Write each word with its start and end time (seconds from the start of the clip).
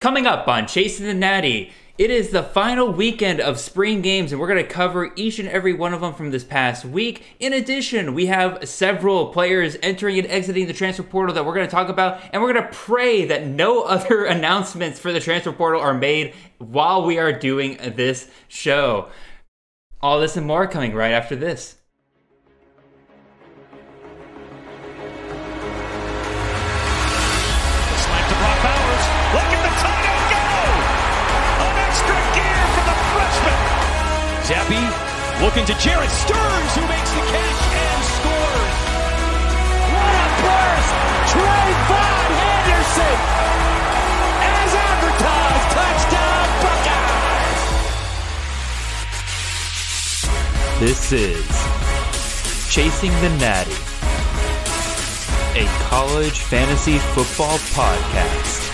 Coming 0.00 0.26
up 0.26 0.48
on 0.48 0.66
Chasing 0.66 1.04
the 1.04 1.12
Natty, 1.12 1.72
it 1.98 2.10
is 2.10 2.30
the 2.30 2.42
final 2.42 2.90
weekend 2.90 3.38
of 3.38 3.60
spring 3.60 4.00
games, 4.00 4.32
and 4.32 4.40
we're 4.40 4.48
going 4.48 4.64
to 4.64 4.72
cover 4.72 5.12
each 5.14 5.38
and 5.38 5.46
every 5.46 5.74
one 5.74 5.92
of 5.92 6.00
them 6.00 6.14
from 6.14 6.30
this 6.30 6.42
past 6.42 6.86
week. 6.86 7.36
In 7.38 7.52
addition, 7.52 8.14
we 8.14 8.24
have 8.24 8.66
several 8.66 9.26
players 9.26 9.76
entering 9.82 10.18
and 10.18 10.26
exiting 10.28 10.66
the 10.66 10.72
transfer 10.72 11.02
portal 11.02 11.34
that 11.34 11.44
we're 11.44 11.52
going 11.52 11.66
to 11.66 11.70
talk 11.70 11.90
about, 11.90 12.18
and 12.32 12.40
we're 12.40 12.54
going 12.54 12.64
to 12.64 12.72
pray 12.72 13.26
that 13.26 13.46
no 13.46 13.82
other 13.82 14.24
announcements 14.24 14.98
for 14.98 15.12
the 15.12 15.20
transfer 15.20 15.52
portal 15.52 15.82
are 15.82 15.92
made 15.92 16.32
while 16.56 17.04
we 17.04 17.18
are 17.18 17.38
doing 17.38 17.76
this 17.94 18.30
show. 18.48 19.10
All 20.00 20.18
this 20.18 20.34
and 20.34 20.46
more 20.46 20.66
coming 20.66 20.94
right 20.94 21.12
after 21.12 21.36
this. 21.36 21.76
Looking 35.40 35.64
to 35.64 35.74
Jared 35.78 36.10
Stearns, 36.10 36.74
who 36.76 36.82
makes 36.86 37.10
the 37.12 37.20
catch 37.32 37.62
and 37.72 38.04
scores. 38.12 38.76
What 39.88 40.12
a 40.20 40.28
burst! 40.44 40.92
Trey 41.32 41.68
Von 41.88 42.28
Henderson! 42.40 43.18
As 44.44 44.72
advertised, 44.88 45.68
touchdown 45.76 46.48
Buckeyes! 46.60 47.62
This 50.78 51.12
is 51.12 51.48
Chasing 52.70 53.12
the 53.22 53.30
Natty, 53.40 53.80
a 55.58 55.66
college 55.88 56.38
fantasy 56.40 56.98
football 56.98 57.58
podcast. 57.72 58.69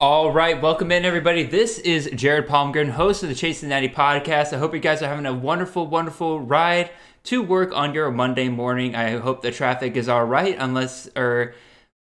All 0.00 0.30
right, 0.30 0.62
welcome 0.62 0.92
in 0.92 1.04
everybody. 1.04 1.42
This 1.42 1.80
is 1.80 2.08
Jared 2.14 2.46
Palmgren, 2.46 2.90
host 2.90 3.24
of 3.24 3.30
the 3.30 3.34
Chasing 3.34 3.68
the 3.68 3.74
Natty 3.74 3.88
podcast. 3.88 4.52
I 4.52 4.58
hope 4.58 4.72
you 4.72 4.78
guys 4.78 5.02
are 5.02 5.08
having 5.08 5.26
a 5.26 5.34
wonderful, 5.34 5.88
wonderful 5.88 6.38
ride 6.38 6.90
to 7.24 7.42
work 7.42 7.72
on 7.74 7.94
your 7.94 8.08
Monday 8.12 8.48
morning. 8.48 8.94
I 8.94 9.18
hope 9.18 9.42
the 9.42 9.50
traffic 9.50 9.96
is 9.96 10.08
all 10.08 10.24
right, 10.24 10.54
unless 10.56 11.08
or 11.16 11.56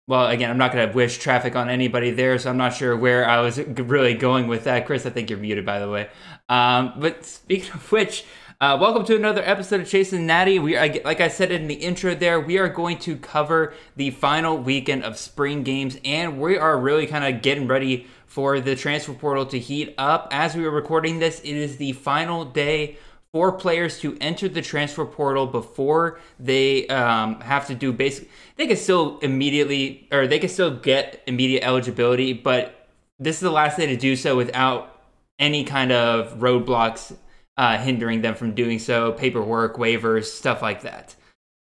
well, 0.09 0.27
again, 0.27 0.51
I'm 0.51 0.59
not 0.59 0.73
going 0.73 0.89
to 0.89 0.93
wish 0.93 1.19
traffic 1.19 1.55
on 1.55 1.71
anybody 1.71 2.11
there, 2.11 2.37
so 2.41 2.51
I'm 2.51 2.57
not 2.57 2.75
sure 2.75 2.97
where 2.97 3.29
I 3.29 3.41
was 3.43 3.61
really 3.61 4.15
going 4.15 4.49
with 4.49 4.65
that. 4.65 4.87
Chris, 4.87 5.07
I 5.07 5.11
think 5.11 5.31
you're 5.31 5.39
muted, 5.39 5.65
by 5.65 5.79
the 5.79 5.89
way. 5.89 6.09
Um, 6.49 6.95
but 6.99 7.25
speaking 7.25 7.75
of 7.75 7.93
which, 7.93 8.25
uh, 8.65 8.79
welcome 8.79 9.05
to 9.05 9.15
another 9.15 9.43
episode 9.45 9.83
of 9.83 9.87
Chasing 9.87 10.27
Natty. 10.27 10.59
We, 10.59 10.75
are, 10.75 10.89
like 11.05 11.21
I 11.21 11.29
said 11.29 11.53
in 11.53 11.67
the 11.67 11.75
intro, 11.75 12.15
there 12.15 12.41
we 12.41 12.57
are 12.57 12.71
going 12.71 12.99
to 13.01 13.19
cover 13.19 13.75
the 13.95 14.11
final 14.11 14.57
weekend 14.57 15.05
of 15.05 15.19
spring 15.19 15.65
games, 15.65 15.99
and 16.03 16.41
we 16.41 16.57
are 16.57 16.79
really 16.79 17.07
kind 17.07 17.27
of 17.27 17.43
getting 17.43 17.69
ready 17.69 18.07
for 18.25 18.61
the 18.61 18.75
transfer 18.75 19.13
portal 19.13 19.45
to 19.47 19.59
heat 19.59 19.95
up. 19.99 20.29
As 20.31 20.57
we 20.57 20.65
are 20.65 20.71
recording 20.71 21.19
this, 21.19 21.41
it 21.41 21.55
is 21.55 21.77
the 21.77 21.93
final 21.93 22.47
day 22.47 22.97
for 23.33 23.53
players 23.53 24.01
to 24.01 24.17
enter 24.19 24.49
the 24.49 24.63
transfer 24.63 25.05
portal 25.05 25.47
before 25.47 26.19
they 26.41 26.87
um, 26.87 27.43
have 27.43 27.67
to 27.67 27.75
do 27.75 27.93
basic. 27.93 28.31
They 28.57 28.67
can 28.67 28.79
still 28.79 29.19
immediately, 29.19 30.09
or 30.11 30.27
they 30.27 30.39
can 30.39 30.49
still 30.49 30.75
get 30.75 31.23
immediate 31.27 31.65
eligibility, 31.65 32.33
but 32.33 32.89
this 33.19 33.37
is 33.37 33.43
the 33.43 33.51
last 33.51 33.77
day 33.77 33.85
to 33.85 33.97
do 33.97 34.17
so 34.17 34.35
without 34.39 35.03
any 35.39 35.65
kind 35.65 35.93
of 35.93 36.39
roadblocks 36.39 37.15
uh, 37.57 37.79
hindering 37.79 38.23
them 38.23 38.35
from 38.35 38.55
doing 38.55 38.79
so, 38.79 39.13
paperwork, 39.13 39.77
waivers, 39.77 40.25
stuff 40.25 40.63
like 40.63 40.83
that. 40.83 41.15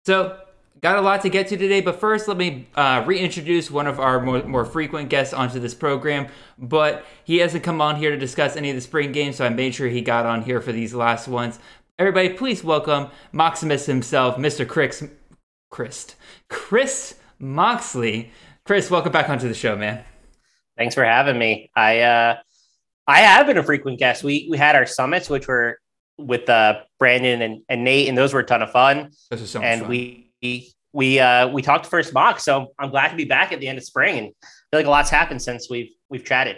So, 0.05 0.39
got 0.81 0.97
a 0.97 1.01
lot 1.01 1.21
to 1.21 1.29
get 1.29 1.47
to 1.47 1.57
today, 1.57 1.81
but 1.81 1.99
first, 1.99 2.27
let 2.27 2.37
me 2.37 2.67
uh, 2.75 3.03
reintroduce 3.05 3.69
one 3.69 3.87
of 3.87 3.99
our 3.99 4.21
more, 4.21 4.43
more 4.43 4.65
frequent 4.65 5.09
guests 5.09 5.33
onto 5.33 5.59
this 5.59 5.73
program. 5.73 6.27
But 6.57 7.05
he 7.23 7.37
hasn't 7.37 7.63
come 7.63 7.81
on 7.81 7.95
here 7.97 8.11
to 8.11 8.17
discuss 8.17 8.55
any 8.55 8.69
of 8.69 8.75
the 8.75 8.81
spring 8.81 9.11
games, 9.11 9.37
so 9.37 9.45
I 9.45 9.49
made 9.49 9.75
sure 9.75 9.87
he 9.87 10.01
got 10.01 10.25
on 10.25 10.43
here 10.43 10.61
for 10.61 10.71
these 10.71 10.93
last 10.93 11.27
ones. 11.27 11.59
Everybody, 11.97 12.29
please 12.29 12.63
welcome 12.63 13.09
Maximus 13.33 13.85
himself, 13.85 14.37
Mr. 14.37 14.67
Chris, 14.67 15.05
Chris, 15.69 16.15
Chris 16.47 17.15
Moxley. 17.39 18.31
Chris, 18.63 18.89
welcome 18.89 19.11
back 19.11 19.29
onto 19.29 19.47
the 19.47 19.53
show, 19.53 19.75
man. 19.75 20.03
Thanks 20.77 20.95
for 20.95 21.03
having 21.03 21.37
me. 21.37 21.69
I 21.75 21.99
uh 21.99 22.37
I 23.09 23.21
have 23.21 23.47
been 23.47 23.57
a 23.57 23.63
frequent 23.63 23.97
guest. 23.97 24.23
We 24.23 24.47
we 24.49 24.57
had 24.57 24.75
our 24.75 24.85
summits, 24.85 25.29
which 25.29 25.47
were 25.47 25.79
with 26.19 26.47
uh 26.47 26.81
Brandon 26.99 27.41
and, 27.41 27.63
and 27.67 27.83
Nate, 27.83 28.07
and 28.07 28.17
those 28.17 28.33
were 28.33 28.41
a 28.41 28.45
ton 28.45 28.61
of 28.61 28.71
fun. 28.71 29.11
This 29.31 29.41
is 29.41 29.49
so 29.49 29.61
and 29.61 29.81
fun. 29.81 29.89
we 29.89 30.31
we 30.93 31.19
uh 31.19 31.47
we 31.47 31.63
talked 31.63 31.87
first 31.87 32.13
mock, 32.13 32.39
so 32.39 32.67
I'm 32.77 32.91
glad 32.91 33.09
to 33.09 33.15
be 33.15 33.25
back 33.25 33.51
at 33.51 33.59
the 33.59 33.67
end 33.67 33.79
of 33.79 33.83
spring 33.83 34.17
and 34.19 34.27
I 34.27 34.47
feel 34.71 34.79
like 34.79 34.85
a 34.85 34.89
lot's 34.91 35.09
happened 35.09 35.41
since 35.41 35.69
we've 35.71 35.89
we've 36.09 36.23
chatted. 36.23 36.57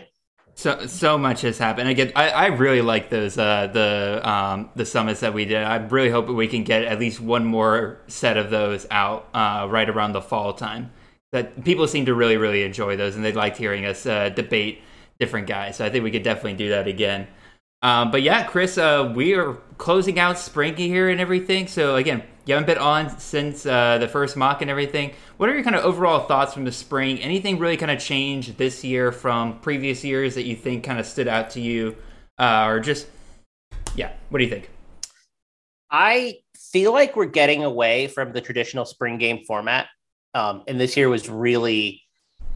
So 0.55 0.85
so 0.87 1.17
much 1.17 1.41
has 1.41 1.57
happened. 1.57 1.87
Again, 1.87 2.11
I, 2.17 2.29
I 2.29 2.45
really 2.47 2.81
like 2.81 3.09
those 3.09 3.37
uh, 3.37 3.67
the 3.67 4.21
um, 4.29 4.71
the 4.75 4.85
summits 4.85 5.21
that 5.21 5.33
we 5.33 5.45
did. 5.45 5.63
I 5.63 5.77
really 5.77 6.09
hope 6.09 6.27
we 6.27 6.49
can 6.49 6.65
get 6.65 6.83
at 6.83 6.99
least 6.99 7.21
one 7.21 7.45
more 7.45 8.01
set 8.07 8.35
of 8.35 8.49
those 8.49 8.85
out 8.91 9.29
uh, 9.33 9.67
right 9.69 9.89
around 9.89 10.11
the 10.11 10.21
fall 10.21 10.51
time. 10.51 10.91
That 11.31 11.63
people 11.63 11.87
seem 11.87 12.05
to 12.07 12.13
really 12.13 12.35
really 12.35 12.63
enjoy 12.63 12.97
those, 12.97 13.15
and 13.15 13.23
they 13.23 13.31
liked 13.31 13.55
hearing 13.55 13.85
us 13.85 14.05
uh, 14.05 14.27
debate 14.27 14.81
different 15.21 15.47
guys. 15.47 15.77
So 15.77 15.85
I 15.85 15.89
think 15.89 16.03
we 16.03 16.11
could 16.11 16.23
definitely 16.23 16.55
do 16.55 16.69
that 16.69 16.87
again. 16.87 17.27
Um, 17.83 18.11
but 18.11 18.21
yeah, 18.21 18.43
Chris, 18.43 18.77
uh, 18.77 19.11
we 19.15 19.33
are 19.33 19.53
closing 19.77 20.19
out 20.19 20.37
spring 20.37 20.75
here 20.75 21.09
and 21.09 21.21
everything. 21.21 21.67
So 21.67 21.95
again, 21.95 22.23
you 22.45 22.53
haven't 22.53 22.67
been 22.67 22.77
on 22.77 23.17
since 23.19 23.65
uh, 23.65 23.97
the 23.99 24.07
first 24.07 24.35
mock 24.35 24.61
and 24.61 24.69
everything. 24.69 25.13
What 25.37 25.49
are 25.49 25.53
your 25.53 25.63
kind 25.63 25.75
of 25.75 25.85
overall 25.85 26.27
thoughts 26.27 26.53
from 26.53 26.65
the 26.65 26.71
spring? 26.71 27.19
Anything 27.19 27.59
really 27.59 27.77
kind 27.77 27.91
of 27.91 27.99
changed 27.99 28.57
this 28.57 28.83
year 28.83 29.11
from 29.11 29.59
previous 29.59 30.03
years 30.03 30.35
that 30.35 30.43
you 30.43 30.55
think 30.55 30.83
kind 30.83 30.99
of 30.99 31.05
stood 31.05 31.27
out 31.27 31.51
to 31.51 31.61
you, 31.61 31.95
uh, 32.37 32.65
or 32.67 32.79
just 32.79 33.07
yeah? 33.95 34.11
What 34.29 34.39
do 34.39 34.43
you 34.43 34.49
think? 34.49 34.69
I 35.89 36.39
feel 36.55 36.93
like 36.93 37.15
we're 37.15 37.25
getting 37.25 37.63
away 37.63 38.07
from 38.07 38.31
the 38.33 38.41
traditional 38.41 38.85
spring 38.85 39.17
game 39.17 39.43
format. 39.45 39.87
Um, 40.33 40.63
and 40.67 40.79
this 40.79 40.95
year 40.95 41.09
was 41.09 41.29
really 41.29 42.01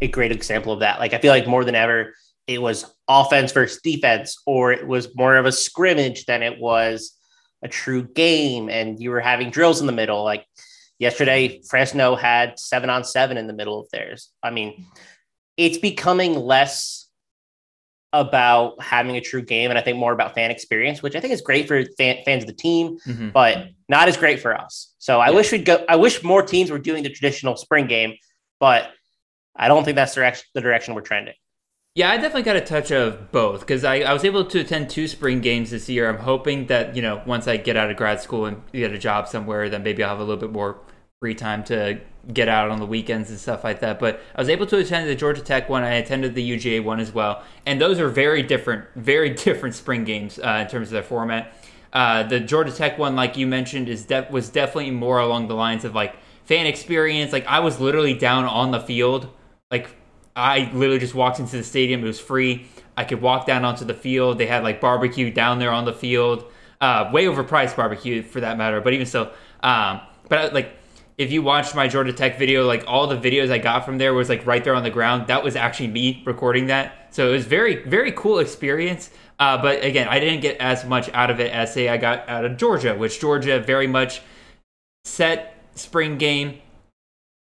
a 0.02 0.08
great 0.08 0.32
example 0.32 0.72
of 0.72 0.80
that. 0.80 1.00
Like 1.00 1.14
I 1.14 1.18
feel 1.18 1.32
like 1.32 1.48
more 1.48 1.66
than 1.66 1.76
ever, 1.76 2.14
it 2.48 2.62
was 2.62 2.86
offense 3.08 3.52
versus 3.52 3.82
defense, 3.82 4.42
or 4.46 4.72
it 4.72 4.88
was 4.88 5.16
more 5.16 5.36
of 5.36 5.46
a 5.46 5.52
scrimmage 5.52 6.26
than 6.26 6.44
it 6.44 6.60
was 6.60 7.14
a 7.64 7.68
true 7.68 8.04
game. 8.04 8.70
And 8.70 9.00
you 9.00 9.10
were 9.10 9.20
having 9.20 9.50
drills 9.50 9.82
in 9.82 9.88
the 9.88 9.94
middle. 9.94 10.24
Like 10.24 10.46
yesterday, 11.00 11.62
Fresno 11.68 12.16
had 12.16 12.60
seven 12.60 12.90
on 12.90 13.04
seven 13.04 13.38
in 13.38 13.48
the 13.48 13.54
middle 13.54 13.80
of 13.80 13.90
theirs. 13.92 14.30
I 14.44 14.52
mean, 14.52 14.86
it's 15.58 15.78
becoming 15.78 16.36
less 16.36 17.10
about 18.14 18.82
having 18.82 19.18
a 19.18 19.22
true 19.22 19.42
game 19.42 19.72
and 19.72 19.78
I 19.78 19.82
think 19.82 19.98
more 19.98 20.14
about 20.14 20.36
fan 20.36 20.50
experience, 20.50 21.04
which 21.04 21.16
I 21.16 21.20
think 21.20 21.34
is 21.34 21.42
great 21.42 21.68
for 21.68 21.84
fan, 21.98 22.20
fans 22.24 22.44
of 22.44 22.48
the 22.48 22.54
team, 22.54 22.98
Mhm. 23.06 23.34
but 23.34 23.68
not 23.90 24.08
as 24.08 24.16
great 24.16 24.40
for 24.40 24.56
us. 24.56 24.94
So 25.00 25.20
I 25.20 25.30
Yeah. 25.30 25.36
wish 25.36 25.52
we'd 25.52 25.66
go. 25.66 25.84
I 25.90 25.98
wish 25.98 26.24
more 26.24 26.42
teams 26.42 26.72
were 26.72 26.80
doing 26.80 27.04
the 27.04 27.10
traditional 27.10 27.58
spring 27.58 27.88
game, 27.88 28.16
but 28.60 28.90
I 29.54 29.68
don't 29.68 29.84
think 29.84 29.96
that's 29.96 30.16
direction, 30.16 30.46
the 30.54 30.62
direction 30.62 30.94
we're 30.94 31.02
trending. 31.02 31.34
Yeah, 31.98 32.12
I 32.12 32.18
definitely 32.18 32.44
got 32.44 32.58
a 32.58 32.62
touch 32.62 32.92
of 32.92 33.32
both 33.32 33.62
because 33.62 33.86
I, 33.86 34.00
I 34.02 34.12
was 34.12 34.26
able 34.26 34.44
to 34.44 34.60
attend 34.60 34.90
two 34.90 35.08
spring 35.08 35.40
games 35.40 35.72
this 35.72 35.88
year. 35.88 36.10
I'm 36.10 36.18
hoping 36.18 36.66
that, 36.68 36.94
you 36.94 37.02
know, 37.02 37.24
once 37.26 37.48
I 37.48 37.56
get 37.56 37.78
out 37.78 37.90
of 37.90 37.96
grad 37.96 38.20
school 38.20 38.48
and 38.48 38.62
get 38.74 38.92
a 38.92 38.98
job 38.98 39.30
somewhere, 39.30 39.70
then 39.70 39.82
maybe 39.82 40.04
I'll 40.04 40.10
have 40.10 40.20
a 40.20 40.24
little 40.26 40.42
bit 40.42 40.52
more 40.52 40.78
free 41.22 41.34
time 41.34 41.64
to 41.66 42.02
get 42.34 42.50
out 42.50 42.70
on 42.70 42.80
the 42.80 42.86
weekends 42.86 43.30
and 43.30 43.40
stuff 43.40 43.64
like 43.64 43.80
that. 43.80 43.98
But 43.98 44.20
I 44.36 44.42
was 44.42 44.50
able 44.50 44.66
to 44.66 44.78
attend 44.78 45.08
the 45.08 45.16
Georgia 45.16 45.42
Tech 45.42 45.70
one. 45.70 45.84
I 45.84 45.94
attended 45.94 46.36
the 46.36 46.52
UGA 46.52 46.84
one 46.84 47.00
as 47.00 47.14
well. 47.14 47.44
And 47.66 47.80
those 47.80 47.98
are 47.98 48.10
very 48.10 48.44
different, 48.44 48.84
very 48.98 49.30
different 49.46 49.74
spring 49.74 50.04
games 50.04 50.38
uh, 50.38 50.60
in 50.62 50.68
terms 50.68 50.90
of 50.90 50.92
their 50.92 51.04
format. 51.04 51.54
Uh, 51.94 52.24
the 52.24 52.42
Georgia 52.42 52.74
Tech 52.74 52.98
one, 52.98 53.16
like 53.16 53.38
you 53.38 53.48
mentioned, 53.48 53.88
is 53.88 54.04
de- 54.04 54.28
was 54.30 54.50
definitely 54.50 54.92
more 54.92 55.20
along 55.20 55.48
the 55.48 55.56
lines 55.56 55.86
of 55.86 55.96
like 55.96 56.18
fan 56.44 56.66
experience. 56.66 57.32
Like 57.32 57.46
I 57.46 57.62
was 57.62 57.80
literally 57.80 58.16
down 58.16 58.44
on 58.44 58.72
the 58.72 58.82
field, 58.82 59.30
like 59.72 59.96
I 60.36 60.70
literally 60.74 61.00
just 61.00 61.16
walked 61.16 61.40
into 61.40 61.58
the 61.58 61.64
stadium. 61.64 62.04
It 62.04 62.08
was 62.08 62.20
free. 62.20 62.68
I 62.98 63.04
could 63.04 63.22
walk 63.22 63.46
down 63.46 63.66
onto 63.66 63.86
the 63.86 63.94
field. 63.94 64.38
They 64.38 64.48
had 64.48 64.64
like 64.64 64.82
barbecue 64.82 65.32
down 65.32 65.60
there 65.60 65.72
on 65.72 65.86
the 65.86 65.94
field, 65.94 66.52
uh, 66.82 67.10
way 67.14 67.26
overpriced 67.26 67.76
barbecue 67.76 68.24
for 68.24 68.42
that 68.42 68.58
matter. 68.58 68.82
But 68.82 68.94
even 68.94 69.06
so, 69.06 69.32
um, 69.64 70.02
but 70.30 70.54
like 70.54 70.78
if 71.18 71.32
you 71.32 71.42
watched 71.42 71.76
my 71.76 71.88
Georgia 71.88 72.12
Tech 72.12 72.38
video, 72.38 72.66
like 72.66 72.84
all 72.88 73.08
the 73.08 73.18
videos 73.18 73.50
I 73.50 73.58
got 73.58 73.86
from 73.86 73.98
there 73.98 74.14
was 74.14 74.28
like 74.28 74.46
right 74.46 74.64
there 74.64 74.76
on 74.76 74.84
the 74.84 74.90
ground. 74.90 75.28
That 75.28 75.44
was 75.44 75.56
actually 75.56 75.88
me 75.88 76.22
recording 76.26 76.68
that. 76.68 77.14
So 77.14 77.30
it 77.30 77.32
was 77.32 77.46
very 77.46 77.84
very 77.84 78.12
cool 78.12 78.40
experience. 78.40 79.10
Uh, 79.40 79.62
but 79.62 79.84
again, 79.84 80.08
I 80.08 80.20
didn't 80.20 80.42
get 80.42 80.58
as 80.58 80.86
much 80.86 81.10
out 81.14 81.30
of 81.30 81.40
it 81.40 81.52
as 81.52 81.74
say 81.74 81.90
I 81.90 81.98
got 81.98 82.28
out 82.30 82.46
of 82.46 82.58
Georgia, 82.58 82.96
which 82.96 83.20
Georgia 83.20 83.60
very 83.60 83.88
much 83.88 84.22
set 85.06 85.58
spring 85.76 86.18
game. 86.18 86.60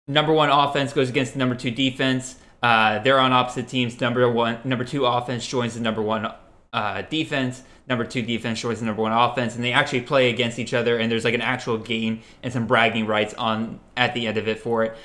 Number 0.07 0.33
one 0.33 0.49
offense 0.49 0.93
goes 0.93 1.09
against 1.09 1.35
number 1.35 1.55
two 1.55 1.71
defense. 1.71 2.37
Uh, 2.61 2.99
they're 2.99 3.19
on 3.19 3.31
opposite 3.33 3.67
teams. 3.67 3.99
Number 4.01 4.29
one, 4.31 4.59
number 4.63 4.83
two 4.83 5.05
offense 5.05 5.47
joins 5.47 5.75
the 5.75 5.79
number 5.79 6.01
one 6.01 6.31
uh, 6.73 7.01
defense. 7.03 7.63
number 7.87 8.03
two 8.03 8.21
defense, 8.21 8.59
joins 8.59 8.79
the 8.79 8.85
number 8.85 9.01
one 9.01 9.11
offense, 9.11 9.55
and 9.55 9.63
they 9.63 9.71
actually 9.71 10.01
play 10.01 10.29
against 10.29 10.59
each 10.59 10.73
other, 10.73 10.97
and 10.97 11.11
there's 11.11 11.23
like 11.23 11.33
an 11.33 11.41
actual 11.41 11.77
game 11.77 12.21
and 12.43 12.51
some 12.51 12.67
bragging 12.67 13.05
rights 13.05 13.33
on 13.35 13.79
at 13.95 14.13
the 14.13 14.27
end 14.27 14.37
of 14.37 14.47
it 14.47 14.59
for 14.59 14.83
it. 14.83 14.97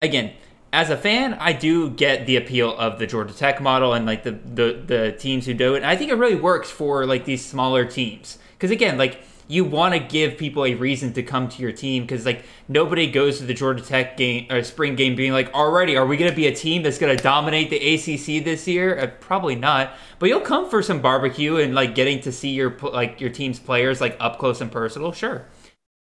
Again, 0.00 0.32
as 0.72 0.90
a 0.90 0.96
fan, 0.96 1.34
I 1.34 1.52
do 1.52 1.90
get 1.90 2.26
the 2.26 2.36
appeal 2.36 2.76
of 2.76 2.98
the 2.98 3.06
Georgia 3.06 3.32
Tech 3.34 3.60
model 3.60 3.92
and 3.92 4.06
like 4.06 4.24
the 4.24 4.32
the, 4.32 4.82
the 4.84 5.12
teams 5.18 5.46
who 5.46 5.54
do 5.54 5.74
it. 5.74 5.78
And 5.78 5.86
I 5.86 5.96
think 5.96 6.10
it 6.10 6.16
really 6.16 6.34
works 6.34 6.70
for 6.70 7.06
like 7.06 7.24
these 7.24 7.44
smaller 7.44 7.84
teams 7.84 8.38
because 8.52 8.70
again, 8.72 8.98
like 8.98 9.22
you 9.46 9.64
want 9.64 9.94
to 9.94 10.00
give 10.00 10.38
people 10.38 10.64
a 10.64 10.74
reason 10.74 11.12
to 11.12 11.22
come 11.22 11.48
to 11.48 11.62
your 11.62 11.72
team 11.72 12.04
because 12.04 12.24
like 12.24 12.44
nobody 12.68 13.10
goes 13.10 13.38
to 13.38 13.44
the 13.44 13.54
Georgia 13.54 13.82
Tech 13.82 14.16
game 14.16 14.46
or 14.50 14.62
spring 14.62 14.94
game 14.94 15.14
being 15.14 15.32
like, 15.32 15.52
already, 15.52 15.96
are 15.96 16.06
we 16.06 16.16
going 16.16 16.30
to 16.30 16.36
be 16.36 16.46
a 16.46 16.54
team 16.54 16.82
that's 16.82 16.98
going 16.98 17.14
to 17.14 17.22
dominate 17.22 17.70
the 17.70 17.76
ACC 17.76 18.44
this 18.44 18.66
year? 18.66 18.98
Uh, 18.98 19.06
probably 19.20 19.54
not. 19.54 19.92
But 20.18 20.28
you'll 20.28 20.40
come 20.40 20.70
for 20.70 20.82
some 20.82 21.00
barbecue 21.00 21.56
and 21.56 21.74
like 21.74 21.94
getting 21.94 22.20
to 22.22 22.32
see 22.32 22.50
your 22.50 22.76
like 22.78 23.20
your 23.20 23.30
team's 23.30 23.58
players 23.58 24.00
like 24.00 24.16
up 24.20 24.38
close 24.38 24.60
and 24.60 24.72
personal, 24.72 25.12
sure. 25.12 25.46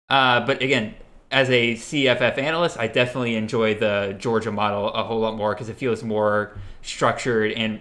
Uh, 0.09 0.45
but 0.47 0.63
again, 0.63 0.95
as 1.31 1.51
a 1.51 1.75
CFF 1.75 2.39
analyst, 2.39 2.79
I 2.79 2.87
definitely 2.87 3.37
enjoy 3.37 3.75
the 3.75 4.17
Georgia 4.19 4.53
model 4.53 4.89
a 4.93 5.03
whole 5.03 5.21
lot 5.21 5.37
more 5.37 5.55
because 5.55 5.69
it 5.69 5.77
feels 5.77 6.03
more 6.03 6.57
structured 6.83 7.53
and 7.53 7.81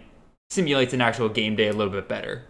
simulates 0.49 0.93
an 0.93 1.01
actual 1.01 1.29
game 1.29 1.55
day 1.55 1.67
a 1.67 1.73
little 1.73 1.93
bit 1.93 2.07
better. 2.07 2.43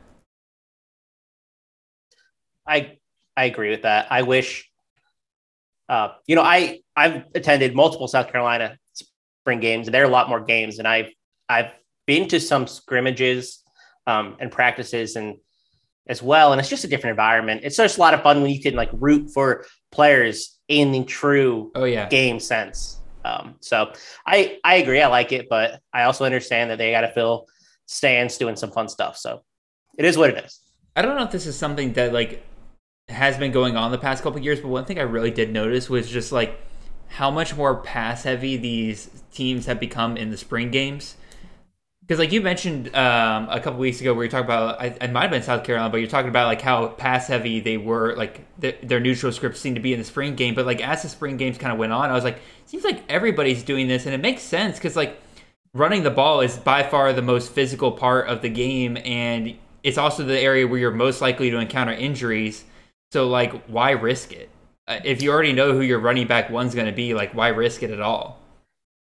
I 2.67 2.94
I 3.37 3.45
agree 3.45 3.69
with 3.69 3.83
that. 3.83 4.07
I 4.11 4.21
wish, 4.21 4.69
uh, 5.89 6.09
you 6.27 6.35
know, 6.35 6.41
I 6.41 6.79
I've 6.95 7.23
attended 7.33 7.75
multiple 7.75 8.07
South 8.07 8.31
Carolina 8.31 8.77
spring 8.93 9.59
games, 9.59 9.87
and 9.87 9.93
there 9.93 10.03
are 10.03 10.07
a 10.07 10.11
lot 10.11 10.29
more 10.29 10.39
games, 10.39 10.79
and 10.79 10.87
I've 10.87 11.11
I've 11.49 11.71
been 12.05 12.27
to 12.29 12.39
some 12.39 12.67
scrimmages 12.67 13.63
um, 14.07 14.37
and 14.39 14.51
practices 14.51 15.15
and 15.15 15.37
as 16.07 16.21
well, 16.21 16.51
and 16.51 16.59
it's 16.59 16.69
just 16.69 16.83
a 16.83 16.87
different 16.87 17.11
environment. 17.11 17.61
It's 17.63 17.77
just 17.77 17.97
a 17.97 17.99
lot 17.99 18.13
of 18.13 18.21
fun 18.21 18.41
when 18.41 18.51
you 18.51 18.61
can 18.61 18.75
like 18.75 18.89
root 18.93 19.31
for 19.33 19.65
players 19.91 20.59
in 20.67 20.91
the 20.91 21.03
true 21.03 21.71
oh 21.75 21.85
yeah 21.85 22.07
game 22.09 22.39
sense. 22.39 22.99
Um, 23.23 23.55
so 23.59 23.91
I 24.25 24.59
I 24.63 24.75
agree, 24.75 25.01
I 25.01 25.07
like 25.07 25.31
it, 25.31 25.47
but 25.49 25.81
I 25.91 26.03
also 26.03 26.25
understand 26.25 26.69
that 26.69 26.77
they 26.77 26.91
got 26.91 27.01
to 27.01 27.11
fill 27.11 27.47
stands 27.87 28.37
doing 28.37 28.55
some 28.55 28.71
fun 28.71 28.87
stuff. 28.87 29.17
So 29.17 29.43
it 29.97 30.05
is 30.05 30.17
what 30.17 30.29
it 30.29 30.43
is. 30.43 30.59
I 30.95 31.01
don't 31.01 31.15
know 31.15 31.23
if 31.23 31.31
this 31.31 31.47
is 31.47 31.57
something 31.57 31.93
that 31.93 32.13
like 32.13 32.45
has 33.09 33.37
been 33.37 33.51
going 33.51 33.77
on 33.77 33.91
the 33.91 33.97
past 33.97 34.23
couple 34.23 34.39
years, 34.39 34.59
but 34.59 34.69
one 34.69 34.85
thing 34.85 34.99
I 34.99 35.03
really 35.03 35.31
did 35.31 35.51
notice 35.51 35.89
was 35.89 36.09
just 36.09 36.31
like 36.31 36.59
how 37.07 37.31
much 37.31 37.55
more 37.55 37.75
pass 37.75 38.23
heavy 38.23 38.57
these 38.57 39.09
teams 39.31 39.67
have 39.67 39.79
become 39.79 40.17
in 40.17 40.31
the 40.31 40.37
spring 40.37 40.71
games. 40.71 41.15
Because 42.01 42.19
like 42.19 42.31
you 42.31 42.41
mentioned 42.41 42.95
um, 42.95 43.47
a 43.49 43.59
couple 43.59 43.79
weeks 43.79 43.99
ago, 43.99 44.13
where 44.13 44.25
you 44.25 44.29
talked 44.29 44.45
about, 44.45 44.79
I, 44.79 45.07
might 45.07 45.23
have 45.23 45.31
been 45.31 45.41
South 45.41 45.63
Carolina, 45.63 45.89
but 45.89 45.97
you're 45.97 46.09
talking 46.09 46.29
about 46.29 46.45
like 46.45 46.61
how 46.61 46.87
pass 46.87 47.27
heavy 47.27 47.61
they 47.61 47.77
were, 47.77 48.15
like 48.15 48.45
the, 48.59 48.75
their 48.83 48.99
neutral 48.99 49.31
scripts 49.31 49.59
seemed 49.59 49.75
to 49.75 49.81
be 49.81 49.91
in 49.91 49.97
the 49.97 50.05
spring 50.05 50.35
game. 50.35 50.53
But 50.53 50.67
like 50.67 50.87
as 50.87 51.01
the 51.01 51.09
spring 51.09 51.37
games 51.37 51.57
kind 51.57 51.71
of 51.71 51.79
went 51.79 51.93
on, 51.93 52.11
I 52.11 52.13
was 52.13 52.23
like, 52.23 52.39
seems 52.65 52.83
like 52.83 53.03
everybody's 53.09 53.63
doing 53.63 53.87
this, 53.87 54.05
and 54.05 54.13
it 54.13 54.21
makes 54.21 54.43
sense 54.43 54.77
because 54.77 54.95
like 54.95 55.19
running 55.73 56.03
the 56.03 56.11
ball 56.11 56.41
is 56.41 56.57
by 56.57 56.83
far 56.83 57.11
the 57.11 57.23
most 57.23 57.51
physical 57.51 57.91
part 57.91 58.27
of 58.27 58.41
the 58.41 58.49
game, 58.49 58.97
and 59.03 59.55
it's 59.81 59.97
also 59.97 60.23
the 60.23 60.39
area 60.39 60.67
where 60.67 60.79
you're 60.79 60.91
most 60.91 61.21
likely 61.21 61.49
to 61.49 61.57
encounter 61.57 61.93
injuries. 61.93 62.65
So 63.11 63.27
like, 63.27 63.65
why 63.67 63.91
risk 63.91 64.31
it? 64.33 64.49
Uh, 64.87 64.99
if 65.03 65.21
you 65.21 65.31
already 65.31 65.53
know 65.53 65.73
who 65.73 65.81
your 65.81 65.99
running 65.99 66.27
back 66.27 66.49
one's 66.49 66.75
going 66.75 66.85
to 66.85 66.91
be, 66.91 67.13
like, 67.13 67.33
why 67.33 67.47
risk 67.49 67.81
it 67.81 67.89
at 67.89 68.01
all? 68.01 68.39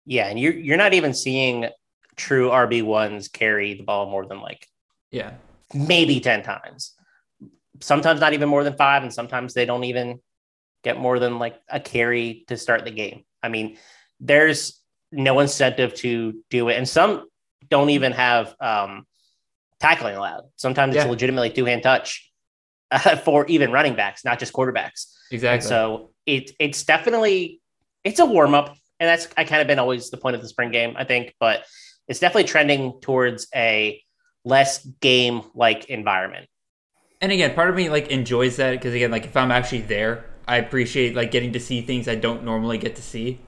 Yeah, 0.06 0.28
and 0.28 0.40
you're 0.40 0.54
you're 0.54 0.78
not 0.78 0.94
even 0.94 1.12
seeing 1.12 1.68
true 2.16 2.48
RB 2.48 2.82
ones 2.82 3.28
carry 3.28 3.74
the 3.74 3.84
ball 3.84 4.10
more 4.10 4.26
than 4.26 4.40
like 4.40 4.66
yeah 5.10 5.34
maybe 5.74 6.18
ten 6.18 6.42
times. 6.42 6.94
Sometimes 7.80 8.18
not 8.18 8.32
even 8.32 8.48
more 8.48 8.64
than 8.64 8.74
five, 8.74 9.02
and 9.02 9.12
sometimes 9.12 9.52
they 9.52 9.66
don't 9.66 9.84
even 9.84 10.20
get 10.82 10.98
more 10.98 11.18
than 11.18 11.38
like 11.38 11.60
a 11.68 11.78
carry 11.78 12.44
to 12.48 12.56
start 12.56 12.84
the 12.84 12.90
game. 12.90 13.24
I 13.42 13.50
mean, 13.50 13.76
there's 14.18 14.80
no 15.12 15.40
incentive 15.40 15.94
to 15.96 16.42
do 16.48 16.68
it, 16.70 16.76
and 16.76 16.88
some 16.88 17.28
don't 17.68 17.90
even 17.90 18.12
have 18.12 18.54
um, 18.60 19.06
tackling 19.78 20.16
allowed. 20.16 20.44
Sometimes 20.56 20.94
yeah. 20.94 21.02
it's 21.02 21.10
legitimately 21.10 21.50
two 21.50 21.66
hand 21.66 21.82
touch 21.82 22.27
uh, 22.90 23.16
for 23.24 23.46
even 23.46 23.72
running 23.72 23.94
backs, 23.94 24.24
not 24.24 24.38
just 24.38 24.52
quarterbacks. 24.52 25.12
Exactly. 25.30 25.56
And 25.56 25.62
so 25.62 26.10
it 26.26 26.52
it's 26.58 26.84
definitely 26.84 27.60
it's 28.04 28.20
a 28.20 28.26
warm 28.26 28.54
up, 28.54 28.76
and 29.00 29.08
that's 29.08 29.28
I 29.36 29.44
kind 29.44 29.60
of 29.60 29.66
been 29.66 29.78
always 29.78 30.10
the 30.10 30.16
point 30.16 30.36
of 30.36 30.42
the 30.42 30.48
spring 30.48 30.70
game, 30.70 30.94
I 30.96 31.04
think, 31.04 31.34
but 31.40 31.64
it's 32.06 32.20
definitely 32.20 32.44
trending 32.44 33.00
towards 33.00 33.48
a 33.54 34.02
less 34.44 34.84
game 35.00 35.42
like 35.54 35.86
environment. 35.86 36.48
And 37.20 37.32
again, 37.32 37.54
part 37.54 37.68
of 37.68 37.76
me 37.76 37.90
like 37.90 38.08
enjoys 38.08 38.56
that 38.56 38.72
because 38.72 38.94
again, 38.94 39.10
like 39.10 39.24
if 39.24 39.36
I'm 39.36 39.50
actually 39.50 39.82
there, 39.82 40.24
I 40.46 40.56
appreciate 40.56 41.14
like 41.14 41.30
getting 41.30 41.52
to 41.52 41.60
see 41.60 41.82
things 41.82 42.08
I 42.08 42.14
don't 42.14 42.44
normally 42.44 42.78
get 42.78 42.96
to 42.96 43.02
see 43.02 43.40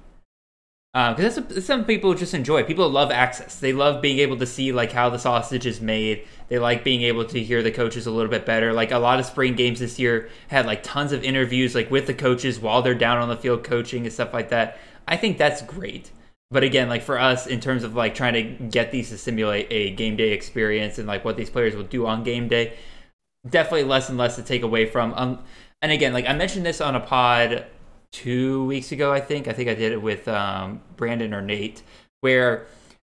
because 0.93 1.39
um, 1.39 1.47
that's 1.49 1.67
some 1.67 1.85
people 1.85 2.15
just 2.15 2.35
enjoy. 2.35 2.65
People 2.65 2.89
love 2.89 3.13
access. 3.13 3.61
They 3.61 3.73
love 3.73 4.03
being 4.03 4.19
able 4.19 4.37
to 4.39 4.47
see 4.47 4.73
like 4.73 4.91
how 4.91 5.09
the 5.09 5.19
sausage 5.19 5.65
is 5.65 5.81
made. 5.81 6.27
They 6.49 6.59
like 6.59 6.83
being 6.83 7.03
able 7.03 7.25
to 7.27 7.41
hear 7.41 7.63
the 7.63 7.71
coaches 7.71 8.07
a 8.07 8.11
little 8.11 8.31
bit 8.31 8.45
better. 8.45 8.73
Like 8.73 8.91
a 8.91 8.99
lot 8.99 9.21
of 9.21 9.27
spring 9.27 9.55
games 9.55 9.79
this 9.79 10.01
year 10.01 10.29
had 10.49 10.67
like 10.67 10.83
tons 10.83 11.13
of 11.13 11.23
interviews 11.23 11.77
like 11.77 11.93
with 11.93 12.09
the 12.09 12.15
coaches 12.15 12.59
while 12.59 12.83
they're 12.83 12.97
down 12.97 13.19
on 13.19 13.29
the 13.29 13.37
field 13.37 13.63
coaching 13.63 14.03
and 14.03 14.13
stuff 14.13 14.35
like 14.35 14.49
that. 14.49 14.79
I 15.07 15.17
think 15.17 15.39
that's 15.39 15.63
great. 15.63 16.11
But 16.51 16.65
again, 16.65 16.89
like 16.89 17.03
for 17.03 17.21
us 17.21 17.47
in 17.47 17.61
terms 17.61 17.85
of 17.85 17.95
like 17.95 18.17
trying 18.17 18.35
to 18.35 18.43
get 18.43 18.91
these 18.91 19.11
to 19.11 19.19
simulate 19.19 19.69
a 19.71 19.91
game 19.91 20.17
day 20.17 20.33
experience 20.33 20.99
and 20.99 21.07
like 21.07 21.25
what 21.25 21.37
these 21.37 21.51
players 21.51 21.77
will 21.77 21.85
do 21.85 22.05
on 22.05 22.25
game 22.25 22.49
day, 22.49 22.77
definitely 23.49 23.85
less 23.85 24.09
and 24.09 24.19
less 24.19 24.35
to 24.35 24.43
take 24.43 24.63
away 24.63 24.87
from. 24.87 25.15
Um, 25.15 25.45
and 25.83 25.93
again, 25.93 26.13
like 26.13 26.27
I 26.27 26.33
mentioned 26.33 26.67
this 26.67 26.81
on 26.81 26.97
a 26.97 27.01
pod 27.01 27.67
two 28.13 28.65
weeks 28.67 28.93
ago, 28.93 29.13
I 29.13 29.21
think. 29.21 29.49
I 29.49 29.53
think 29.53 29.69
I 29.69 29.75
did 29.75 29.93
it 29.93 30.03
with 30.03 30.29
um, 30.29 30.81
Brandon 30.97 31.33
or 31.35 31.43
Nate, 31.43 31.83
where 32.21 32.67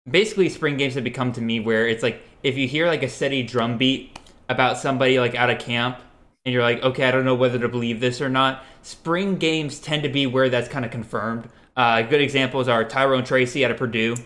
basically 0.09 0.49
spring 0.49 0.77
games 0.77 0.95
have 0.95 1.05
become 1.05 1.33
to 1.33 1.41
me 1.41 1.61
where 1.61 1.87
it's 1.87 2.03
like 2.03 2.23
if 2.43 2.57
you 2.57 2.67
hear 2.67 2.87
like 2.87 3.03
a 3.03 3.09
steady 3.09 3.43
drum 3.43 3.79
beat 3.79 4.19
about 4.49 4.79
somebody 4.79 5.19
like 5.19 5.35
out 5.35 5.51
of 5.51 5.59
camp 5.59 5.99
and 6.45 6.53
you're 6.53 6.63
like, 6.63 6.83
okay, 6.83 7.05
I 7.05 7.11
don't 7.11 7.25
know 7.25 7.35
whether 7.35 7.59
to 7.59 7.69
believe 7.69 8.01
this 8.01 8.21
or 8.21 8.29
not. 8.29 8.65
Spring 8.83 9.37
games 9.37 9.79
tend 9.79 10.03
to 10.03 10.09
be 10.09 10.27
where 10.27 10.49
that's 10.49 10.69
kind 10.69 10.85
of 10.85 10.91
confirmed. 10.91 11.49
Uh, 11.77 12.03
good 12.03 12.21
examples 12.21 12.69
are 12.69 12.85
Tyrone 12.85 13.25
Tracy 13.25 13.65
out 13.65 13.71
of 13.71 13.77
Purdue. 13.77 14.17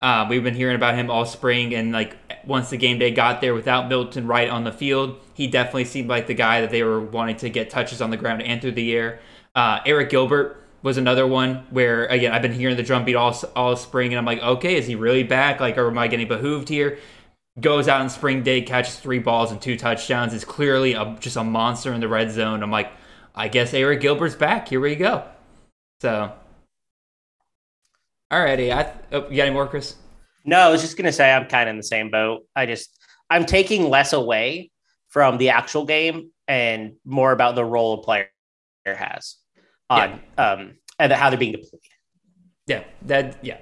Uh, 0.00 0.26
we've 0.30 0.44
been 0.44 0.54
hearing 0.54 0.76
about 0.76 0.94
him 0.94 1.10
all 1.10 1.26
spring, 1.26 1.74
and 1.74 1.92
like 1.92 2.16
once 2.46 2.70
the 2.70 2.76
game 2.76 2.98
day 2.98 3.10
got 3.10 3.40
there 3.40 3.52
without 3.52 3.88
Milton 3.88 4.26
Wright 4.26 4.48
on 4.48 4.64
the 4.64 4.72
field, 4.72 5.18
he 5.34 5.46
definitely 5.46 5.84
seemed 5.84 6.08
like 6.08 6.26
the 6.26 6.34
guy 6.34 6.60
that 6.60 6.70
they 6.70 6.82
were 6.82 7.00
wanting 7.00 7.36
to 7.36 7.50
get 7.50 7.68
touches 7.68 8.00
on 8.00 8.10
the 8.10 8.16
ground 8.16 8.42
and 8.42 8.60
through 8.62 8.72
the 8.72 8.94
air. 8.94 9.20
Uh, 9.58 9.82
Arik 9.82 10.08
Gilbert 10.08 10.62
was 10.84 10.98
another 10.98 11.26
one 11.26 11.66
where 11.70 12.06
again 12.06 12.30
I've 12.30 12.42
been 12.42 12.52
hearing 12.52 12.76
the 12.76 12.84
drum 12.84 13.04
beat 13.04 13.16
all 13.16 13.36
all 13.56 13.74
spring, 13.74 14.12
and 14.12 14.18
I'm 14.18 14.24
like, 14.24 14.40
okay, 14.40 14.76
is 14.76 14.86
he 14.86 14.94
really 14.94 15.24
back? 15.24 15.58
Like, 15.58 15.76
or 15.76 15.88
am 15.88 15.98
I 15.98 16.06
getting 16.06 16.28
behooved 16.28 16.68
here? 16.68 17.00
Goes 17.58 17.88
out 17.88 18.00
in 18.00 18.08
spring 18.08 18.44
day, 18.44 18.62
catches 18.62 19.00
three 19.00 19.18
balls 19.18 19.50
and 19.50 19.60
two 19.60 19.76
touchdowns. 19.76 20.32
Is 20.32 20.44
clearly 20.44 20.92
a, 20.92 21.16
just 21.18 21.34
a 21.34 21.42
monster 21.42 21.92
in 21.92 22.00
the 22.00 22.06
red 22.06 22.30
zone. 22.30 22.62
I'm 22.62 22.70
like, 22.70 22.92
I 23.34 23.48
guess 23.48 23.72
Arik 23.72 24.00
Gilbert's 24.00 24.36
back. 24.36 24.68
Here 24.68 24.78
we 24.78 24.94
go. 24.94 25.24
So, 26.02 26.32
alrighty. 28.30 28.72
I 28.72 28.92
oh, 29.10 29.28
you 29.28 29.38
got 29.38 29.46
any 29.46 29.50
more, 29.50 29.66
Chris? 29.66 29.96
No, 30.44 30.60
I 30.60 30.68
was 30.70 30.82
just 30.82 30.96
gonna 30.96 31.10
say 31.10 31.32
I'm 31.32 31.46
kind 31.48 31.68
of 31.68 31.72
in 31.72 31.78
the 31.78 31.82
same 31.82 32.12
boat. 32.12 32.46
I 32.54 32.66
just 32.66 32.96
I'm 33.28 33.44
taking 33.44 33.90
less 33.90 34.12
away 34.12 34.70
from 35.08 35.36
the 35.36 35.48
actual 35.48 35.84
game 35.84 36.30
and 36.46 36.92
more 37.04 37.32
about 37.32 37.56
the 37.56 37.64
role 37.64 37.94
a 37.94 38.02
player 38.04 38.28
has 38.86 39.37
on 39.90 40.20
yeah. 40.36 40.52
um, 40.52 40.74
and 40.98 41.12
how 41.12 41.30
they're 41.30 41.38
being 41.38 41.52
deployed. 41.52 41.80
Yeah, 42.66 42.84
that 43.02 43.38
yeah. 43.42 43.58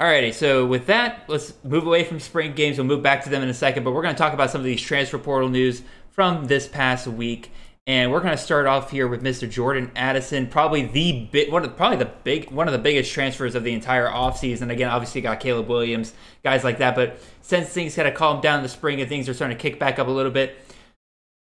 Alrighty, 0.00 0.32
so 0.32 0.64
with 0.64 0.86
that, 0.86 1.24
let's 1.26 1.54
move 1.64 1.84
away 1.84 2.04
from 2.04 2.20
spring 2.20 2.54
games. 2.54 2.78
We'll 2.78 2.86
move 2.86 3.02
back 3.02 3.24
to 3.24 3.30
them 3.30 3.42
in 3.42 3.48
a 3.48 3.54
second, 3.54 3.82
but 3.82 3.90
we're 3.90 4.02
going 4.02 4.14
to 4.14 4.18
talk 4.18 4.32
about 4.32 4.50
some 4.50 4.60
of 4.60 4.64
these 4.64 4.80
transfer 4.80 5.18
portal 5.18 5.48
news 5.48 5.82
from 6.10 6.46
this 6.46 6.68
past 6.68 7.08
week, 7.08 7.50
and 7.84 8.12
we're 8.12 8.20
going 8.20 8.36
to 8.36 8.40
start 8.40 8.66
off 8.66 8.92
here 8.92 9.08
with 9.08 9.24
Mr. 9.24 9.50
Jordan 9.50 9.90
Addison, 9.96 10.46
probably 10.46 10.86
the 10.86 11.26
bit 11.32 11.50
one 11.50 11.64
of 11.64 11.76
probably 11.76 11.96
the 11.96 12.12
big 12.22 12.50
one 12.52 12.68
of 12.68 12.72
the 12.72 12.78
biggest 12.78 13.12
transfers 13.12 13.56
of 13.56 13.64
the 13.64 13.72
entire 13.72 14.06
offseason. 14.06 14.70
Again, 14.70 14.88
obviously 14.88 15.20
got 15.20 15.40
Caleb 15.40 15.68
Williams, 15.68 16.12
guys 16.44 16.62
like 16.62 16.78
that, 16.78 16.94
but 16.94 17.20
since 17.42 17.68
things 17.68 17.96
kind 17.96 18.06
of 18.06 18.14
calmed 18.14 18.42
down 18.42 18.58
in 18.58 18.62
the 18.62 18.68
spring 18.68 19.00
and 19.00 19.08
things 19.08 19.28
are 19.28 19.34
starting 19.34 19.56
to 19.56 19.60
kick 19.60 19.80
back 19.80 19.98
up 19.98 20.06
a 20.06 20.10
little 20.10 20.30
bit, 20.30 20.56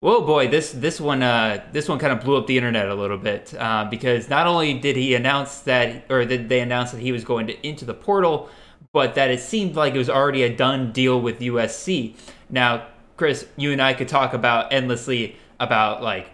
Whoa, 0.01 0.25
boy! 0.25 0.47
This 0.47 0.71
this 0.71 1.01
one 1.01 1.25
uh, 1.25 1.65
this 1.73 1.89
one 1.89 1.99
kind 1.99 2.13
of 2.13 2.21
blew 2.21 2.37
up 2.37 2.47
the 2.47 2.57
internet 2.57 2.89
a 2.89 2.95
little 2.95 3.19
bit 3.19 3.53
uh, 3.59 3.85
because 3.91 4.29
not 4.29 4.47
only 4.47 4.75
did 4.75 4.95
he 4.95 5.17
announce 5.17 5.59
that, 5.63 6.05
or 6.09 6.25
did 6.25 6.49
they 6.49 6.61
announce 6.61 6.93
that 6.93 7.01
he 7.01 7.11
was 7.11 7.25
going 7.25 7.49
to 7.49 7.67
into 7.67 7.85
the 7.85 7.95
portal, 7.95 8.49
but 8.93 9.17
that 9.17 9.29
it 9.33 9.41
seemed 9.41 9.75
like 9.75 9.97
it 9.97 9.99
was 9.99 10.09
already 10.09 10.45
a 10.45 10.55
done 10.55 10.93
deal 10.93 11.21
with 11.21 11.41
USC. 11.41 12.15
Now, 12.49 12.87
Chris, 13.17 13.49
you 13.57 13.73
and 13.73 13.83
I 13.83 13.93
could 13.93 14.07
talk 14.07 14.35
about 14.35 14.73
endlessly 14.73 15.35
about 15.59 16.01
like 16.01 16.31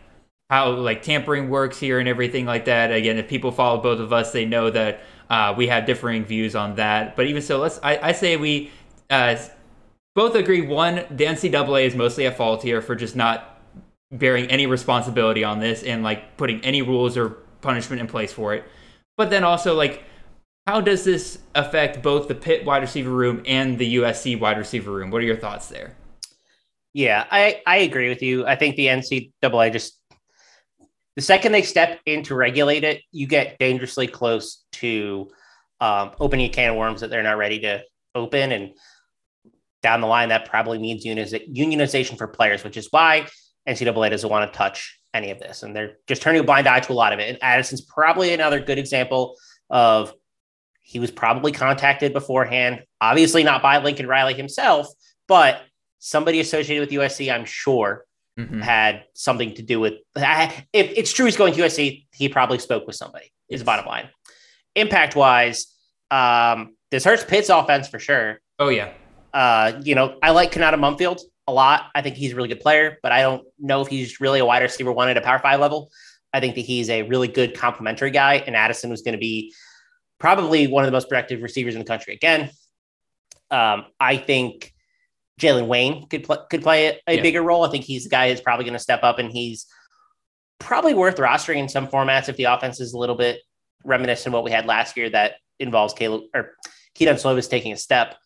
how 0.51 0.73
like 0.73 1.03
tampering 1.03 1.49
works 1.49 1.79
here 1.79 1.99
and 1.99 2.07
everything 2.07 2.45
like 2.45 2.67
that. 2.67 2.93
Again, 2.93 3.17
if 3.17 3.29
people 3.29 3.51
follow 3.51 3.81
both 3.81 3.99
of 3.99 4.13
us, 4.13 4.31
they 4.31 4.45
know 4.45 4.69
that 4.69 5.01
uh, 5.31 5.55
we 5.57 5.69
have 5.69 5.87
differing 5.87 6.27
views 6.27 6.55
on 6.55 6.75
that. 6.75 7.17
But 7.17 7.29
even 7.29 7.41
so, 7.41 7.61
let's 7.61 7.81
I, 7.83 7.99
I 8.09 8.13
say 8.13 8.37
we 8.37 8.73
uh, 9.09 9.37
both 10.15 10.35
agree 10.35 10.61
one, 10.61 10.97
the 11.11 11.25
NCAA 11.25 11.87
is 11.87 11.95
mostly 11.95 12.27
at 12.27 12.37
fault 12.37 12.63
here 12.63 12.83
for 12.83 12.95
just 12.95 13.17
not 13.17 13.54
bearing 14.19 14.47
any 14.47 14.67
responsibility 14.67 15.45
on 15.45 15.61
this 15.61 15.83
and 15.83 16.03
like 16.03 16.37
putting 16.37 16.61
any 16.65 16.83
rules 16.83 17.17
or 17.17 17.31
punishment 17.61 18.01
in 18.01 18.07
place 18.07 18.33
for 18.33 18.55
it. 18.55 18.65
But 19.17 19.31
then 19.31 19.45
also 19.45 19.75
like 19.75 20.05
how 20.67 20.81
does 20.81 21.05
this 21.05 21.39
affect 21.55 22.03
both 22.03 22.27
the 22.27 22.35
Pitt 22.35 22.65
wide 22.65 22.83
receiver 22.83 23.11
room 23.11 23.43
and 23.47 23.79
the 23.79 23.97
USC 23.97 24.39
wide 24.39 24.57
receiver 24.57 24.91
room? 24.91 25.11
What 25.11 25.21
are 25.21 25.27
your 25.27 25.37
thoughts 25.37 25.69
there? 25.69 25.95
Yeah, 26.95 27.27
I, 27.31 27.61
I 27.67 27.79
agree 27.79 28.09
with 28.09 28.23
you. 28.23 28.47
I 28.47 28.57
think 28.57 28.77
the 28.77 28.87
NCAA 28.87 29.73
just 29.73 30.01
the 31.17 31.23
second 31.23 31.53
they 31.53 31.63
step 31.63 32.01
in 32.07 32.23
to 32.25 32.35
regulate 32.35 32.83
it, 32.83 33.03
you 33.13 33.27
get 33.27 33.59
dangerously 33.59 34.07
close 34.07 34.65
to 34.73 35.29
um, 35.81 36.13
opening 36.19 36.47
a 36.47 36.53
can 36.53 36.71
of 36.71 36.77
worms 36.77 37.01
that 37.03 37.11
they're 37.11 37.23
not 37.23 37.37
ready 37.37 37.61
to 37.61 37.83
open. 38.15 38.51
And 38.51 38.73
down 39.83 40.01
the 40.01 40.07
line, 40.07 40.31
that 40.31 40.49
probably 40.49 40.79
means 40.79 41.05
unionization 41.05 42.19
for 42.19 42.27
players, 42.27 42.65
which 42.65 42.77
is 42.77 42.89
why 42.91 43.29
NCAA 43.69 44.11
doesn't 44.11 44.29
want 44.29 44.53
to 44.53 44.57
touch 44.57 44.99
any 45.13 45.31
of 45.31 45.39
this. 45.39 45.63
And 45.63 45.75
they're 45.75 45.97
just 46.07 46.23
turning 46.23 46.41
a 46.41 46.45
blind 46.45 46.67
eye 46.67 46.81
to 46.81 46.93
a 46.93 46.95
lot 46.95 47.13
of 47.13 47.19
it. 47.19 47.29
And 47.29 47.39
Addison's 47.43 47.81
probably 47.81 48.35
another 48.35 48.61
good 48.61 48.79
example 48.79 49.37
of 49.71 50.13
he 50.83 50.99
was 50.99 51.11
probably 51.11 51.53
contacted 51.53 52.13
beforehand, 52.13 52.85
obviously 53.01 53.43
not 53.43 53.63
by 53.63 53.79
Lincoln 53.79 54.07
Riley 54.07 54.35
himself, 54.35 54.89
but 55.27 55.63
somebody 55.99 56.41
associated 56.41 56.81
with 56.81 56.91
USC, 56.91 57.33
I'm 57.33 57.47
sure, 57.47 58.05
mm-hmm. 58.39 58.61
had 58.61 59.05
something 59.15 59.55
to 59.55 59.63
do 59.63 59.81
with. 59.81 59.95
If 60.15 60.63
it's 60.73 61.13
true 61.13 61.25
he's 61.25 61.39
going 61.39 61.55
to 61.55 61.63
USC, 61.63 62.07
he 62.13 62.29
probably 62.29 62.59
spoke 62.59 62.87
with 62.87 62.97
somebody. 62.97 63.33
Is 63.49 63.61
the 63.61 63.67
bottom 63.67 63.87
line. 63.87 64.09
Impact 64.75 65.17
wise, 65.17 65.75
um, 66.11 66.77
this 66.91 67.05
hurts 67.05 67.25
Pitt's 67.25 67.49
offense 67.49 67.89
for 67.89 67.99
sure. 67.99 68.41
Oh 68.59 68.69
yeah. 68.69 68.93
Uh, 69.33 69.81
you 69.83 69.95
know, 69.95 70.19
I 70.23 70.31
like 70.31 70.53
Konata 70.53 70.75
Mumpfield 70.75 71.21
a 71.47 71.53
lot. 71.53 71.91
I 71.95 72.03
think 72.03 72.17
he's 72.17 72.33
a 72.33 72.37
really 72.37 72.49
good 72.49 72.61
player, 72.61 72.99
but 73.03 73.13
I 73.13 73.21
don't 73.21 73.45
know 73.59 73.83
if 73.83 73.89
he's 73.89 74.21
really 74.21 74.41
a 74.41 74.45
wide 74.45 74.63
receiver 74.63 74.93
one 74.93 75.09
at 75.09 75.17
a 75.17 75.21
power 75.21 75.39
five 75.39 75.61
level. 75.61 75.91
I 76.33 76.41
think 76.41 76.55
that 76.57 76.63
he's 76.63 76.91
a 76.91 77.03
really 77.03 77.29
good 77.29 77.57
complementary 77.57 78.11
guy, 78.11 78.43
and 78.47 78.57
Addison 78.57 78.91
was 78.91 79.03
going 79.03 79.13
to 79.13 79.19
be 79.19 79.55
probably 80.19 80.67
one 80.67 80.85
of 80.85 80.89
the 80.89 80.93
most 80.93 81.09
productive 81.09 81.43
receivers 81.43 81.75
in 81.75 81.81
the 81.81 81.87
country 81.87 82.15
again. 82.15 82.51
Um, 83.51 83.87
I 84.01 84.17
think 84.17 84.73
Jalen 85.41 85.67
Wayne 85.67 86.09
could 86.09 86.25
play 86.25 86.39
could 86.51 86.63
play 86.63 86.87
a, 86.87 87.01
a 87.07 87.17
yeah. 87.17 87.23
bigger 87.23 87.43
role. 87.43 87.65
I 87.65 87.71
think 87.71 87.85
he's 87.85 88.05
the 88.05 88.11
guy 88.11 88.31
who's 88.31 88.41
probably 88.41 88.65
going 88.65 88.75
to 88.75 88.81
step 88.81 89.03
up, 89.03 89.19
and 89.19 89.31
he's 89.31 89.67
probably 90.59 90.95
worth 90.95 91.17
rostering 91.17 91.59
in 91.59 91.69
some 91.69 91.87
formats 91.87 92.29
if 92.29 92.37
the 92.37 92.45
offense 92.45 92.81
is 92.81 92.95
a 92.95 92.99
little 92.99 93.17
bit 93.17 93.41
reminiscent 93.85 94.29
of 94.29 94.33
what 94.33 94.45
we 94.45 94.51
had 94.51 94.67
last 94.67 94.97
year 94.97 95.11
that 95.11 95.35
involves 95.61 95.95
Caleb 95.95 96.23
or 96.35 96.53
Keaton 96.95 97.17
Slovis 97.17 97.51
taking 97.51 97.73
a 97.73 97.77
step. 97.77 98.17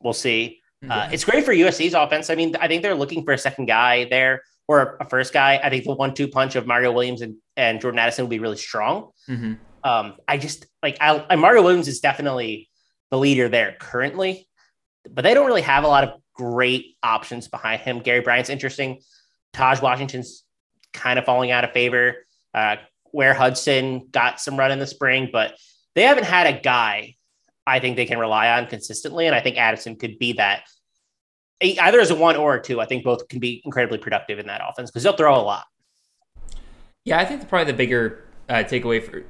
We'll 0.00 0.12
see. 0.12 0.59
Uh, 0.88 1.08
it's 1.12 1.24
great 1.24 1.44
for 1.44 1.52
USC's 1.52 1.94
offense. 1.94 2.30
I 2.30 2.34
mean, 2.34 2.56
I 2.58 2.68
think 2.68 2.82
they're 2.82 2.94
looking 2.94 3.24
for 3.24 3.32
a 3.32 3.38
second 3.38 3.66
guy 3.66 4.04
there 4.04 4.42
or 4.66 4.96
a 5.00 5.04
first 5.08 5.32
guy. 5.32 5.60
I 5.62 5.68
think 5.68 5.84
the 5.84 5.94
one-two 5.94 6.28
punch 6.28 6.56
of 6.56 6.66
Mario 6.66 6.92
Williams 6.92 7.20
and, 7.20 7.36
and 7.56 7.80
Jordan 7.80 7.98
Addison 7.98 8.24
will 8.24 8.30
be 8.30 8.38
really 8.38 8.56
strong. 8.56 9.10
Mm-hmm. 9.28 9.54
Um, 9.82 10.14
I 10.26 10.38
just 10.38 10.66
like 10.82 10.96
I, 11.00 11.36
Mario 11.36 11.62
Williams 11.62 11.88
is 11.88 12.00
definitely 12.00 12.68
the 13.10 13.18
leader 13.18 13.48
there 13.48 13.76
currently, 13.78 14.48
but 15.10 15.22
they 15.22 15.34
don't 15.34 15.46
really 15.46 15.62
have 15.62 15.84
a 15.84 15.88
lot 15.88 16.04
of 16.04 16.20
great 16.34 16.96
options 17.02 17.48
behind 17.48 17.80
him. 17.80 18.00
Gary 18.00 18.20
Bryant's 18.20 18.50
interesting. 18.50 19.00
Tahj 19.54 19.82
Washington's 19.82 20.44
kind 20.92 21.18
of 21.18 21.24
falling 21.24 21.50
out 21.50 21.64
of 21.64 21.72
favor. 21.72 22.16
Uh, 22.54 22.76
Ware 23.12 23.34
Hudson 23.34 24.08
got 24.10 24.40
some 24.40 24.58
run 24.58 24.70
in 24.70 24.78
the 24.78 24.86
spring, 24.86 25.30
but 25.32 25.54
they 25.94 26.02
haven't 26.02 26.24
had 26.24 26.46
a 26.46 26.60
guy 26.60 27.16
I 27.70 27.80
think 27.80 27.96
they 27.96 28.06
can 28.06 28.18
rely 28.18 28.48
on 28.50 28.66
consistently. 28.66 29.26
And 29.26 29.34
I 29.34 29.40
think 29.40 29.56
Addison 29.56 29.96
could 29.96 30.18
be 30.18 30.32
that 30.34 30.62
either 31.62 32.00
as 32.00 32.10
a 32.10 32.14
one 32.14 32.36
or 32.36 32.54
a 32.56 32.62
two. 32.62 32.80
I 32.80 32.86
think 32.86 33.04
both 33.04 33.28
can 33.28 33.38
be 33.38 33.62
incredibly 33.64 33.98
productive 33.98 34.38
in 34.38 34.46
that 34.46 34.60
offense 34.66 34.90
because 34.90 35.02
they'll 35.02 35.16
throw 35.16 35.36
a 35.36 35.42
lot. 35.42 35.64
Yeah, 37.04 37.18
I 37.18 37.24
think 37.24 37.48
probably 37.48 37.72
the 37.72 37.76
bigger 37.76 38.24
uh, 38.48 38.64
takeaway 38.66 39.02
for 39.02 39.24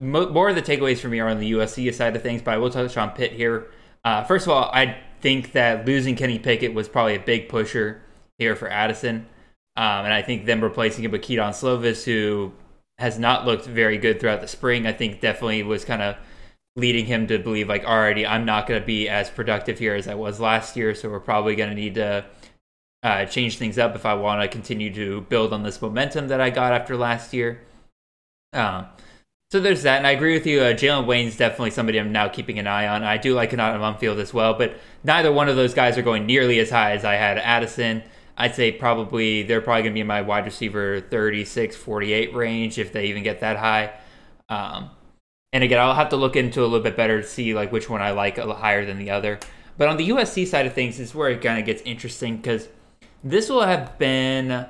more 0.00 0.48
of 0.48 0.54
the 0.54 0.62
takeaways 0.62 0.98
for 0.98 1.08
me 1.08 1.18
are 1.18 1.28
on 1.28 1.40
the 1.40 1.52
USC 1.52 1.92
side 1.92 2.14
of 2.14 2.22
things, 2.22 2.40
but 2.40 2.54
I 2.54 2.58
will 2.58 2.70
touch 2.70 2.96
on 2.96 3.10
Pitt 3.10 3.32
here. 3.32 3.66
Uh, 4.04 4.22
first 4.22 4.46
of 4.46 4.52
all, 4.52 4.70
I 4.72 4.96
think 5.20 5.52
that 5.52 5.84
losing 5.86 6.14
Kenny 6.14 6.38
Pickett 6.38 6.72
was 6.72 6.88
probably 6.88 7.16
a 7.16 7.20
big 7.20 7.48
pusher 7.48 8.00
here 8.38 8.54
for 8.54 8.70
Addison. 8.70 9.26
Um, 9.76 10.04
and 10.04 10.12
I 10.12 10.22
think 10.22 10.46
them 10.46 10.62
replacing 10.62 11.04
him 11.04 11.10
with 11.10 11.22
Keaton 11.22 11.50
Slovis, 11.50 12.04
who 12.04 12.52
has 12.98 13.18
not 13.18 13.44
looked 13.44 13.66
very 13.66 13.98
good 13.98 14.20
throughout 14.20 14.40
the 14.40 14.48
spring, 14.48 14.86
I 14.86 14.92
think 14.92 15.20
definitely 15.20 15.62
was 15.64 15.84
kind 15.84 16.02
of 16.02 16.16
leading 16.78 17.06
him 17.06 17.26
to 17.26 17.38
believe, 17.38 17.68
like, 17.68 17.84
already, 17.84 18.26
I'm 18.26 18.44
not 18.44 18.66
going 18.66 18.80
to 18.80 18.86
be 18.86 19.08
as 19.08 19.28
productive 19.28 19.78
here 19.78 19.94
as 19.94 20.08
I 20.08 20.14
was 20.14 20.38
last 20.40 20.76
year. 20.76 20.94
So 20.94 21.10
we're 21.10 21.20
probably 21.20 21.56
going 21.56 21.70
to 21.70 21.74
need 21.74 21.96
to 21.96 22.24
uh, 23.02 23.24
change 23.26 23.58
things 23.58 23.78
up 23.78 23.94
if 23.94 24.06
I 24.06 24.14
want 24.14 24.42
to 24.42 24.48
continue 24.48 24.92
to 24.94 25.22
build 25.22 25.52
on 25.52 25.62
this 25.62 25.82
momentum 25.82 26.28
that 26.28 26.40
I 26.40 26.50
got 26.50 26.72
after 26.72 26.96
last 26.96 27.34
year. 27.34 27.60
Um, 28.52 28.86
so 29.50 29.60
there's 29.60 29.82
that, 29.84 29.98
and 29.98 30.06
I 30.06 30.10
agree 30.10 30.34
with 30.34 30.46
you. 30.46 30.60
Uh, 30.60 30.74
Jalen 30.74 31.06
Wayne's 31.06 31.36
definitely 31.36 31.70
somebody 31.70 31.98
I'm 31.98 32.12
now 32.12 32.28
keeping 32.28 32.58
an 32.58 32.66
eye 32.66 32.86
on. 32.86 33.02
I 33.02 33.16
do 33.16 33.34
like 33.34 33.50
Konata 33.50 33.78
Mumpfield 33.78 34.18
as 34.18 34.34
well, 34.34 34.54
but 34.54 34.76
neither 35.04 35.32
one 35.32 35.48
of 35.48 35.56
those 35.56 35.72
guys 35.72 35.96
are 35.96 36.02
going 36.02 36.26
nearly 36.26 36.58
as 36.58 36.70
high 36.70 36.92
as 36.92 37.04
I 37.04 37.14
had 37.14 37.38
Addison. 37.38 38.02
I'd 38.36 38.54
say 38.54 38.72
probably 38.72 39.42
they're 39.42 39.62
probably 39.62 39.82
going 39.82 39.92
to 39.92 39.94
be 39.94 40.00
in 40.02 40.06
my 40.06 40.20
wide 40.20 40.44
receiver 40.44 41.00
36, 41.00 41.76
48 41.76 42.34
range 42.34 42.78
if 42.78 42.92
they 42.92 43.06
even 43.06 43.22
get 43.22 43.40
that 43.40 43.56
high. 43.56 43.92
Um, 44.50 44.90
and 45.52 45.64
again, 45.64 45.78
I'll 45.78 45.94
have 45.94 46.10
to 46.10 46.16
look 46.16 46.36
into 46.36 46.60
a 46.60 46.64
little 46.64 46.80
bit 46.80 46.96
better 46.96 47.22
to 47.22 47.26
see 47.26 47.54
like 47.54 47.72
which 47.72 47.88
one 47.88 48.02
I 48.02 48.10
like 48.10 48.38
a 48.38 48.42
little 48.42 48.56
higher 48.56 48.84
than 48.84 48.98
the 48.98 49.10
other. 49.10 49.38
But 49.76 49.88
on 49.88 49.96
the 49.96 50.08
USC 50.08 50.46
side 50.46 50.66
of 50.66 50.74
things 50.74 50.98
is 50.98 51.14
where 51.14 51.30
it 51.30 51.40
kind 51.40 51.58
of 51.58 51.64
gets 51.64 51.82
interesting 51.82 52.36
because 52.36 52.68
this 53.22 53.48
will 53.48 53.62
have 53.62 53.98
been 53.98 54.66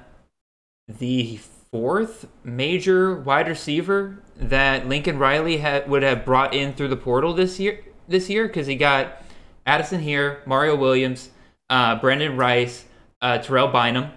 the 0.86 1.38
fourth 1.70 2.28
major 2.44 3.16
wide 3.16 3.48
receiver 3.48 4.22
that 4.36 4.88
Lincoln 4.88 5.18
Riley 5.18 5.58
had, 5.58 5.88
would 5.88 6.02
have 6.02 6.24
brought 6.24 6.54
in 6.54 6.72
through 6.72 6.88
the 6.88 6.96
portal 6.96 7.34
this 7.34 7.58
year. 7.58 7.84
This 8.06 8.30
year, 8.30 8.46
because 8.46 8.66
he 8.66 8.76
got 8.76 9.22
Addison 9.66 10.00
here, 10.00 10.42
Mario 10.46 10.76
Williams, 10.76 11.30
uh, 11.68 12.00
Brenden 12.00 12.38
Rice, 12.38 12.86
uh, 13.20 13.38
Terrell 13.38 13.68
Bynum. 13.68 14.12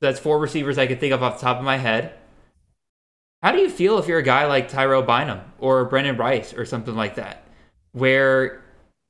That's 0.00 0.20
four 0.20 0.38
receivers 0.38 0.78
I 0.78 0.86
could 0.86 1.00
think 1.00 1.12
of 1.12 1.22
off 1.22 1.40
the 1.40 1.46
top 1.46 1.58
of 1.58 1.64
my 1.64 1.78
head. 1.78 2.14
How 3.44 3.52
do 3.52 3.58
you 3.58 3.68
feel 3.68 3.98
if 3.98 4.08
you're 4.08 4.20
a 4.20 4.22
guy 4.22 4.46
like 4.46 4.70
Tyrell 4.70 5.02
Bynum 5.02 5.38
or 5.58 5.86
Brenden 5.86 6.18
Rice 6.18 6.54
or 6.54 6.64
something 6.64 6.96
like 6.96 7.16
that, 7.16 7.44
where 7.92 8.64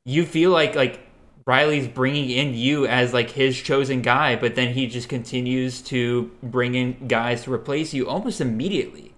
you 0.04 0.26
feel 0.26 0.50
like 0.50 0.74
like 0.74 1.06
Riley's 1.46 1.86
bringing 1.86 2.30
in 2.30 2.52
you 2.52 2.84
as 2.84 3.12
like 3.12 3.30
his 3.30 3.56
chosen 3.56 4.02
guy, 4.02 4.34
but 4.34 4.56
then 4.56 4.74
he 4.74 4.88
just 4.88 5.08
continues 5.08 5.82
to 5.82 6.32
bring 6.42 6.74
in 6.74 7.06
guys 7.06 7.44
to 7.44 7.52
replace 7.52 7.94
you 7.94 8.08
almost 8.08 8.40
immediately. 8.40 9.14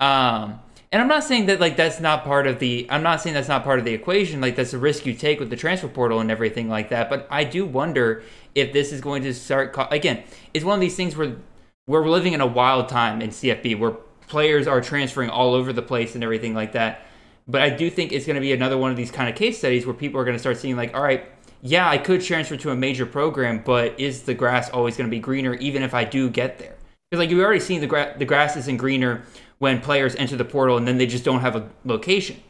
Um, 0.00 0.58
and 0.90 1.00
I'm 1.00 1.06
not 1.06 1.22
saying 1.22 1.46
that 1.46 1.60
like 1.60 1.76
that's 1.76 2.00
not 2.00 2.24
part 2.24 2.48
of 2.48 2.58
the 2.58 2.88
I'm 2.90 3.04
not 3.04 3.20
saying 3.20 3.34
that's 3.34 3.46
not 3.46 3.62
part 3.62 3.78
of 3.78 3.84
the 3.84 3.94
equation. 3.94 4.40
Like 4.40 4.56
that's 4.56 4.72
a 4.72 4.78
risk 4.78 5.06
you 5.06 5.14
take 5.14 5.38
with 5.38 5.50
the 5.50 5.56
transfer 5.56 5.86
portal 5.86 6.18
and 6.18 6.28
everything 6.28 6.68
like 6.68 6.88
that. 6.88 7.08
But 7.08 7.28
I 7.30 7.44
do 7.44 7.64
wonder 7.64 8.24
if 8.56 8.72
this 8.72 8.90
is 8.90 9.00
going 9.00 9.22
to 9.22 9.32
start 9.32 9.76
again. 9.92 10.24
It's 10.52 10.64
one 10.64 10.74
of 10.74 10.80
these 10.80 10.96
things 10.96 11.16
where 11.16 11.36
we're 11.86 12.08
living 12.08 12.32
in 12.32 12.40
a 12.40 12.46
wild 12.48 12.88
time 12.88 13.22
in 13.22 13.30
CFB 13.30 13.78
where 13.78 13.94
players 14.30 14.68
are 14.68 14.80
transferring 14.80 15.28
all 15.28 15.54
over 15.54 15.72
the 15.72 15.82
place 15.82 16.14
and 16.14 16.22
everything 16.22 16.54
like 16.54 16.72
that. 16.72 17.02
But 17.48 17.62
I 17.62 17.70
do 17.70 17.90
think 17.90 18.12
it's 18.12 18.26
going 18.26 18.36
to 18.36 18.40
be 18.40 18.52
another 18.52 18.78
one 18.78 18.92
of 18.92 18.96
these 18.96 19.10
kind 19.10 19.28
of 19.28 19.34
case 19.34 19.58
studies 19.58 19.84
where 19.84 19.94
people 19.94 20.20
are 20.20 20.24
going 20.24 20.36
to 20.36 20.38
start 20.38 20.56
seeing 20.56 20.76
like, 20.76 20.94
all 20.94 21.02
right, 21.02 21.24
yeah, 21.62 21.90
I 21.90 21.98
could 21.98 22.22
transfer 22.22 22.56
to 22.56 22.70
a 22.70 22.76
major 22.76 23.04
program, 23.06 23.62
but 23.64 23.98
is 23.98 24.22
the 24.22 24.32
grass 24.32 24.70
always 24.70 24.96
going 24.96 25.10
to 25.10 25.14
be 25.14 25.18
greener 25.18 25.54
even 25.54 25.82
if 25.82 25.94
I 25.94 26.04
do 26.04 26.30
get 26.30 26.60
there? 26.60 26.76
Because 27.10 27.24
like 27.24 27.30
you've 27.30 27.40
already 27.40 27.60
seen 27.60 27.80
the 27.80 27.88
gra- 27.88 28.14
the 28.16 28.24
grass 28.24 28.56
isn't 28.56 28.76
greener 28.76 29.24
when 29.58 29.80
players 29.80 30.14
enter 30.14 30.36
the 30.36 30.44
portal 30.44 30.76
and 30.76 30.86
then 30.86 30.96
they 30.96 31.06
just 31.06 31.24
don't 31.24 31.40
have 31.40 31.56
a 31.56 31.68
location. 31.84 32.40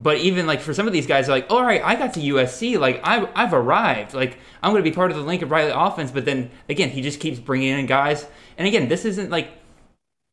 But 0.00 0.18
even 0.18 0.46
like 0.46 0.60
for 0.60 0.72
some 0.72 0.86
of 0.86 0.92
these 0.92 1.08
guys, 1.08 1.28
like, 1.28 1.46
all 1.50 1.62
right, 1.62 1.82
I 1.82 1.96
got 1.96 2.14
to 2.14 2.20
USC, 2.20 2.78
like 2.78 3.00
I've 3.02 3.28
I've 3.34 3.52
arrived, 3.52 4.14
like 4.14 4.38
I'm 4.62 4.72
going 4.72 4.84
to 4.84 4.88
be 4.88 4.94
part 4.94 5.10
of 5.10 5.16
the 5.16 5.24
Lincoln 5.24 5.48
Riley 5.48 5.72
offense. 5.74 6.12
But 6.12 6.24
then 6.24 6.50
again, 6.68 6.90
he 6.90 7.02
just 7.02 7.18
keeps 7.18 7.40
bringing 7.40 7.76
in 7.76 7.86
guys, 7.86 8.26
and 8.56 8.68
again, 8.68 8.88
this 8.88 9.04
isn't 9.04 9.30
like 9.30 9.50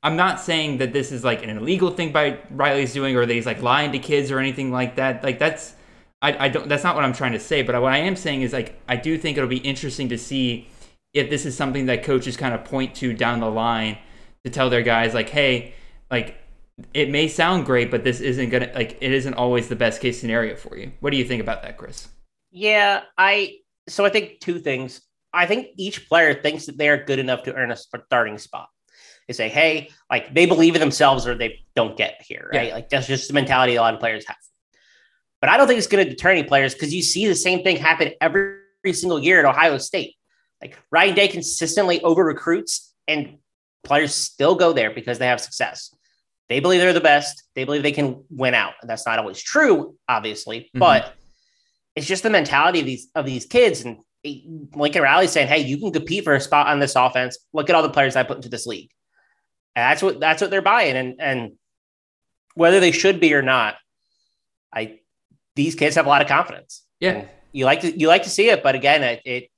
I'm 0.03 0.15
not 0.15 0.39
saying 0.39 0.79
that 0.79 0.93
this 0.93 1.11
is 1.11 1.23
like 1.23 1.43
an 1.43 1.49
illegal 1.49 1.91
thing 1.91 2.11
by 2.11 2.39
Riley's 2.49 2.93
doing 2.93 3.15
or 3.15 3.25
that 3.25 3.33
he's 3.33 3.45
like 3.45 3.61
lying 3.61 3.91
to 3.91 3.99
kids 3.99 4.31
or 4.31 4.39
anything 4.39 4.71
like 4.71 4.95
that. 4.95 5.23
Like 5.23 5.37
that's 5.37 5.75
I, 6.21 6.45
I 6.45 6.49
don't 6.49 6.67
that's 6.67 6.83
not 6.83 6.95
what 6.95 7.03
I'm 7.03 7.13
trying 7.13 7.33
to 7.33 7.39
say, 7.39 7.61
but 7.61 7.79
what 7.81 7.93
I 7.93 7.97
am 7.97 8.15
saying 8.15 8.41
is 8.41 8.53
like 8.53 8.79
I 8.87 8.95
do 8.95 9.17
think 9.17 9.37
it'll 9.37 9.49
be 9.49 9.57
interesting 9.57 10.09
to 10.09 10.17
see 10.17 10.67
if 11.13 11.29
this 11.29 11.45
is 11.45 11.55
something 11.55 11.85
that 11.87 12.03
coaches 12.03 12.37
kind 12.37 12.53
of 12.53 12.63
point 12.63 12.95
to 12.95 13.13
down 13.13 13.39
the 13.39 13.49
line 13.49 13.97
to 14.43 14.49
tell 14.49 14.69
their 14.69 14.81
guys 14.81 15.13
like, 15.13 15.29
hey, 15.29 15.73
like 16.09 16.37
it 16.93 17.09
may 17.09 17.27
sound 17.27 17.65
great, 17.65 17.91
but 17.91 18.03
this 18.03 18.21
isn't 18.21 18.49
gonna 18.49 18.71
like 18.73 18.97
it 19.01 19.11
isn't 19.11 19.35
always 19.35 19.67
the 19.67 19.75
best 19.75 20.01
case 20.01 20.19
scenario 20.19 20.55
for 20.55 20.77
you. 20.77 20.91
What 20.99 21.11
do 21.11 21.17
you 21.17 21.25
think 21.25 21.41
about 21.41 21.61
that, 21.61 21.77
Chris? 21.77 22.07
Yeah, 22.49 23.01
I 23.17 23.57
so 23.87 24.05
I 24.05 24.09
think 24.09 24.39
two 24.39 24.59
things. 24.59 25.01
I 25.33 25.45
think 25.45 25.67
each 25.77 26.09
player 26.09 26.33
thinks 26.33 26.65
that 26.65 26.77
they 26.77 26.89
are 26.89 27.03
good 27.03 27.19
enough 27.19 27.43
to 27.43 27.53
earn 27.53 27.71
a 27.71 27.77
starting 27.77 28.37
spot. 28.37 28.67
They 29.31 29.43
say, 29.43 29.49
hey, 29.49 29.89
like 30.09 30.33
they 30.33 30.45
believe 30.45 30.75
in 30.75 30.81
themselves 30.81 31.25
or 31.25 31.35
they 31.35 31.61
don't 31.75 31.95
get 31.95 32.21
here, 32.21 32.49
right? 32.53 32.67
Yeah. 32.67 32.73
Like 32.73 32.89
that's 32.89 33.07
just 33.07 33.29
the 33.29 33.33
mentality 33.33 33.75
a 33.75 33.81
lot 33.81 33.93
of 33.93 33.99
players 33.99 34.25
have. 34.27 34.37
But 35.39 35.49
I 35.49 35.57
don't 35.57 35.67
think 35.67 35.77
it's 35.77 35.87
going 35.87 36.03
to 36.05 36.09
deter 36.09 36.31
any 36.31 36.43
players 36.43 36.73
because 36.73 36.93
you 36.93 37.01
see 37.01 37.27
the 37.27 37.35
same 37.35 37.63
thing 37.63 37.77
happen 37.77 38.11
every 38.19 38.59
single 38.91 39.19
year 39.19 39.39
at 39.39 39.45
Ohio 39.45 39.77
State. 39.77 40.15
Like 40.61 40.77
Ryan 40.91 41.15
Day 41.15 41.27
consistently 41.27 42.01
over 42.01 42.23
recruits 42.23 42.93
and 43.07 43.37
players 43.83 44.13
still 44.13 44.55
go 44.55 44.73
there 44.73 44.91
because 44.91 45.17
they 45.17 45.27
have 45.27 45.41
success. 45.41 45.95
They 46.49 46.59
believe 46.59 46.81
they're 46.81 46.93
the 46.93 47.01
best. 47.01 47.43
They 47.55 47.63
believe 47.63 47.81
they 47.81 47.91
can 47.91 48.25
win 48.29 48.53
out. 48.53 48.73
And 48.81 48.89
that's 48.89 49.05
not 49.05 49.17
always 49.17 49.41
true, 49.41 49.95
obviously, 50.09 50.59
mm-hmm. 50.59 50.79
but 50.79 51.13
it's 51.95 52.05
just 52.05 52.23
the 52.23 52.29
mentality 52.29 52.81
of 52.81 52.85
these 52.85 53.07
of 53.15 53.25
these 53.25 53.45
kids. 53.45 53.81
And 53.81 53.99
Lincoln 54.75 55.01
Riley 55.01 55.27
saying, 55.27 55.47
"Hey, 55.47 55.59
you 55.59 55.77
can 55.77 55.91
compete 55.91 56.23
for 56.23 56.35
a 56.35 56.41
spot 56.41 56.67
on 56.67 56.79
this 56.79 56.95
offense. 56.95 57.37
Look 57.53 57.69
at 57.69 57.75
all 57.75 57.83
the 57.83 57.89
players 57.89 58.15
I 58.15 58.23
put 58.23 58.37
into 58.37 58.49
this 58.49 58.67
league." 58.67 58.91
And 59.75 59.83
that's 59.83 60.01
what 60.01 60.19
that's 60.19 60.41
what 60.41 60.51
they're 60.51 60.61
buying. 60.61 60.95
And 60.95 61.15
and 61.19 61.51
whether 62.55 62.79
they 62.79 62.91
should 62.91 63.19
be 63.19 63.33
or 63.33 63.41
not, 63.41 63.75
I 64.73 64.99
these 65.55 65.75
kids 65.75 65.95
have 65.95 66.05
a 66.05 66.09
lot 66.09 66.21
of 66.21 66.27
confidence. 66.27 66.83
Yeah, 66.99 67.11
and 67.11 67.29
you 67.51 67.65
like 67.65 67.81
to 67.81 67.97
you 67.97 68.07
like 68.07 68.23
to 68.23 68.29
see 68.29 68.49
it, 68.49 68.63
but 68.63 68.75
again, 68.75 69.03
it, 69.03 69.21
it 69.25 69.49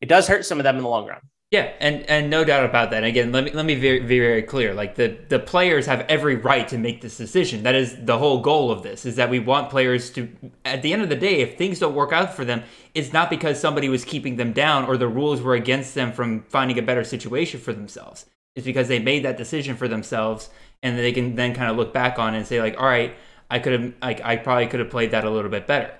it 0.00 0.08
does 0.08 0.28
hurt 0.28 0.44
some 0.44 0.58
of 0.58 0.64
them 0.64 0.76
in 0.76 0.82
the 0.82 0.88
long 0.88 1.06
run. 1.06 1.20
Yeah, 1.50 1.72
and 1.80 2.02
and 2.10 2.28
no 2.28 2.44
doubt 2.44 2.66
about 2.66 2.90
that. 2.90 3.04
again, 3.04 3.32
let 3.32 3.42
me 3.42 3.50
let 3.52 3.64
me 3.64 3.74
be 3.74 3.80
very, 3.80 3.98
very 4.00 4.20
very 4.20 4.42
clear. 4.42 4.74
Like 4.74 4.96
the 4.96 5.16
the 5.30 5.38
players 5.38 5.86
have 5.86 6.00
every 6.00 6.36
right 6.36 6.68
to 6.68 6.76
make 6.76 7.00
this 7.00 7.16
decision. 7.16 7.62
That 7.62 7.74
is 7.74 7.96
the 8.04 8.18
whole 8.18 8.42
goal 8.42 8.70
of 8.70 8.82
this. 8.82 9.06
Is 9.06 9.16
that 9.16 9.30
we 9.30 9.38
want 9.38 9.70
players 9.70 10.10
to. 10.10 10.28
At 10.66 10.82
the 10.82 10.92
end 10.92 11.00
of 11.00 11.08
the 11.08 11.16
day, 11.16 11.40
if 11.40 11.56
things 11.56 11.78
don't 11.78 11.94
work 11.94 12.12
out 12.12 12.34
for 12.34 12.44
them, 12.44 12.64
it's 12.94 13.14
not 13.14 13.30
because 13.30 13.58
somebody 13.58 13.88
was 13.88 14.04
keeping 14.04 14.36
them 14.36 14.52
down 14.52 14.84
or 14.84 14.98
the 14.98 15.08
rules 15.08 15.40
were 15.40 15.54
against 15.54 15.94
them 15.94 16.12
from 16.12 16.42
finding 16.50 16.78
a 16.78 16.82
better 16.82 17.02
situation 17.02 17.58
for 17.60 17.72
themselves. 17.72 18.26
It's 18.54 18.66
because 18.66 18.88
they 18.88 18.98
made 18.98 19.24
that 19.24 19.36
decision 19.36 19.76
for 19.76 19.88
themselves, 19.88 20.50
and 20.82 20.98
they 20.98 21.12
can 21.12 21.36
then 21.36 21.54
kind 21.54 21.70
of 21.70 21.76
look 21.76 21.92
back 21.92 22.18
on 22.18 22.34
it 22.34 22.38
and 22.38 22.46
say 22.46 22.60
like, 22.60 22.78
all 22.78 22.86
right, 22.86 23.16
I 23.50 23.58
could 23.58 23.72
have 23.72 23.94
like 24.02 24.20
I 24.24 24.36
probably 24.36 24.66
could 24.66 24.80
have 24.80 24.90
played 24.90 25.12
that 25.12 25.24
a 25.24 25.30
little 25.30 25.50
bit 25.50 25.66
better 25.66 25.92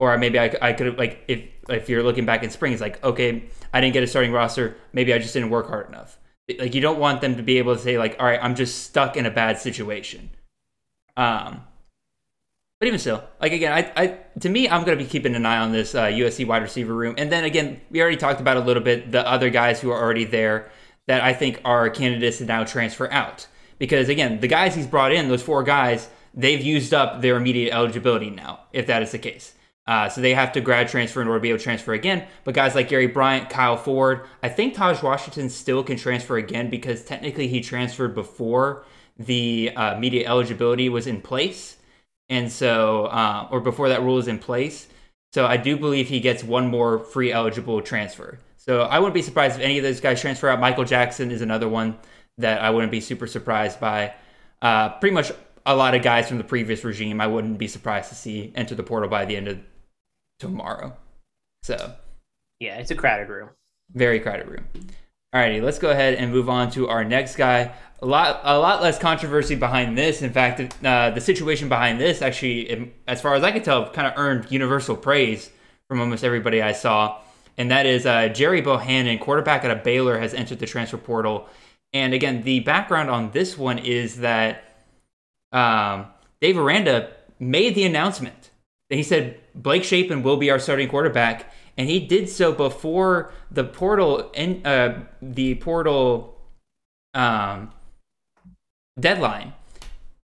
or 0.00 0.16
maybe 0.16 0.38
I, 0.38 0.52
I 0.60 0.72
could 0.72 0.86
have 0.86 0.98
like 0.98 1.22
if 1.28 1.44
if 1.68 1.88
you're 1.88 2.02
looking 2.02 2.24
back 2.26 2.42
in 2.42 2.50
spring, 2.50 2.72
it's 2.72 2.80
like 2.80 3.02
okay, 3.04 3.44
I 3.72 3.80
didn't 3.80 3.92
get 3.92 4.02
a 4.02 4.06
starting 4.06 4.32
roster. 4.32 4.76
Maybe 4.92 5.14
I 5.14 5.18
just 5.18 5.34
didn't 5.34 5.50
work 5.50 5.68
hard 5.68 5.88
enough. 5.88 6.18
Like 6.58 6.74
you 6.74 6.80
don't 6.80 6.98
want 6.98 7.20
them 7.20 7.36
to 7.36 7.42
be 7.42 7.58
able 7.58 7.76
to 7.76 7.80
say 7.80 7.98
like, 7.98 8.16
all 8.18 8.26
right, 8.26 8.40
I'm 8.42 8.56
just 8.56 8.82
stuck 8.82 9.16
in 9.16 9.26
a 9.26 9.30
bad 9.30 9.58
situation. 9.58 10.30
Um, 11.16 11.62
but 12.80 12.86
even 12.86 12.98
still, 12.98 13.22
like 13.40 13.52
again, 13.52 13.72
I, 13.72 13.92
I 13.94 14.18
to 14.40 14.48
me, 14.48 14.68
I'm 14.68 14.84
going 14.84 14.98
to 14.98 15.04
be 15.04 15.08
keeping 15.08 15.36
an 15.36 15.44
eye 15.44 15.58
on 15.58 15.70
this 15.70 15.94
uh, 15.94 16.06
USC 16.06 16.46
wide 16.46 16.62
receiver 16.62 16.94
room. 16.94 17.14
And 17.18 17.30
then 17.30 17.44
again, 17.44 17.82
we 17.90 18.00
already 18.00 18.16
talked 18.16 18.40
about 18.40 18.56
a 18.56 18.60
little 18.60 18.82
bit 18.82 19.12
the 19.12 19.26
other 19.28 19.50
guys 19.50 19.80
who 19.80 19.90
are 19.90 20.00
already 20.00 20.24
there 20.24 20.70
that 21.10 21.24
I 21.24 21.32
think 21.32 21.60
are 21.64 21.90
candidates 21.90 22.38
to 22.38 22.44
now 22.44 22.62
transfer 22.62 23.10
out. 23.10 23.48
Because 23.80 24.08
again, 24.08 24.38
the 24.38 24.46
guys 24.46 24.76
he's 24.76 24.86
brought 24.86 25.10
in, 25.10 25.26
those 25.26 25.42
four 25.42 25.64
guys, 25.64 26.08
they've 26.32 26.60
used 26.60 26.94
up 26.94 27.20
their 27.20 27.36
immediate 27.36 27.74
eligibility 27.74 28.30
now, 28.30 28.60
if 28.72 28.86
that 28.86 29.02
is 29.02 29.10
the 29.10 29.18
case. 29.18 29.52
Uh, 29.88 30.08
so 30.08 30.20
they 30.20 30.34
have 30.34 30.52
to 30.52 30.60
grad 30.60 30.86
transfer 30.86 31.20
in 31.20 31.26
order 31.26 31.40
to 31.40 31.42
be 31.42 31.48
able 31.48 31.58
to 31.58 31.64
transfer 31.64 31.94
again. 31.94 32.28
But 32.44 32.54
guys 32.54 32.76
like 32.76 32.88
Gary 32.88 33.08
Bryant, 33.08 33.50
Kyle 33.50 33.76
Ford, 33.76 34.20
I 34.40 34.48
think 34.50 34.76
Tahj 34.76 35.02
Washington 35.02 35.50
still 35.50 35.82
can 35.82 35.96
transfer 35.96 36.36
again 36.36 36.70
because 36.70 37.04
technically 37.04 37.48
he 37.48 37.60
transferred 37.60 38.14
before 38.14 38.84
the 39.18 39.72
uh, 39.74 39.98
media 39.98 40.28
eligibility 40.28 40.88
was 40.88 41.08
in 41.08 41.20
place. 41.20 41.76
And 42.28 42.52
so, 42.52 43.06
uh, 43.06 43.48
or 43.50 43.58
before 43.58 43.88
that 43.88 44.02
rule 44.02 44.18
is 44.18 44.28
in 44.28 44.38
place. 44.38 44.86
So 45.32 45.44
I 45.44 45.56
do 45.56 45.76
believe 45.76 46.08
he 46.08 46.20
gets 46.20 46.44
one 46.44 46.68
more 46.68 47.00
free 47.00 47.32
eligible 47.32 47.82
transfer. 47.82 48.38
So 48.70 48.82
I 48.82 49.00
wouldn't 49.00 49.14
be 49.14 49.22
surprised 49.22 49.56
if 49.56 49.62
any 49.62 49.78
of 49.78 49.82
those 49.82 49.98
guys 49.98 50.20
transfer 50.20 50.48
out. 50.48 50.60
Michael 50.60 50.84
Jackson 50.84 51.32
is 51.32 51.42
another 51.42 51.68
one 51.68 51.98
that 52.38 52.62
I 52.62 52.70
wouldn't 52.70 52.92
be 52.92 53.00
super 53.00 53.26
surprised 53.26 53.80
by. 53.80 54.14
Uh, 54.62 54.90
pretty 54.90 55.12
much 55.12 55.32
a 55.66 55.74
lot 55.74 55.96
of 55.96 56.02
guys 56.02 56.28
from 56.28 56.38
the 56.38 56.44
previous 56.44 56.84
regime, 56.84 57.20
I 57.20 57.26
wouldn't 57.26 57.58
be 57.58 57.66
surprised 57.66 58.10
to 58.10 58.14
see 58.14 58.52
enter 58.54 58.76
the 58.76 58.84
portal 58.84 59.08
by 59.08 59.24
the 59.24 59.34
end 59.34 59.48
of 59.48 59.58
tomorrow. 60.38 60.96
So, 61.64 61.94
yeah, 62.60 62.76
it's 62.76 62.92
a 62.92 62.94
crowded 62.94 63.28
room. 63.28 63.48
Very 63.92 64.20
crowded 64.20 64.46
room. 64.46 64.68
Alrighty, 65.34 65.60
let's 65.60 65.80
go 65.80 65.90
ahead 65.90 66.14
and 66.14 66.30
move 66.30 66.48
on 66.48 66.70
to 66.70 66.88
our 66.88 67.02
next 67.02 67.34
guy. 67.34 67.74
A 68.00 68.06
lot, 68.06 68.40
a 68.44 68.56
lot 68.56 68.82
less 68.82 69.00
controversy 69.00 69.56
behind 69.56 69.98
this. 69.98 70.22
In 70.22 70.32
fact, 70.32 70.60
uh, 70.84 71.10
the 71.10 71.20
situation 71.20 71.68
behind 71.68 72.00
this 72.00 72.22
actually, 72.22 72.92
as 73.08 73.20
far 73.20 73.34
as 73.34 73.42
I 73.42 73.50
can 73.50 73.64
tell, 73.64 73.90
kind 73.90 74.06
of 74.06 74.12
earned 74.16 74.52
universal 74.52 74.96
praise 74.96 75.50
from 75.88 76.00
almost 76.00 76.22
everybody 76.22 76.62
I 76.62 76.70
saw, 76.70 77.18
and 77.58 77.70
that 77.70 77.86
is 77.86 78.06
uh, 78.06 78.28
Gerry 78.28 78.60
Bohanon, 78.60 79.18
quarterback 79.18 79.64
at 79.64 79.70
a 79.70 79.76
Baylor, 79.76 80.18
has 80.18 80.34
entered 80.34 80.58
the 80.58 80.66
transfer 80.66 80.96
portal. 80.96 81.48
And 81.92 82.14
again, 82.14 82.42
the 82.42 82.60
background 82.60 83.10
on 83.10 83.32
this 83.32 83.58
one 83.58 83.78
is 83.78 84.18
that 84.18 84.64
um, 85.52 86.06
Dave 86.40 86.58
Aranda 86.58 87.10
made 87.38 87.74
the 87.74 87.84
announcement. 87.84 88.50
He 88.88 89.02
said 89.02 89.38
Blake 89.54 89.84
Shapen 89.84 90.22
will 90.22 90.36
be 90.36 90.50
our 90.50 90.58
starting 90.58 90.88
quarterback, 90.88 91.52
and 91.76 91.88
he 91.88 92.00
did 92.00 92.28
so 92.28 92.52
before 92.52 93.32
the 93.50 93.64
portal 93.64 94.30
and 94.34 94.66
uh, 94.66 94.94
the 95.22 95.54
portal 95.56 96.40
um, 97.14 97.72
deadline. 98.98 99.52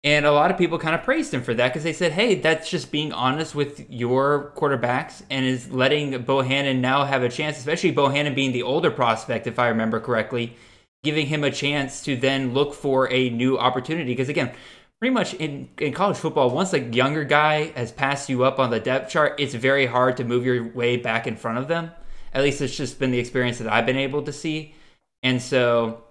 And 0.02 0.24
a 0.24 0.32
lot 0.32 0.50
of 0.50 0.56
people 0.56 0.78
kind 0.78 0.94
of 0.94 1.02
praised 1.02 1.34
him 1.34 1.42
for 1.42 1.52
that 1.54 1.68
because 1.68 1.84
they 1.84 1.92
said, 1.92 2.12
"Hey, 2.12 2.34
that's 2.34 2.70
just 2.70 2.90
being 2.90 3.12
honest 3.12 3.54
with 3.54 3.84
your 3.90 4.52
quarterbacks 4.56 5.22
and 5.28 5.44
is 5.44 5.70
letting 5.70 6.22
Bohanon 6.22 6.80
now 6.80 7.04
have 7.04 7.22
a 7.22 7.28
chance, 7.28 7.58
especially 7.58 7.90
Bohanon 7.90 8.34
being 8.34 8.52
the 8.52 8.62
older 8.62 8.90
prospect, 8.90 9.46
if 9.46 9.58
I 9.58 9.68
remember 9.68 10.00
correctly, 10.00 10.56
giving 11.04 11.26
him 11.26 11.44
a 11.44 11.50
chance 11.50 12.02
to 12.04 12.16
then 12.16 12.54
look 12.54 12.72
for 12.72 13.12
a 13.12 13.28
new 13.28 13.58
opportunity." 13.58 14.12
Because 14.12 14.30
again, 14.30 14.52
pretty 15.00 15.12
much 15.12 15.34
in, 15.34 15.68
in 15.78 15.92
college 15.92 16.16
football, 16.16 16.50
once 16.50 16.72
a 16.72 16.80
younger 16.80 17.24
guy 17.24 17.72
has 17.76 17.92
passed 17.92 18.28
you 18.30 18.44
up 18.44 18.58
on 18.58 18.70
the 18.70 18.80
depth 18.80 19.10
chart, 19.10 19.34
it's 19.38 19.54
very 19.54 19.86
hard 19.86 20.16
to 20.16 20.24
move 20.24 20.46
your 20.46 20.68
way 20.72 20.96
back 20.96 21.26
in 21.26 21.36
front 21.36 21.58
of 21.58 21.68
them. 21.68 21.90
At 22.32 22.42
least 22.42 22.60
it's 22.62 22.76
just 22.76 22.98
been 22.98 23.10
the 23.10 23.18
experience 23.18 23.58
that 23.58 23.72
I've 23.72 23.86
been 23.86 23.96
able 23.96 24.22
to 24.22 24.32
see. 24.32 24.74
And 25.22 25.42
so, 25.42 26.04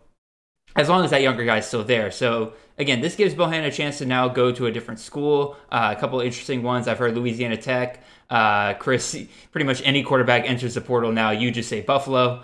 as 0.80 0.88
long 0.88 1.04
as 1.04 1.12
that 1.12 1.22
younger 1.22 1.44
guy 1.44 1.58
is 1.58 1.66
still 1.66 1.84
there. 1.84 2.10
So, 2.10 2.54
again, 2.78 3.02
this 3.02 3.16
gives 3.16 3.34
Bohan 3.36 3.68
a 3.68 3.72
chance 3.72 3.98
to 3.98 4.06
now 4.06 4.30
go 4.30 4.50
to 4.54 4.66
a 4.66 4.72
different 4.72 5.02
school. 5.02 5.58
Uh, 5.70 5.94
a 5.96 6.00
couple 6.00 6.22
interesting 6.22 6.64
ones. 6.64 6.88
I've 6.88 6.98
heard 6.98 7.16
Louisiana 7.16 7.58
Tech. 7.58 8.02
Uh, 8.30 8.76
Chris, 8.76 9.18
pretty 9.52 9.66
much 9.66 9.82
any 9.84 10.04
quarterback 10.04 10.50
enters 10.50 10.76
the 10.76 10.82
portal 10.82 11.12
now. 11.12 11.32
You 11.32 11.52
just 11.52 11.68
say 11.68 11.82
Buffalo. 11.82 12.44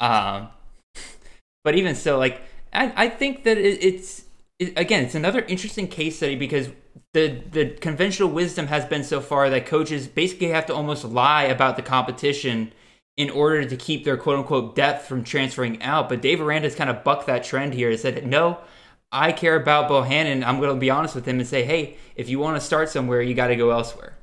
Um, 0.00 0.48
but 1.62 1.76
even 1.76 1.94
so, 1.94 2.18
like, 2.18 2.42
I, 2.72 2.92
I 2.96 3.08
think 3.08 3.44
that 3.44 3.56
it, 3.56 3.84
it's 3.84 4.24
again, 4.58 5.04
it's 5.04 5.14
another 5.14 5.42
interesting 5.42 5.86
case 5.86 6.16
study 6.16 6.34
because 6.34 6.70
the 7.14 7.40
the 7.52 7.70
conventional 7.70 8.30
wisdom 8.30 8.66
has 8.66 8.84
been 8.84 9.04
so 9.04 9.20
far 9.20 9.48
that 9.50 9.64
coaches 9.66 10.08
basically 10.08 10.48
have 10.48 10.66
to 10.66 10.74
almost 10.74 11.04
lie 11.04 11.44
about 11.44 11.76
the 11.76 11.82
competition 11.82 12.72
in 13.16 13.30
order 13.30 13.64
to 13.64 13.76
keep 13.76 14.04
their 14.04 14.16
quote 14.16 14.38
unquote 14.38 14.76
depth 14.76 15.06
from 15.06 15.24
transferring 15.24 15.82
out. 15.82 16.08
But 16.08 16.20
Dave 16.20 16.40
Aranda's 16.40 16.74
kind 16.74 16.90
of 16.90 17.02
bucked 17.02 17.26
that 17.26 17.44
trend 17.44 17.74
here 17.74 17.90
and 17.90 17.98
said, 17.98 18.26
no, 18.26 18.58
I 19.10 19.32
care 19.32 19.56
about 19.56 19.88
Bohanon. 19.88 20.44
I'm 20.44 20.60
going 20.60 20.74
to 20.74 20.80
be 20.80 20.90
honest 20.90 21.14
with 21.14 21.26
him 21.26 21.38
and 21.38 21.48
say, 21.48 21.64
hey, 21.64 21.96
if 22.16 22.28
you 22.28 22.38
want 22.38 22.56
to 22.56 22.60
start 22.60 22.90
somewhere, 22.90 23.22
you 23.22 23.34
got 23.34 23.48
to 23.48 23.56
go 23.56 23.70
elsewhere. 23.70 24.16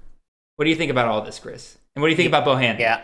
What 0.55 0.65
do 0.65 0.69
you 0.69 0.75
think 0.75 0.91
about 0.91 1.07
all 1.07 1.21
this, 1.21 1.39
Chris? 1.39 1.77
And 1.95 2.01
what 2.01 2.07
do 2.07 2.11
you 2.11 2.17
think 2.17 2.27
about 2.27 2.45
Bohanon? 2.45 2.79
Yeah. 2.79 3.01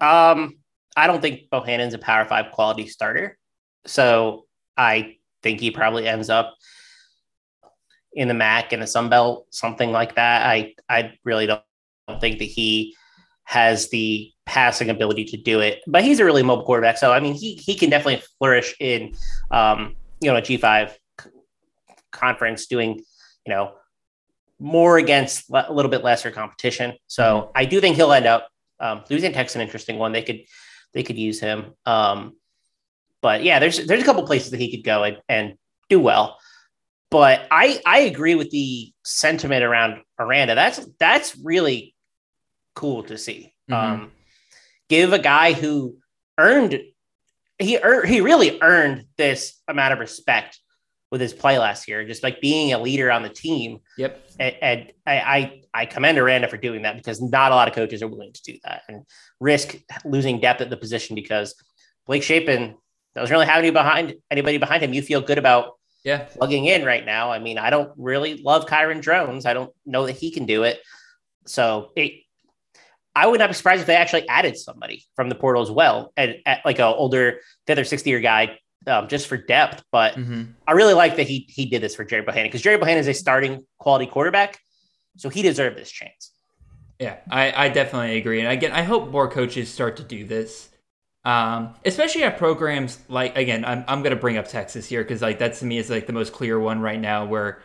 Um, 0.00 0.58
I 0.96 1.06
don't 1.06 1.20
think 1.20 1.48
Bohanon's 1.50 1.94
a 1.94 1.98
Power 1.98 2.24
Five 2.24 2.52
quality 2.52 2.88
starter. 2.88 3.38
So 3.86 4.46
I 4.76 5.16
think 5.42 5.60
he 5.60 5.70
probably 5.70 6.08
ends 6.08 6.28
up 6.28 6.56
in 8.12 8.26
the 8.26 8.34
MAC 8.34 8.72
in 8.72 8.80
the 8.80 8.86
Sun 8.86 9.08
Belt, 9.08 9.46
something 9.50 9.92
like 9.92 10.16
that. 10.16 10.46
I 10.46 10.74
I 10.88 11.12
really 11.24 11.46
don't 11.46 11.62
think 12.20 12.38
that 12.38 12.46
he 12.46 12.96
has 13.44 13.90
the 13.90 14.32
passing 14.48 14.88
ability 14.88 15.26
to 15.26 15.36
do 15.36 15.60
it, 15.60 15.82
but 15.86 16.02
he's 16.02 16.18
a 16.20 16.24
really 16.24 16.42
mobile 16.42 16.64
quarterback. 16.64 16.96
So 16.96 17.12
I 17.12 17.20
mean, 17.20 17.34
he 17.34 17.54
he 17.54 17.74
can 17.74 17.90
definitely 17.90 18.22
flourish 18.38 18.74
in 18.80 19.14
um, 19.50 19.94
you 20.20 20.30
know 20.30 20.36
a 20.36 20.42
G 20.42 20.56
five 20.56 20.98
conference, 22.10 22.66
doing 22.66 23.00
you 23.46 23.54
know 23.54 23.74
more 24.58 24.96
against 24.98 25.50
a 25.52 25.72
little 25.72 25.90
bit 25.90 26.02
lesser 26.02 26.30
competition. 26.30 26.94
So 27.06 27.22
mm-hmm. 27.22 27.50
I 27.54 27.66
do 27.66 27.80
think 27.80 27.96
he'll 27.96 28.12
end 28.12 28.26
up 28.26 28.48
um, 28.80 29.04
losing 29.10 29.32
Tech's 29.32 29.54
an 29.54 29.60
interesting 29.60 29.98
one. 29.98 30.12
They 30.12 30.22
could 30.22 30.40
they 30.94 31.02
could 31.02 31.18
use 31.18 31.38
him. 31.40 31.74
Um, 31.84 32.34
but 33.20 33.44
yeah, 33.44 33.58
there's 33.58 33.86
there's 33.86 34.02
a 34.02 34.06
couple 34.06 34.22
places 34.26 34.50
that 34.50 34.60
he 34.60 34.70
could 34.70 34.84
go 34.84 35.04
and, 35.04 35.18
and 35.28 35.54
do 35.90 36.00
well. 36.00 36.38
But 37.10 37.46
I 37.50 37.80
I 37.84 38.00
agree 38.00 38.34
with 38.34 38.50
the 38.50 38.92
sentiment 39.04 39.62
around 39.62 40.00
Aranda. 40.18 40.54
That's 40.54 40.80
that's 40.98 41.36
really 41.36 41.94
cool 42.74 43.02
to 43.04 43.18
see. 43.18 43.52
Mm-hmm. 43.70 44.02
Um, 44.02 44.12
give 44.88 45.12
a 45.12 45.18
guy 45.18 45.52
who 45.52 45.96
earned 46.38 46.80
he 47.58 47.78
earned, 47.78 48.08
he 48.08 48.20
really 48.20 48.60
earned 48.62 49.04
this 49.16 49.60
amount 49.66 49.92
of 49.92 49.98
respect 49.98 50.60
with 51.10 51.20
his 51.20 51.32
play 51.32 51.58
last 51.58 51.88
year, 51.88 52.06
just 52.06 52.22
like 52.22 52.40
being 52.40 52.72
a 52.72 52.78
leader 52.78 53.10
on 53.10 53.22
the 53.22 53.28
team. 53.28 53.80
Yep. 53.96 54.30
And, 54.38 54.56
and 54.60 54.92
I, 55.06 55.14
I, 55.14 55.62
I 55.74 55.86
commend 55.86 56.18
Aranda 56.18 56.48
for 56.48 56.58
doing 56.58 56.82
that 56.82 56.96
because 56.96 57.20
not 57.20 57.50
a 57.50 57.54
lot 57.54 57.66
of 57.66 57.74
coaches 57.74 58.02
are 58.02 58.08
willing 58.08 58.32
to 58.32 58.42
do 58.42 58.58
that 58.64 58.82
and 58.88 59.04
risk 59.40 59.76
losing 60.04 60.40
depth 60.40 60.60
at 60.60 60.70
the 60.70 60.76
position 60.76 61.14
because 61.14 61.54
Blake 62.06 62.22
Shapen 62.22 62.76
doesn't 63.14 63.32
really 63.32 63.46
have 63.46 63.58
any 63.58 63.70
behind 63.70 64.14
anybody 64.30 64.58
behind 64.58 64.82
him. 64.82 64.92
You 64.92 65.02
feel 65.02 65.20
good 65.20 65.38
about 65.38 65.72
yeah 66.04 66.24
plugging 66.24 66.66
in 66.66 66.84
right 66.84 67.04
now. 67.04 67.32
I 67.32 67.38
mean, 67.38 67.58
I 67.58 67.70
don't 67.70 67.90
really 67.96 68.36
love 68.36 68.66
Kyron 68.66 69.00
Drones. 69.00 69.46
I 69.46 69.54
don't 69.54 69.72
know 69.84 70.06
that 70.06 70.16
he 70.16 70.30
can 70.30 70.46
do 70.46 70.62
it. 70.62 70.78
So 71.46 71.90
it, 71.96 72.22
I 73.18 73.26
would 73.26 73.40
not 73.40 73.48
be 73.48 73.54
surprised 73.54 73.80
if 73.80 73.86
they 73.88 73.96
actually 73.96 74.28
added 74.28 74.56
somebody 74.56 75.04
from 75.16 75.28
the 75.28 75.34
portal 75.34 75.60
as 75.60 75.70
well, 75.72 76.12
and 76.16 76.36
at 76.46 76.64
like 76.64 76.78
a 76.78 76.86
older, 76.86 77.40
the 77.66 77.72
other 77.72 77.84
60 77.84 78.08
year 78.08 78.20
guy, 78.20 78.58
um, 78.86 79.08
just 79.08 79.26
for 79.26 79.36
depth. 79.36 79.82
But 79.90 80.14
Mm-hmm. 80.14 80.52
I 80.68 80.72
really 80.72 80.94
like 80.94 81.16
that 81.16 81.26
he 81.26 81.46
he 81.48 81.66
did 81.66 81.82
this 81.82 81.96
for 81.96 82.04
Gerry 82.04 82.22
Bohanon 82.22 82.46
because 82.46 82.62
Gerry 82.62 82.78
Bohanon 82.78 82.98
is 83.00 83.08
a 83.08 83.14
starting 83.14 83.66
quality 83.78 84.06
quarterback, 84.06 84.60
so 85.16 85.28
he 85.28 85.42
deserved 85.42 85.76
this 85.76 85.90
chance. 85.90 86.32
Yeah, 87.00 87.16
I, 87.30 87.66
I 87.66 87.68
definitely 87.68 88.18
agree. 88.18 88.40
And 88.40 88.48
again, 88.48 88.72
I 88.72 88.82
hope 88.82 89.10
more 89.10 89.28
coaches 89.28 89.68
start 89.68 89.96
to 89.96 90.04
do 90.04 90.24
this. 90.24 90.68
Um, 91.24 91.74
especially 91.84 92.22
at 92.22 92.38
programs 92.38 93.00
like 93.08 93.36
again, 93.36 93.64
I'm 93.64 93.84
I'm 93.88 94.02
gonna 94.04 94.16
bring 94.16 94.36
up 94.38 94.46
Texas 94.46 94.86
here 94.86 95.02
because 95.02 95.22
like 95.22 95.40
that 95.40 95.54
to 95.54 95.64
me 95.64 95.78
is 95.78 95.90
like 95.90 96.06
the 96.06 96.12
most 96.12 96.32
clear 96.32 96.58
one 96.60 96.80
right 96.80 97.00
now 97.00 97.24
where 97.26 97.62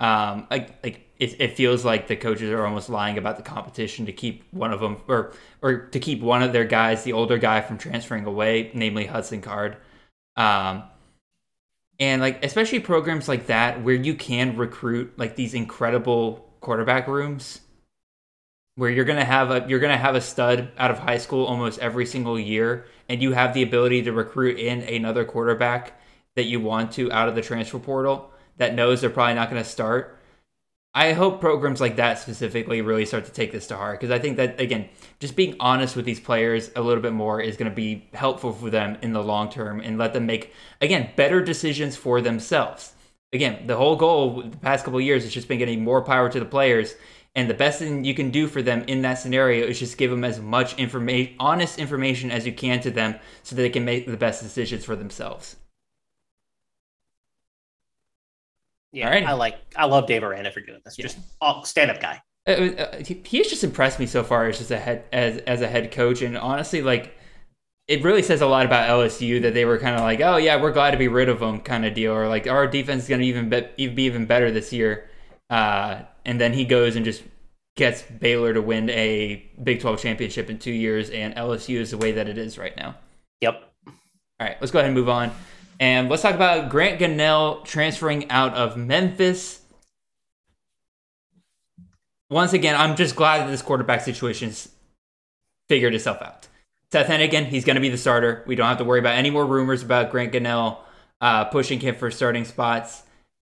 um 0.00 0.46
like 0.50 0.82
like 0.84 1.05
it, 1.18 1.40
it 1.40 1.56
feels 1.56 1.84
like 1.84 2.06
the 2.08 2.16
coaches 2.16 2.50
are 2.50 2.66
almost 2.66 2.88
lying 2.88 3.18
about 3.18 3.36
the 3.36 3.42
competition 3.42 4.06
to 4.06 4.12
keep 4.12 4.44
one 4.50 4.72
of 4.72 4.80
them 4.80 4.98
or 5.08 5.32
or 5.62 5.86
to 5.86 6.00
keep 6.00 6.20
one 6.20 6.42
of 6.42 6.52
their 6.52 6.64
guys, 6.64 7.04
the 7.04 7.12
older 7.12 7.38
guy, 7.38 7.60
from 7.60 7.78
transferring 7.78 8.24
away, 8.24 8.70
namely 8.74 9.06
Hudson 9.06 9.40
Card. 9.40 9.76
Um, 10.36 10.84
and 11.98 12.20
like 12.20 12.44
especially 12.44 12.80
programs 12.80 13.28
like 13.28 13.46
that 13.46 13.82
where 13.82 13.94
you 13.94 14.14
can 14.14 14.56
recruit 14.56 15.18
like 15.18 15.36
these 15.36 15.54
incredible 15.54 16.52
quarterback 16.60 17.08
rooms 17.08 17.60
where 18.76 18.90
you're 18.90 19.04
gonna 19.06 19.24
have 19.24 19.50
a 19.50 19.64
you're 19.68 19.80
gonna 19.80 19.96
have 19.96 20.14
a 20.14 20.20
stud 20.20 20.70
out 20.78 20.90
of 20.90 20.98
high 20.98 21.18
school 21.18 21.46
almost 21.46 21.78
every 21.80 22.06
single 22.06 22.38
year, 22.38 22.86
and 23.08 23.22
you 23.22 23.32
have 23.32 23.54
the 23.54 23.62
ability 23.62 24.02
to 24.02 24.12
recruit 24.12 24.58
in 24.58 24.82
another 24.82 25.24
quarterback 25.24 25.98
that 26.36 26.44
you 26.44 26.60
want 26.60 26.92
to 26.92 27.10
out 27.10 27.28
of 27.28 27.34
the 27.34 27.42
transfer 27.42 27.78
portal 27.78 28.30
that 28.58 28.74
knows 28.74 29.00
they're 29.00 29.10
probably 29.10 29.34
not 29.34 29.48
gonna 29.48 29.64
start. 29.64 30.15
I 30.96 31.12
hope 31.12 31.42
programs 31.42 31.78
like 31.78 31.96
that 31.96 32.18
specifically 32.20 32.80
really 32.80 33.04
start 33.04 33.26
to 33.26 33.30
take 33.30 33.52
this 33.52 33.66
to 33.66 33.76
heart 33.76 34.00
because 34.00 34.10
I 34.10 34.18
think 34.18 34.38
that 34.38 34.58
again, 34.58 34.88
just 35.20 35.36
being 35.36 35.54
honest 35.60 35.94
with 35.94 36.06
these 36.06 36.18
players 36.18 36.70
a 36.74 36.80
little 36.80 37.02
bit 37.02 37.12
more 37.12 37.38
is 37.38 37.58
going 37.58 37.70
to 37.70 37.74
be 37.76 38.08
helpful 38.14 38.54
for 38.54 38.70
them 38.70 38.96
in 39.02 39.12
the 39.12 39.22
long 39.22 39.50
term 39.50 39.80
and 39.80 39.98
let 39.98 40.14
them 40.14 40.24
make 40.24 40.54
again 40.80 41.10
better 41.14 41.42
decisions 41.42 41.96
for 41.96 42.22
themselves. 42.22 42.94
Again, 43.34 43.66
the 43.66 43.76
whole 43.76 43.96
goal 43.96 44.44
the 44.44 44.56
past 44.56 44.86
couple 44.86 44.98
years 44.98 45.22
has 45.24 45.34
just 45.34 45.48
been 45.48 45.58
getting 45.58 45.84
more 45.84 46.02
power 46.02 46.30
to 46.30 46.40
the 46.40 46.46
players 46.46 46.94
and 47.34 47.50
the 47.50 47.54
best 47.54 47.78
thing 47.78 48.02
you 48.02 48.14
can 48.14 48.30
do 48.30 48.48
for 48.48 48.62
them 48.62 48.82
in 48.86 49.02
that 49.02 49.18
scenario 49.18 49.66
is 49.66 49.78
just 49.78 49.98
give 49.98 50.10
them 50.10 50.24
as 50.24 50.40
much 50.40 50.78
information, 50.78 51.36
honest 51.38 51.78
information 51.78 52.30
as 52.30 52.46
you 52.46 52.54
can 52.54 52.80
to 52.80 52.90
them, 52.90 53.16
so 53.42 53.54
that 53.54 53.60
they 53.60 53.68
can 53.68 53.84
make 53.84 54.06
the 54.06 54.16
best 54.16 54.42
decisions 54.42 54.86
for 54.86 54.96
themselves. 54.96 55.56
Yeah, 58.92 59.10
Alrighty. 59.10 59.26
I 59.26 59.32
like 59.32 59.58
I 59.76 59.86
love 59.86 60.06
Dave 60.06 60.22
Aranda 60.22 60.50
for 60.50 60.60
doing 60.60 60.80
this. 60.84 60.96
Just 60.96 61.18
all 61.40 61.64
stand 61.64 61.90
up 61.90 62.00
guy. 62.00 62.22
Uh, 62.46 62.50
uh, 62.50 62.96
he, 62.98 63.38
has 63.38 63.48
just 63.48 63.64
impressed 63.64 63.98
me 63.98 64.06
so 64.06 64.22
far 64.22 64.46
as 64.46 64.58
just 64.58 64.70
a 64.70 64.78
head 64.78 65.04
as 65.12 65.38
as 65.38 65.60
a 65.60 65.68
head 65.68 65.90
coach, 65.90 66.22
and 66.22 66.38
honestly, 66.38 66.82
like 66.82 67.16
it 67.88 68.02
really 68.02 68.22
says 68.22 68.40
a 68.40 68.46
lot 68.46 68.66
about 68.66 68.88
LSU 68.88 69.42
that 69.42 69.54
they 69.54 69.64
were 69.64 69.78
kind 69.78 69.96
of 69.96 70.02
like, 70.02 70.20
oh 70.20 70.36
yeah, 70.36 70.60
we're 70.60 70.72
glad 70.72 70.90
to 70.90 70.96
be 70.96 71.08
rid 71.08 71.28
of 71.28 71.40
him, 71.40 71.60
kind 71.60 71.84
of 71.84 71.94
deal, 71.94 72.12
or 72.12 72.28
like 72.28 72.46
our 72.46 72.66
defense 72.66 73.04
is 73.04 73.08
going 73.08 73.20
to 73.20 73.26
even 73.26 73.48
be, 73.48 73.88
be 73.88 74.02
even 74.04 74.26
better 74.26 74.50
this 74.50 74.72
year. 74.72 75.08
Uh, 75.50 76.02
and 76.24 76.40
then 76.40 76.52
he 76.52 76.64
goes 76.64 76.96
and 76.96 77.04
just 77.04 77.22
gets 77.76 78.02
Baylor 78.02 78.54
to 78.54 78.62
win 78.62 78.90
a 78.90 79.48
Big 79.62 79.80
12 79.80 80.00
championship 80.00 80.50
in 80.50 80.58
two 80.58 80.72
years, 80.72 81.10
and 81.10 81.34
LSU 81.36 81.78
is 81.78 81.92
the 81.92 81.98
way 81.98 82.12
that 82.12 82.28
it 82.28 82.38
is 82.38 82.58
right 82.58 82.76
now. 82.76 82.96
Yep. 83.40 83.62
All 83.86 83.94
right, 84.40 84.56
let's 84.60 84.72
go 84.72 84.80
ahead 84.80 84.88
and 84.88 84.96
move 84.96 85.08
on. 85.08 85.30
And 85.78 86.08
let's 86.08 86.22
talk 86.22 86.34
about 86.34 86.70
Grant 86.70 87.00
Gunnell 87.00 87.64
transferring 87.64 88.30
out 88.30 88.54
of 88.54 88.76
Memphis. 88.76 89.60
Once 92.30 92.52
again, 92.52 92.74
I'm 92.74 92.96
just 92.96 93.14
glad 93.14 93.40
that 93.46 93.50
this 93.50 93.62
quarterback 93.62 94.00
situation's 94.00 94.68
figured 95.68 95.94
itself 95.94 96.20
out. 96.22 96.48
Seth 96.92 97.06
Hennigan, 97.08 97.46
he's 97.46 97.64
going 97.64 97.74
to 97.76 97.80
be 97.80 97.88
the 97.88 97.98
starter. 97.98 98.42
We 98.46 98.54
don't 98.54 98.66
have 98.66 98.78
to 98.78 98.84
worry 98.84 99.00
about 99.00 99.16
any 99.16 99.30
more 99.30 99.44
rumors 99.44 99.82
about 99.82 100.10
Grant 100.10 100.32
Gunnell 100.32 100.78
uh, 101.20 101.44
pushing 101.46 101.78
him 101.80 101.94
for 101.94 102.10
starting 102.10 102.44
spots. 102.44 103.02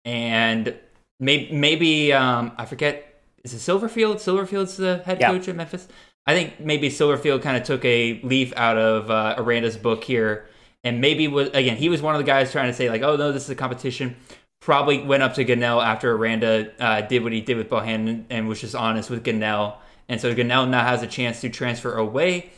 And 0.05 0.75
maybe, 1.21 1.53
maybe 1.53 2.13
um, 2.13 2.53
I 2.59 2.65
forget, 2.65 3.21
is 3.45 3.55
it 3.55 3.59
Silverfield? 3.59 4.17
Silverfield's 4.17 4.77
the 4.77 4.99
head 5.05 5.21
Yeah. 5.21 5.31
coach 5.31 5.49
at 5.49 5.57
Memphis. 5.57 5.87
I 6.27 6.35
think 6.35 6.59
maybe 6.59 6.89
Silverfield 6.89 7.43
kind 7.43 7.57
of 7.57 7.63
took 7.63 7.85
a 7.85 8.21
leaf 8.23 8.53
out 8.57 8.77
of 8.79 9.11
uh, 9.11 9.37
Aranda's 9.39 9.77
book 9.77 10.03
here, 10.03 10.47
and 10.87 11.01
maybe 11.01 11.27
was 11.27 11.49
again 11.49 11.77
he 11.77 11.89
was 11.89 12.01
one 12.01 12.15
of 12.15 12.21
the 12.21 12.25
guys 12.25 12.53
trying 12.53 12.69
to 12.69 12.73
say 12.73 12.89
like, 12.89 13.03
oh 13.03 13.17
no, 13.17 13.33
this 13.33 13.45
is 13.45 13.51
a 13.51 13.57
competition. 13.57 14.17
Probably 14.61 15.03
went 15.03 15.23
up 15.23 15.35
to 15.35 15.45
Gunnell 15.45 15.85
after 15.85 16.13
Aranda 16.13 16.73
uh, 16.81 17.01
did 17.03 17.23
what 17.23 17.33
he 17.33 17.41
did 17.41 17.57
with 17.57 17.69
Bohanon 17.69 18.27
and 18.31 18.49
was 18.49 18.61
just 18.61 18.75
honest 18.75 19.11
with 19.11 19.25
Gunnell, 19.25 19.77
and 20.09 20.21
so 20.21 20.35
Gunnell 20.35 20.69
now 20.69 20.85
has 20.85 21.03
a 21.03 21.07
chance 21.07 21.41
to 21.41 21.51
transfer 21.51 21.95
away. 21.97 22.51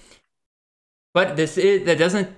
But 1.15 1.37
this 1.37 1.57
is 1.57 1.87
that 1.87 1.99
doesn't 1.99 2.29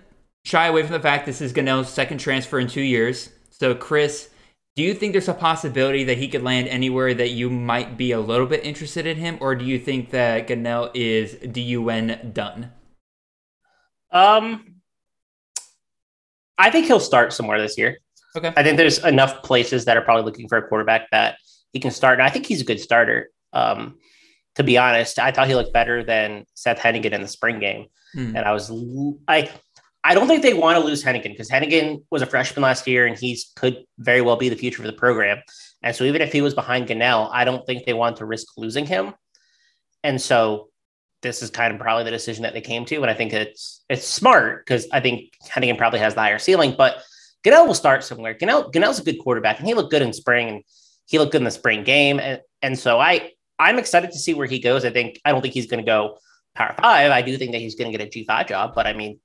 shy 0.44 0.66
away 0.66 0.82
from 0.82 0.92
the 0.92 1.00
fact 1.00 1.26
this 1.26 1.40
is 1.40 1.52
Gunnell's 1.52 1.92
second 1.92 2.18
transfer 2.18 2.58
in 2.60 2.68
two 2.68 2.80
years. 2.80 3.30
So 3.50 3.74
Chris, 3.74 4.30
do 4.76 4.84
you 4.84 4.94
think 4.94 5.12
there's 5.12 5.28
a 5.28 5.34
possibility 5.34 6.04
that 6.04 6.18
he 6.18 6.28
could 6.28 6.44
land 6.44 6.68
anywhere 6.68 7.12
that 7.14 7.30
you 7.30 7.50
might 7.50 7.96
be 7.96 8.12
a 8.12 8.20
little 8.20 8.46
bit 8.46 8.64
interested 8.64 9.06
in 9.06 9.16
him, 9.16 9.38
or 9.40 9.56
do 9.56 9.64
you 9.64 9.78
think 9.78 10.10
that 10.10 10.46
Gunnell 10.46 10.90
is 10.94 11.34
DUN 11.34 12.32
done? 12.32 12.72
Um, 14.12 14.69
I 16.60 16.70
think 16.70 16.86
he'll 16.86 17.00
start 17.00 17.32
somewhere 17.32 17.60
this 17.60 17.76
year. 17.78 17.98
Okay. 18.36 18.52
I 18.56 18.62
think 18.62 18.76
there's 18.76 18.98
enough 19.04 19.42
places 19.42 19.86
that 19.86 19.96
are 19.96 20.02
probably 20.02 20.24
looking 20.24 20.48
for 20.48 20.58
a 20.58 20.62
quarterback 20.68 21.10
that 21.10 21.36
he 21.72 21.80
can 21.80 21.90
start, 21.90 22.18
and 22.18 22.22
I 22.22 22.30
think 22.30 22.46
he's 22.46 22.60
a 22.60 22.64
good 22.64 22.80
starter. 22.80 23.30
Um, 23.52 23.98
to 24.56 24.62
be 24.62 24.78
honest, 24.78 25.18
I 25.18 25.30
thought 25.32 25.48
he 25.48 25.54
looked 25.54 25.72
better 25.72 26.04
than 26.04 26.44
Seth 26.54 26.78
Hennigan 26.78 27.12
in 27.12 27.22
the 27.22 27.28
spring 27.28 27.58
game, 27.58 27.86
Hmm. 28.12 28.36
and 28.36 28.44
I 28.44 28.52
was 28.52 28.70
I 29.28 29.50
I 30.02 30.14
don't 30.14 30.26
think 30.26 30.42
they 30.42 30.54
want 30.54 30.78
to 30.78 30.84
lose 30.84 31.04
Hennigan 31.04 31.30
because 31.30 31.50
Hennigan 31.50 32.02
was 32.10 32.22
a 32.22 32.26
freshman 32.26 32.62
last 32.62 32.86
year, 32.86 33.06
and 33.06 33.16
he's 33.18 33.52
could 33.56 33.84
very 33.98 34.20
well 34.20 34.36
be 34.36 34.48
the 34.48 34.56
future 34.56 34.80
for 34.82 34.86
the 34.88 34.94
program. 34.94 35.38
And 35.82 35.94
so 35.94 36.04
even 36.04 36.20
if 36.22 36.32
he 36.32 36.40
was 36.42 36.54
behind 36.54 36.88
Gunnell, 36.88 37.30
I 37.32 37.44
don't 37.44 37.64
think 37.66 37.84
they 37.84 37.92
want 37.94 38.16
to 38.18 38.26
risk 38.26 38.46
losing 38.56 38.86
him. 38.86 39.14
And 40.02 40.20
so 40.20 40.69
this 41.22 41.42
is 41.42 41.50
kind 41.50 41.72
of 41.74 41.80
probably 41.80 42.04
the 42.04 42.10
decision 42.10 42.42
that 42.44 42.54
they 42.54 42.60
came 42.60 42.84
to, 42.86 42.96
and 43.02 43.10
I 43.10 43.14
think 43.14 43.32
it's 43.32 43.84
it's 43.88 44.06
smart 44.06 44.64
because 44.64 44.86
I 44.92 45.00
think 45.00 45.32
Hennigan 45.48 45.76
probably 45.78 45.98
has 46.00 46.14
the 46.14 46.20
higher 46.20 46.38
ceiling, 46.38 46.74
but 46.76 47.02
Gunnell 47.44 47.66
will 47.66 47.74
start 47.74 48.04
somewhere. 48.04 48.34
Gunnell 48.34 48.72
Gunnell's 48.72 48.98
a 49.00 49.04
good 49.04 49.18
quarterback, 49.18 49.58
and 49.58 49.66
he 49.68 49.74
looked 49.74 49.90
good 49.90 50.02
in 50.02 50.12
spring, 50.12 50.48
and 50.48 50.62
he 51.06 51.18
looked 51.18 51.32
good 51.32 51.40
in 51.40 51.44
the 51.44 51.50
spring 51.50 51.84
game, 51.84 52.18
and 52.20 52.40
and 52.62 52.78
so 52.78 52.98
I 53.00 53.32
I'm 53.58 53.78
excited 53.78 54.12
to 54.12 54.18
see 54.18 54.34
where 54.34 54.46
he 54.46 54.58
goes. 54.58 54.84
I 54.84 54.90
think 54.90 55.20
I 55.24 55.32
don't 55.32 55.42
think 55.42 55.54
he's 55.54 55.66
going 55.66 55.84
to 55.84 55.86
go 55.86 56.18
Power 56.54 56.74
Five. 56.80 57.10
I 57.10 57.22
do 57.22 57.36
think 57.36 57.52
that 57.52 57.60
he's 57.60 57.74
going 57.74 57.90
to 57.92 57.96
get 57.98 58.06
a 58.06 58.10
G 58.10 58.24
five 58.24 58.46
job, 58.46 58.72
but 58.74 58.86
I 58.86 58.92
mean, 58.94 59.20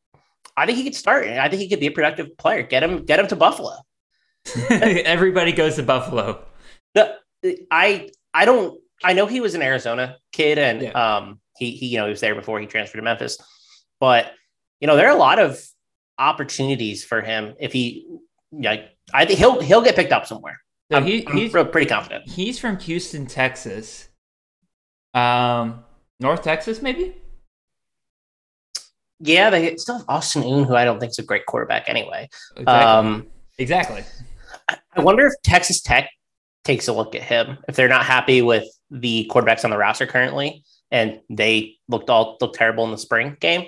I 0.58 0.66
think 0.66 0.78
he 0.78 0.84
could 0.84 0.96
start, 0.96 1.26
and 1.28 1.40
I 1.40 1.48
think 1.50 1.62
he 1.62 1.70
could 1.70 1.80
be 1.80 1.88
a 1.88 1.92
productive 1.92 2.38
player. 2.38 2.64
Get 2.64 2.84
him 2.84 3.06
get 3.06 3.20
him 3.20 3.28
to 3.28 3.36
Buffalo. 3.36 3.78
Everybody 4.70 5.52
goes 5.54 5.76
to 5.78 5.84
Buffalo. 5.84 6.44
The, 6.94 7.16
I 7.72 8.10
I 8.34 8.46
don't 8.46 8.80
I 9.04 9.14
know 9.14 9.26
he 9.26 9.40
was 9.42 9.56
an 9.56 9.62
Arizona 9.62 10.18
kid 10.32 10.58
and 10.58 10.82
Yeah. 10.82 10.90
um 11.18 11.40
he 11.58 11.72
he 11.72 11.88
you 11.88 11.98
know 11.98 12.06
he 12.06 12.12
was 12.12 12.22
there 12.22 12.36
before 12.36 12.60
he 12.60 12.68
transferred 12.68 12.98
to 12.98 13.04
Memphis, 13.04 13.38
but 14.00 14.32
you 14.80 14.88
know 14.88 14.96
there 14.96 15.08
are 15.08 15.15
a 15.15 15.20
lot 15.20 15.39
of 15.39 15.63
opportunities 16.18 17.04
for 17.04 17.22
him 17.22 17.56
if 17.60 17.74
he 17.74 18.08
like 18.52 18.89
I 19.13 19.26
think 19.26 19.39
he'll 19.39 19.62
he'll 19.62 19.82
get 19.82 19.96
picked 19.96 20.12
up 20.12 20.26
somewhere. 20.26 20.60
So 20.91 20.98
I'm, 20.98 21.06
he, 21.06 21.28
I'm 21.28 21.36
he's 21.36 21.52
pretty 21.52 21.86
confident. 21.88 22.30
he's 22.30 22.60
from 22.60 22.80
Houston, 22.80 23.26
Texas. 23.26 24.08
Um, 25.15 25.84
North 26.20 26.44
Texas, 26.44 26.82
maybe. 26.82 27.15
Yeah, 29.20 29.50
they 29.50 29.78
still 29.78 29.98
have 29.98 30.06
Austin 30.08 30.44
Aune, 30.44 30.65
who 30.65 30.76
I 30.76 30.86
don't 30.86 31.00
think 31.00 31.12
is 31.12 31.20
a 31.20 31.24
great 31.24 31.46
quarterback 31.46 31.89
anyway. 31.89 32.30
Exactly. 32.58 32.74
Um, 32.74 33.28
exactly. 33.58 34.04
I 34.70 35.02
wonder 35.02 35.26
if 35.26 35.34
Texas 35.44 35.82
Tech 35.82 36.10
takes 36.63 36.88
a 36.88 36.94
look 36.94 37.15
at 37.15 37.22
him 37.22 37.58
if 37.68 37.76
they're 37.76 37.88
not 37.88 38.06
happy 38.06 38.41
with 38.41 38.68
the 38.91 39.30
quarterbacks 39.34 39.63
on 39.63 39.70
the 39.70 39.78
roster 39.78 40.06
currently, 40.06 40.63
and 40.91 41.19
they 41.30 41.76
looked 41.88 42.10
all 42.10 42.38
looked 42.41 42.56
terrible 42.56 42.84
in 42.86 42.91
the 42.91 42.98
spring 42.98 43.38
game. 43.39 43.65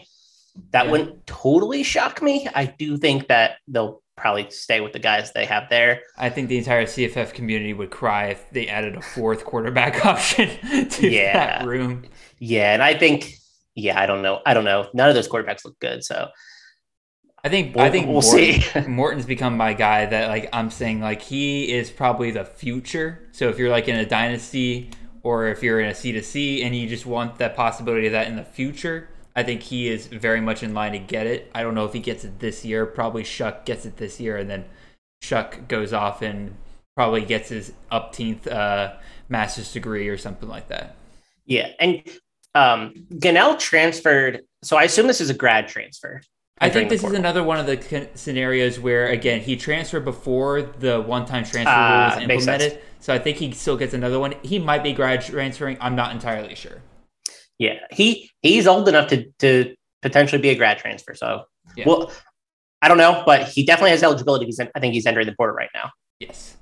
That 0.71 0.85
Yeah. 0.85 0.91
wouldn't 0.91 1.27
totally 1.27 1.83
shock 1.83 2.21
me. 2.21 2.47
I 2.53 2.65
do 2.65 2.97
think 2.97 3.27
that 3.27 3.57
they'll 3.67 4.01
probably 4.15 4.49
stay 4.49 4.81
with 4.81 4.93
the 4.93 4.99
guys 4.99 5.31
they 5.33 5.45
have 5.45 5.69
there. 5.69 6.01
I 6.17 6.29
think 6.29 6.49
the 6.49 6.57
entire 6.57 6.85
CFF 6.87 7.33
community 7.33 7.73
would 7.73 7.91
cry 7.91 8.29
if 8.29 8.49
they 8.49 8.67
added 8.67 8.95
a 8.95 9.01
fourth 9.01 9.45
quarterback 9.45 10.03
option 10.05 10.49
to 10.89 11.07
Yeah. 11.09 11.33
that 11.59 11.65
room. 11.67 12.05
Yeah, 12.39 12.73
and 12.73 12.81
I 12.81 12.95
think, 12.97 13.33
yeah, 13.75 13.99
I 14.01 14.07
don't 14.07 14.23
know, 14.23 14.41
I 14.45 14.55
don't 14.55 14.63
know. 14.65 14.87
None 14.95 15.07
of 15.09 15.13
those 15.13 15.27
quarterbacks 15.27 15.63
look 15.65 15.77
good, 15.79 16.03
so 16.03 16.29
I 17.43 17.49
think 17.49 17.75
We'll- 17.75 17.85
I 17.85 17.91
think 17.91 18.07
we'll 18.07 18.21
Morton, 18.23 18.61
see. 18.61 18.87
Morton's 18.89 19.25
become 19.27 19.55
my 19.55 19.73
guy 19.73 20.07
that 20.07 20.29
like 20.29 20.49
I'm 20.51 20.71
saying 20.71 20.99
like 21.01 21.21
he 21.21 21.71
is 21.71 21.91
probably 21.91 22.31
the 22.31 22.43
future. 22.45 23.29
So 23.31 23.49
if 23.49 23.59
you're 23.59 23.69
like 23.69 23.87
in 23.87 23.95
a 23.95 24.05
dynasty 24.05 24.89
or 25.27 25.47
if 25.47 25.61
you're 25.61 25.81
in 25.81 25.89
a 25.89 25.93
C 25.93 26.13
to 26.13 26.23
C 26.23 26.63
and 26.63 26.73
you 26.73 26.87
just 26.87 27.05
want 27.05 27.37
that 27.39 27.53
possibility 27.53 28.05
of 28.05 28.13
that 28.13 28.27
in 28.27 28.37
the 28.37 28.45
future, 28.45 29.09
I 29.35 29.43
think 29.43 29.61
he 29.61 29.89
is 29.89 30.07
very 30.07 30.39
much 30.39 30.63
in 30.63 30.73
line 30.73 30.93
to 30.93 30.99
get 30.99 31.27
it. 31.27 31.51
I 31.53 31.63
don't 31.63 31.75
know 31.75 31.83
if 31.83 31.91
he 31.91 31.99
gets 31.99 32.23
it 32.23 32.39
this 32.39 32.63
year. 32.63 32.85
Probably 32.85 33.23
Shough 33.23 33.65
gets 33.65 33.85
it 33.85 33.97
this 33.97 34.21
year, 34.21 34.37
and 34.37 34.49
then 34.49 34.63
Shough 35.21 35.67
goes 35.67 35.91
off 35.91 36.21
and 36.21 36.55
probably 36.95 37.25
gets 37.25 37.49
his 37.49 37.73
upteenth 37.91 38.47
uh, 38.47 38.93
master's 39.27 39.73
degree 39.73 40.07
or 40.07 40.17
something 40.17 40.47
like 40.47 40.69
that. 40.69 40.95
Yeah, 41.45 41.71
and 41.77 42.03
um, 42.55 42.93
Gunnell 43.11 43.59
transferred. 43.59 44.43
So 44.63 44.77
I 44.77 44.83
assume 44.83 45.07
this 45.07 45.19
is 45.19 45.29
a 45.29 45.33
grad 45.33 45.67
transfer. 45.67 46.21
I 46.59 46.69
think 46.69 46.89
this 46.89 47.03
is 47.03 47.13
another 47.13 47.43
one 47.43 47.59
of 47.59 47.67
the 47.67 48.09
scenarios 48.15 48.79
where, 48.79 49.07
again, 49.07 49.41
he 49.41 49.55
transferred 49.55 50.05
before 50.05 50.61
the 50.63 51.01
one-time 51.01 51.43
transfer 51.43 51.63
Ah, 51.67 52.15
rule 52.15 52.15
was 52.15 52.29
implemented. 52.29 52.81
So 52.99 53.13
I 53.13 53.19
think 53.19 53.37
he 53.37 53.51
still 53.51 53.77
gets 53.77 53.93
another 53.93 54.19
one. 54.19 54.33
He 54.41 54.57
might 54.57 54.81
be 54.81 54.91
grad 54.91 55.21
transferring. 55.21 55.77
I'm 55.79 55.95
not 55.95 56.11
entirely 56.13 56.55
sure. 56.55 56.81
Yeah, 57.59 57.75
he 57.91 58.31
he's 58.41 58.67
old 58.67 58.87
enough 58.89 59.09
to 59.09 59.31
to 59.39 59.75
potentially 60.01 60.41
be 60.41 60.49
a 60.49 60.55
grad 60.55 60.77
transfer. 60.77 61.13
So, 61.13 61.43
Yeah. 61.75 61.85
well, 61.87 62.11
I 62.81 62.87
don't 62.87 62.97
know, 62.97 63.23
but 63.25 63.47
he 63.47 63.65
definitely 63.65 63.91
has 63.91 64.03
eligibility. 64.03 64.45
Because 64.45 64.59
I 64.75 64.79
think 64.79 64.93
he's 64.93 65.05
entering 65.05 65.27
the 65.27 65.35
portal 65.35 65.55
right 65.55 65.69
now. 65.73 65.91
Yes. 66.19 66.57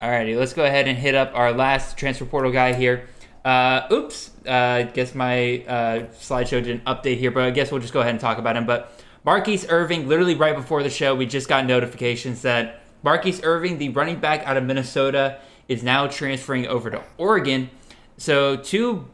All 0.00 0.10
righty, 0.10 0.36
let's 0.36 0.52
go 0.52 0.64
ahead 0.64 0.86
and 0.86 0.96
hit 0.96 1.14
up 1.16 1.32
our 1.34 1.52
last 1.52 1.96
transfer 1.96 2.24
portal 2.24 2.52
guy 2.52 2.72
here. 2.74 3.08
Uh, 3.48 3.88
oops, 3.90 4.30
uh, 4.46 4.50
I 4.50 4.82
guess 4.82 5.14
my 5.14 5.64
uh, 5.66 6.00
slideshow 6.20 6.62
didn't 6.62 6.84
update 6.84 7.16
here, 7.16 7.30
but 7.30 7.44
I 7.44 7.50
guess 7.50 7.72
we'll 7.72 7.80
just 7.80 7.94
go 7.94 8.00
ahead 8.00 8.10
and 8.10 8.20
talk 8.20 8.36
about 8.36 8.58
him. 8.58 8.66
But 8.66 8.92
Mar'Keise 9.24 9.64
Irving, 9.70 10.06
literally 10.06 10.34
right 10.34 10.54
before 10.54 10.82
the 10.82 10.90
show, 10.90 11.14
we 11.14 11.24
just 11.24 11.48
got 11.48 11.64
notifications 11.64 12.42
that 12.42 12.82
Mar'Keise 13.02 13.40
Irving, 13.42 13.78
the 13.78 13.88
running 13.88 14.20
back 14.20 14.46
out 14.46 14.58
of 14.58 14.64
Minnesota, 14.64 15.38
is 15.66 15.82
now 15.82 16.06
transferring 16.06 16.66
over 16.66 16.90
to 16.90 17.02
Oregon. 17.16 17.70
So 18.18 18.54
two 18.54 19.08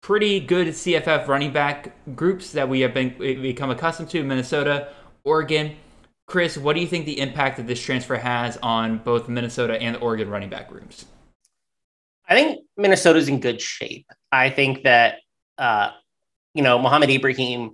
pretty 0.00 0.40
good 0.40 0.68
CFF 0.68 1.28
running 1.28 1.52
back 1.52 2.16
groups 2.16 2.52
that 2.52 2.70
we 2.70 2.80
have 2.80 2.94
been 2.94 3.18
become 3.18 3.68
accustomed 3.68 4.08
to 4.08 4.24
Minnesota, 4.24 4.88
Oregon. 5.22 5.76
Chris, 6.26 6.56
what 6.56 6.76
do 6.76 6.80
you 6.80 6.86
think 6.86 7.04
the 7.04 7.20
impact 7.20 7.58
that 7.58 7.66
this 7.66 7.82
transfer 7.82 8.16
has 8.16 8.56
on 8.62 8.96
both 8.96 9.28
Minnesota 9.28 9.78
and 9.78 9.96
the 9.96 10.00
Oregon 10.00 10.30
running 10.30 10.48
back 10.48 10.70
groups? 10.70 11.04
I 12.28 12.34
think 12.34 12.64
Minnesota's 12.76 13.28
in 13.28 13.40
good 13.40 13.60
shape. 13.60 14.06
I 14.32 14.50
think 14.50 14.82
that 14.82 15.18
uh, 15.58 15.90
you 16.54 16.62
know 16.62 16.78
Mohamed 16.78 17.10
Ibrahim 17.10 17.70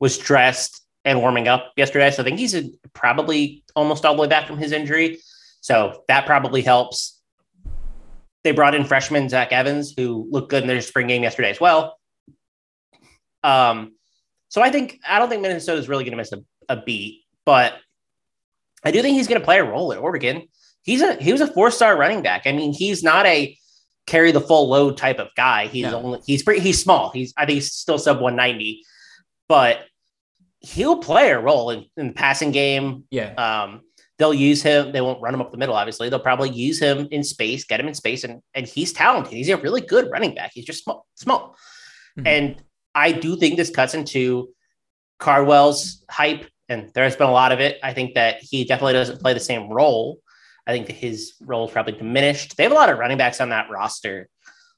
was 0.00 0.18
dressed 0.18 0.80
and 1.04 1.20
warming 1.20 1.48
up 1.48 1.72
yesterday, 1.76 2.10
so 2.10 2.22
I 2.22 2.24
think 2.24 2.38
he's 2.38 2.56
probably 2.92 3.64
almost 3.74 4.04
all 4.04 4.14
the 4.14 4.22
way 4.22 4.28
back 4.28 4.46
from 4.46 4.58
his 4.58 4.72
injury. 4.72 5.18
So 5.60 6.02
that 6.08 6.26
probably 6.26 6.62
helps. 6.62 7.20
They 8.44 8.50
brought 8.50 8.74
in 8.74 8.84
freshman 8.84 9.28
Zach 9.28 9.52
Evans, 9.52 9.94
who 9.96 10.26
looked 10.30 10.50
good 10.50 10.62
in 10.62 10.68
their 10.68 10.80
spring 10.80 11.06
game 11.06 11.22
yesterday 11.22 11.50
as 11.50 11.60
well. 11.60 11.98
Um, 13.44 13.94
so 14.48 14.60
I 14.60 14.70
think 14.70 14.98
I 15.08 15.18
don't 15.18 15.28
think 15.28 15.42
Minnesota's 15.42 15.88
really 15.88 16.04
going 16.04 16.12
to 16.12 16.16
miss 16.16 16.32
a, 16.32 16.42
a 16.68 16.82
beat, 16.82 17.22
but 17.44 17.74
I 18.84 18.90
do 18.90 19.00
think 19.02 19.16
he's 19.16 19.28
going 19.28 19.40
to 19.40 19.44
play 19.44 19.58
a 19.58 19.64
role 19.64 19.92
at 19.92 19.98
Oregon. 19.98 20.48
He's 20.82 21.00
a 21.00 21.14
he 21.14 21.32
was 21.32 21.40
a 21.40 21.46
four 21.46 21.70
star 21.70 21.96
running 21.96 22.22
back. 22.22 22.42
I 22.46 22.52
mean, 22.52 22.72
he's 22.72 23.02
not 23.02 23.24
a 23.26 23.56
carry 24.06 24.32
the 24.32 24.40
full 24.40 24.68
load 24.68 24.96
type 24.96 25.18
of 25.18 25.28
guy. 25.36 25.66
He's 25.68 25.84
No. 25.84 25.98
only 26.02 26.20
he's 26.26 26.42
pretty 26.42 26.60
he's 26.60 26.82
small. 26.82 27.10
He's 27.10 27.32
I 27.36 27.46
think 27.46 27.54
he's 27.56 27.72
still 27.72 27.98
sub 27.98 28.20
190, 28.20 28.82
but 29.48 29.80
he'll 30.60 30.98
play 30.98 31.30
a 31.30 31.40
role 31.40 31.70
in, 31.70 31.84
in 31.96 32.08
the 32.08 32.12
passing 32.12 32.50
game. 32.52 33.04
Yeah, 33.10 33.34
Um, 33.34 33.80
they'll 34.18 34.34
use 34.34 34.62
him. 34.62 34.92
They 34.92 35.00
won't 35.00 35.20
run 35.20 35.34
him 35.34 35.40
up 35.40 35.50
the 35.50 35.56
middle. 35.58 35.74
Obviously, 35.74 36.08
they'll 36.08 36.18
probably 36.20 36.50
use 36.50 36.78
him 36.80 37.08
in 37.10 37.24
space, 37.24 37.64
get 37.64 37.80
him 37.80 37.88
in 37.88 37.94
space, 37.94 38.24
and 38.24 38.40
and 38.54 38.66
he's 38.66 38.92
talented. 38.92 39.32
He's 39.32 39.48
a 39.48 39.56
really 39.56 39.80
good 39.80 40.10
running 40.10 40.34
back. 40.34 40.52
He's 40.54 40.64
just 40.64 40.84
small, 40.84 41.06
small, 41.16 41.56
Mhm. 42.18 42.26
and 42.26 42.62
I 42.94 43.12
do 43.12 43.36
think 43.36 43.56
this 43.56 43.70
cuts 43.70 43.94
into 43.94 44.50
Cardwell's 45.18 46.04
hype, 46.10 46.46
and 46.68 46.90
there 46.94 47.04
has 47.04 47.16
been 47.16 47.28
a 47.28 47.32
lot 47.32 47.52
of 47.52 47.60
it. 47.60 47.78
I 47.82 47.92
think 47.94 48.14
that 48.14 48.38
he 48.42 48.64
definitely 48.64 48.94
doesn't 48.94 49.20
play 49.20 49.32
the 49.34 49.40
same 49.40 49.68
role. 49.68 50.18
I 50.66 50.72
think 50.72 50.88
his 50.88 51.34
role 51.40 51.66
is 51.66 51.72
probably 51.72 51.94
diminished. 51.94 52.56
They 52.56 52.62
have 52.62 52.72
a 52.72 52.76
lot 52.76 52.88
of 52.88 52.98
running 52.98 53.18
backs 53.18 53.40
on 53.40 53.48
that 53.50 53.70
roster. 53.70 54.28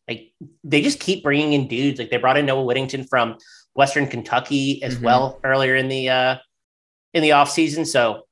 Like 0.09 0.33
they 0.63 0.83
just 0.83 1.01
keep 1.01 1.23
bringing 1.23 1.53
in 1.53 1.69
dudes. 1.69 1.99
Like 1.99 2.11
they 2.11 2.17
brought 2.17 2.37
in 2.37 2.47
Noah 2.47 2.65
Whittington 2.65 3.05
from 3.05 3.37
Western 3.75 4.07
Kentucky 4.07 4.83
as 4.83 4.97
Mhm. 4.97 5.03
well 5.03 5.41
earlier 5.45 5.75
in 5.77 5.89
the 5.89 6.09
uh 6.09 6.37
in 7.13 7.23
the 7.23 7.31
offseason. 7.31 7.87
So 7.87 8.23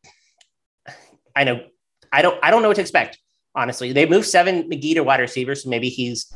I 1.35 1.45
know 1.45 1.65
I 2.13 2.23
don't 2.23 2.39
I 2.43 2.51
don't 2.51 2.63
know 2.63 2.69
what 2.69 2.75
to 2.75 2.81
expect. 2.83 3.19
Honestly, 3.55 3.93
they 3.93 4.07
moved 4.07 4.27
seven 4.27 4.69
McGee 4.71 4.95
to 4.95 5.01
wide 5.05 5.21
receiver, 5.21 5.55
so 5.55 5.69
maybe 5.69 5.89
he's 5.89 6.33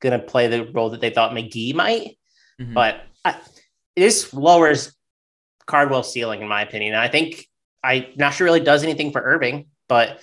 gonna 0.00 0.18
play 0.18 0.46
the 0.48 0.66
role 0.66 0.90
that 0.90 1.00
they 1.00 1.10
thought 1.10 1.32
McGee 1.32 1.74
might. 1.74 2.18
Mhm. 2.60 2.74
But 2.74 3.02
I, 3.24 3.36
this 3.96 4.32
lowers 4.34 4.92
Cardwell's 5.66 6.12
ceiling, 6.12 6.40
in 6.40 6.48
my 6.48 6.62
opinion. 6.62 6.94
I 6.94 7.08
think 7.08 7.44
I'm 7.82 8.06
not 8.16 8.30
sure 8.34 8.44
really 8.46 8.60
does 8.60 8.82
anything 8.82 9.12
for 9.12 9.20
Irving, 9.20 9.66
but 9.88 10.22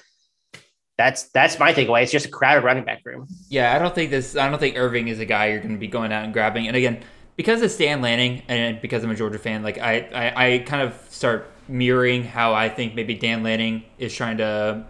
that's 0.97 1.23
that's 1.29 1.59
my 1.59 1.73
takeaway. 1.73 2.03
It's 2.03 2.11
just 2.11 2.25
a 2.25 2.29
crowded 2.29 2.63
running 2.63 2.85
back 2.85 3.01
room. 3.05 3.27
yeah. 3.49 3.75
I 3.75 3.79
don't 3.79 3.93
think 3.93 4.11
this. 4.11 4.35
I 4.35 4.49
don't 4.49 4.59
think 4.59 4.77
Irving 4.77 5.07
is 5.07 5.19
a 5.19 5.25
guy 5.25 5.47
you're 5.47 5.59
going 5.59 5.73
to 5.73 5.79
be 5.79 5.87
going 5.87 6.11
out 6.11 6.23
and 6.23 6.33
grabbing. 6.33 6.67
And 6.67 6.75
again, 6.75 7.01
because 7.35 7.61
of 7.61 7.77
Dan 7.77 8.01
Lanning 8.01 8.43
and 8.47 8.81
because 8.81 9.03
I'm 9.03 9.11
a 9.11 9.15
Georgia 9.15 9.39
fan, 9.39 9.63
like 9.63 9.77
I, 9.77 9.99
I, 10.13 10.53
I 10.53 10.59
kind 10.59 10.81
of 10.81 10.99
start 11.09 11.51
mirroring 11.67 12.23
how 12.23 12.53
I 12.53 12.69
think 12.69 12.95
maybe 12.95 13.15
Dan 13.15 13.43
Lanning 13.43 13.83
is 13.97 14.13
trying 14.13 14.37
to 14.37 14.85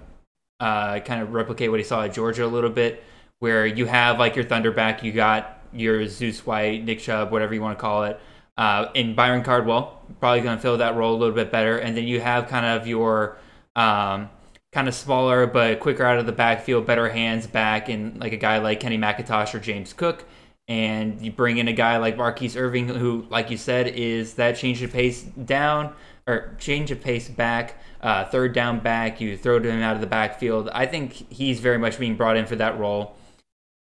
uh, 0.60 1.00
kind 1.00 1.22
of 1.22 1.34
replicate 1.34 1.72
what 1.72 1.80
he 1.80 1.84
saw 1.84 2.04
at 2.04 2.14
Georgia 2.14 2.46
a 2.46 2.48
little 2.48 2.70
bit, 2.70 3.04
where 3.40 3.66
you 3.66 3.86
have 3.86 4.20
like 4.20 4.36
your 4.36 4.46
Thunderback, 4.46 5.04
you 5.04 5.12
got 5.12 5.60
your 5.74 6.08
Zeus 6.08 6.46
White, 6.46 6.84
Nick 6.84 7.00
Chubb, 7.00 7.32
whatever 7.32 7.54
you 7.54 7.62
want 7.62 7.78
to 7.78 7.82
call 7.82 8.04
it, 8.04 8.20
uh, 8.58 8.88
and 8.96 9.16
Byron 9.16 9.44
Cardwell 9.44 10.02
probably 10.20 10.42
going 10.42 10.56
to 10.56 10.62
fill 10.62 10.78
that 10.78 10.96
role 10.96 11.16
a 11.16 11.18
little 11.18 11.36
bit 11.36 11.52
better, 11.52 11.78
and 11.80 11.98
then 11.98 12.06
you 12.06 12.22
have 12.22 12.48
kind 12.48 12.66
of 12.66 12.88
your 12.88 13.38
um, 13.76 14.30
kind 14.76 14.90
of 14.90 14.94
smaller 14.94 15.48
but 15.48 15.80
quicker 15.80 16.04
out 16.04 16.20
of 16.20 16.26
the 16.26 16.34
backfield, 16.34 16.86
better 16.86 17.08
hands 17.08 17.48
back, 17.48 17.88
and 17.88 18.20
like 18.20 18.34
a 18.34 18.38
guy 18.38 18.58
like 18.58 18.82
Kenny 18.82 18.98
McIntosh 18.98 19.54
or 19.54 19.60
James 19.60 19.94
Cook. 19.94 20.26
And 20.68 21.22
you 21.22 21.32
bring 21.32 21.60
in 21.60 21.70
a 21.70 21.74
guy 21.74 21.96
like 21.96 22.18
Mar'Keise 22.18 22.60
Irving, 22.60 22.90
who, 22.90 23.26
like 23.30 23.50
you 23.50 23.56
said, 23.56 23.88
is 23.88 24.34
that 24.34 24.58
change 24.58 24.82
of 24.82 24.92
pace 24.92 25.22
down 25.24 25.94
or 26.28 26.58
change 26.60 26.92
of 26.92 27.00
pace 27.00 27.30
back, 27.30 27.80
uh, 28.02 28.26
third 28.26 28.52
down 28.52 28.82
back. 28.82 29.22
You 29.22 29.38
throw 29.38 29.60
to 29.60 29.72
him 29.72 29.82
out 29.82 29.96
of 29.96 30.02
the 30.02 30.08
backfield. 30.08 30.70
I 30.74 30.86
think 30.88 31.32
he's 31.32 31.62
very 31.62 31.78
much 31.78 31.98
being 31.98 32.18
brought 32.18 32.36
in 32.36 32.46
for 32.46 32.58
that 32.58 32.78
role. 32.78 33.16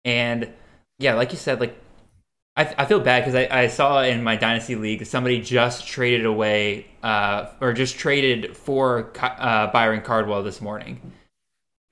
And 0.04 0.52
yeah, 0.98 1.14
like 1.14 1.30
you 1.30 1.38
said, 1.38 1.60
like 1.60 1.78
I, 2.56 2.74
I 2.78 2.84
feel 2.84 3.00
bad 3.00 3.20
because 3.20 3.34
I, 3.34 3.48
I 3.50 3.66
saw 3.68 4.02
in 4.02 4.22
my 4.22 4.36
dynasty 4.36 4.76
league 4.76 5.06
somebody 5.06 5.40
just 5.40 5.86
traded 5.86 6.26
away 6.26 6.86
uh, 7.02 7.46
or 7.60 7.72
just 7.72 7.96
traded 7.96 8.56
for 8.56 9.12
uh, 9.20 9.68
Byron 9.68 10.02
Cardwell 10.02 10.42
this 10.42 10.60
morning. 10.60 11.12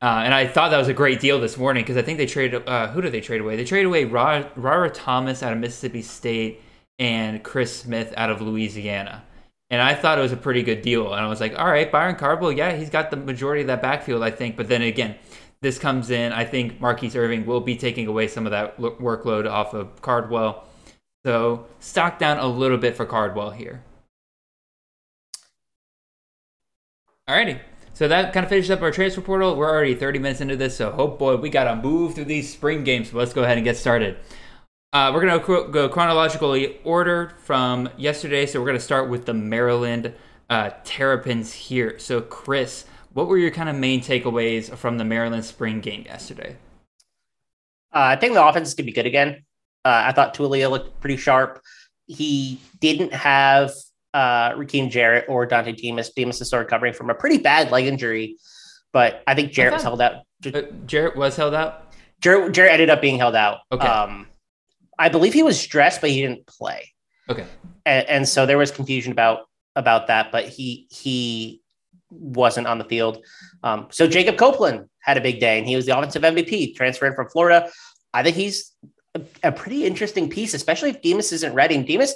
Uh, 0.01 0.23
and 0.25 0.33
I 0.33 0.47
thought 0.47 0.71
that 0.71 0.79
was 0.79 0.89
a 0.89 0.95
great 0.95 1.21
deal 1.21 1.41
this 1.41 1.57
morning 1.57 1.83
because 1.83 1.97
I 1.97 2.03
think 2.03 2.19
they 2.19 2.27
traded. 2.27 2.69
Uh, 2.69 2.89
who 2.89 3.01
did 3.01 3.13
they 3.13 3.21
trade 3.21 3.41
away? 3.41 3.57
They 3.57 3.65
traded 3.65 3.87
away 3.87 4.05
Ra- 4.05 4.49
Rara 4.55 4.91
Thomas 4.91 5.43
out 5.43 5.53
of 5.53 5.59
Mississippi 5.59 6.03
State 6.03 6.63
and 6.99 7.43
Chris 7.43 7.81
Smith 7.81 8.15
out 8.17 8.31
of 8.31 8.41
Louisiana. 8.41 9.25
And 9.71 9.83
I 9.83 9.95
thought 9.95 10.19
it 10.19 10.23
was 10.23 10.33
a 10.33 10.37
pretty 10.37 10.63
good 10.63 10.83
deal. 10.83 11.13
And 11.13 11.25
I 11.25 11.29
was 11.29 11.41
like, 11.41 11.59
all 11.59 11.67
right, 11.67 11.91
Byron 11.91 12.17
Cardwell, 12.17 12.53
yeah, 12.53 12.75
he's 12.75 12.91
got 12.91 13.11
the 13.11 13.17
majority 13.17 13.61
of 13.63 13.67
that 13.67 13.83
backfield, 13.83 14.23
I 14.23 14.31
think. 14.31 14.57
But 14.57 14.69
then 14.69 14.83
again, 14.83 15.17
this 15.61 15.79
comes 15.79 16.11
in. 16.11 16.33
I 16.33 16.45
think 16.45 16.81
Mar'Keise 16.81 17.17
Irving 17.17 17.47
will 17.47 17.61
be 17.61 17.77
taking 17.77 18.07
away 18.07 18.29
some 18.29 18.47
of 18.47 18.53
that 18.53 18.79
lo- 18.81 18.97
workload 19.01 19.51
off 19.51 19.75
of 19.75 20.01
Cardwell. 20.03 20.65
So 21.25 21.67
stock 21.81 22.19
down 22.19 22.39
a 22.39 22.47
little 22.47 22.79
bit 22.79 22.97
for 22.97 23.05
Cardwell 23.05 23.51
here. 23.51 23.83
Alrighty. 27.29 27.61
So 27.93 28.07
that 28.07 28.33
kind 28.33 28.45
of 28.45 28.51
finishes 28.51 28.71
up 28.71 28.81
our 28.81 28.93
transfer 28.93 29.21
portal. 29.21 29.57
We're 29.57 29.69
already 29.69 29.95
30 29.95 30.21
minutes 30.21 30.41
into 30.41 30.57
this, 30.57 30.77
so 30.77 30.95
oh 30.97 31.09
boy, 31.09 31.37
we 31.37 31.51
got 31.51 31.65
to 31.65 31.77
move 31.77 32.15
through 32.15 32.27
these 32.27 32.51
spring 32.53 32.85
games. 32.85 33.13
Let's 33.13 33.33
go 33.33 33.43
ahead 33.43 33.59
and 33.59 33.65
get 33.65 33.77
started. 33.77 34.17
Uh, 34.93 35.11
we're 35.13 35.21
going 35.21 35.39
to 35.39 35.71
go 35.71 35.89
chronologically 35.89 36.79
ordered 36.85 37.35
from 37.41 37.91
yesterday. 37.99 38.47
So 38.47 38.61
we're 38.61 38.67
going 38.67 38.79
to 38.79 38.85
start 38.85 39.11
with 39.11 39.27
the 39.27 39.35
Maryland 39.35 40.15
uh, 40.49 40.71
Terrapins 40.85 41.53
here. 41.53 41.99
So, 41.99 42.23
Chris, 42.23 42.87
what 43.19 43.27
were 43.27 43.37
your 43.37 43.51
kind 43.51 43.69
of 43.69 43.75
main 43.75 44.01
takeaways 44.01 44.73
from 44.77 44.97
the 44.97 45.05
Maryland 45.05 45.45
spring 45.45 45.81
game 45.81 46.05
yesterday? 46.07 46.55
Uh, 47.93 48.15
I 48.15 48.17
think 48.17 48.35
the 48.35 48.47
offense 48.47 48.69
is 48.69 48.75
going 48.75 48.85
to 48.85 48.93
be 48.93 48.95
good 48.95 49.07
again. 49.07 49.45
Uh, 49.85 50.03
I 50.07 50.13
thought 50.13 50.35
Taulia 50.35 50.71
looked 50.71 51.01
pretty 51.01 51.17
sharp. 51.17 51.61
He 52.07 52.61
didn't 52.79 53.13
have 53.13 53.73
uh, 54.15 54.53
Rakim 54.53 54.89
Jarrett 54.89 55.25
or 55.29 55.49
Dontay 55.49 55.77
Demus. 55.77 56.13
Demus 56.13 56.41
is 56.41 56.47
still 56.47 56.61
recovering 56.61 56.93
from 56.93 57.11
a 57.11 57.15
pretty 57.15 57.39
bad 57.39 57.73
leg 57.73 57.87
injury, 57.87 58.37
but 58.93 59.25
I 59.27 59.35
think 59.35 59.51
Jarrett 59.51 59.73
was 59.73 59.83
held 59.83 60.01
out. 60.01 60.23
Uh, 60.47 60.63
Jarrett 60.87 61.17
was 61.17 61.35
held 61.35 61.55
out. 61.55 61.93
Jarrett, 62.21 62.55
Jarrett 62.55 62.75
ended 62.75 62.89
up 62.89 63.01
being 63.01 63.19
held 63.19 63.35
out. 63.35 63.63
Okay. 63.73 63.85
Um, 63.85 64.29
I 64.97 65.09
believe 65.09 65.33
he 65.35 65.43
was 65.43 65.59
stressed, 65.59 66.01
but 66.01 66.11
he 66.11 66.21
didn't 66.23 66.47
play, 66.47 66.93
Okay. 67.29 67.47
and, 67.85 68.07
and 68.09 68.29
so 68.29 68.47
there 68.47 68.59
was 68.59 68.71
confusion 68.71 69.11
about 69.11 69.41
about 69.75 70.07
that. 70.07 70.31
But 70.31 70.45
he 70.49 70.87
he 70.91 71.63
wasn't 72.11 72.67
on 72.67 72.79
the 72.79 72.85
field. 72.85 73.25
Um, 73.63 73.89
so 73.91 74.07
Jacob 74.07 74.37
Copeland 74.37 74.89
had 75.01 75.17
a 75.17 75.21
big 75.21 75.41
day, 75.41 75.59
and 75.59 75.67
he 75.67 75.77
was 75.77 75.87
the 75.87 75.97
offensive 75.97 76.23
MVP, 76.23 76.75
transferring 76.75 77.15
from 77.15 77.29
Florida. 77.29 77.71
I 78.15 78.23
think 78.23 78.37
he's 78.37 78.73
a, 79.15 79.23
a 79.43 79.53
pretty 79.53 79.85
interesting 79.85 80.29
piece, 80.29 80.55
especially 80.55 80.91
if 80.91 81.03
Demus 81.03 81.33
isn't 81.33 81.55
ready. 81.55 81.75
And 81.75 81.87
Demus 81.87 82.15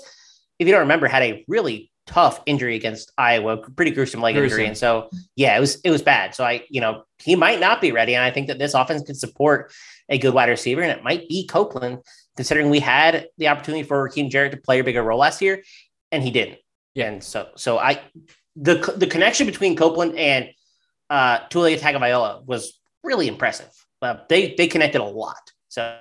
if 0.62 0.68
you 0.68 0.72
don't 0.72 0.82
remember, 0.82 1.08
had 1.08 1.22
a 1.22 1.44
really 1.48 1.90
tough 2.06 2.40
injury 2.46 2.76
against 2.76 3.12
Iowa, 3.18 3.56
pretty 3.56 3.90
gruesome 3.90 4.20
leg 4.20 4.34
Gruesome. 4.34 4.52
injury, 4.52 4.66
and 4.66 4.78
so 4.78 5.08
yeah, 5.36 5.56
it 5.56 5.60
was 5.60 5.80
it 5.84 5.90
was 5.90 6.02
bad. 6.02 6.34
So 6.34 6.44
I, 6.44 6.64
you 6.70 6.80
know, 6.80 7.04
he 7.18 7.36
might 7.36 7.60
not 7.60 7.80
be 7.80 7.92
ready, 7.92 8.14
and 8.14 8.24
I 8.24 8.30
think 8.30 8.48
that 8.48 8.58
this 8.58 8.74
offense 8.74 9.02
could 9.02 9.16
support 9.16 9.72
a 10.08 10.18
good 10.18 10.34
wide 10.34 10.48
receiver, 10.48 10.82
and 10.82 10.92
it 10.92 11.02
might 11.02 11.28
be 11.28 11.46
Copeland, 11.46 11.98
considering 12.36 12.70
we 12.70 12.80
had 12.80 13.26
the 13.38 13.48
opportunity 13.48 13.82
for 13.82 14.08
Rakim 14.08 14.30
Jarrett 14.30 14.52
to 14.52 14.58
play 14.58 14.78
a 14.78 14.84
bigger 14.84 15.02
role 15.02 15.18
last 15.18 15.42
year, 15.42 15.62
and 16.10 16.22
he 16.22 16.30
didn't. 16.30 16.58
Yeah. 16.94 17.08
And 17.08 17.24
so 17.24 17.48
so 17.56 17.78
I 17.78 18.00
the 18.56 18.94
the 18.96 19.06
connection 19.06 19.46
between 19.46 19.76
Copeland 19.76 20.18
and 20.18 20.50
uh 21.10 21.40
Taulia 21.48 21.78
Tagovailoa 21.78 22.44
was 22.46 22.78
really 23.02 23.28
impressive. 23.28 23.70
Uh, 24.00 24.16
they 24.28 24.54
they 24.54 24.66
connected 24.66 25.00
a 25.00 25.04
lot. 25.04 25.52
So 25.68 25.98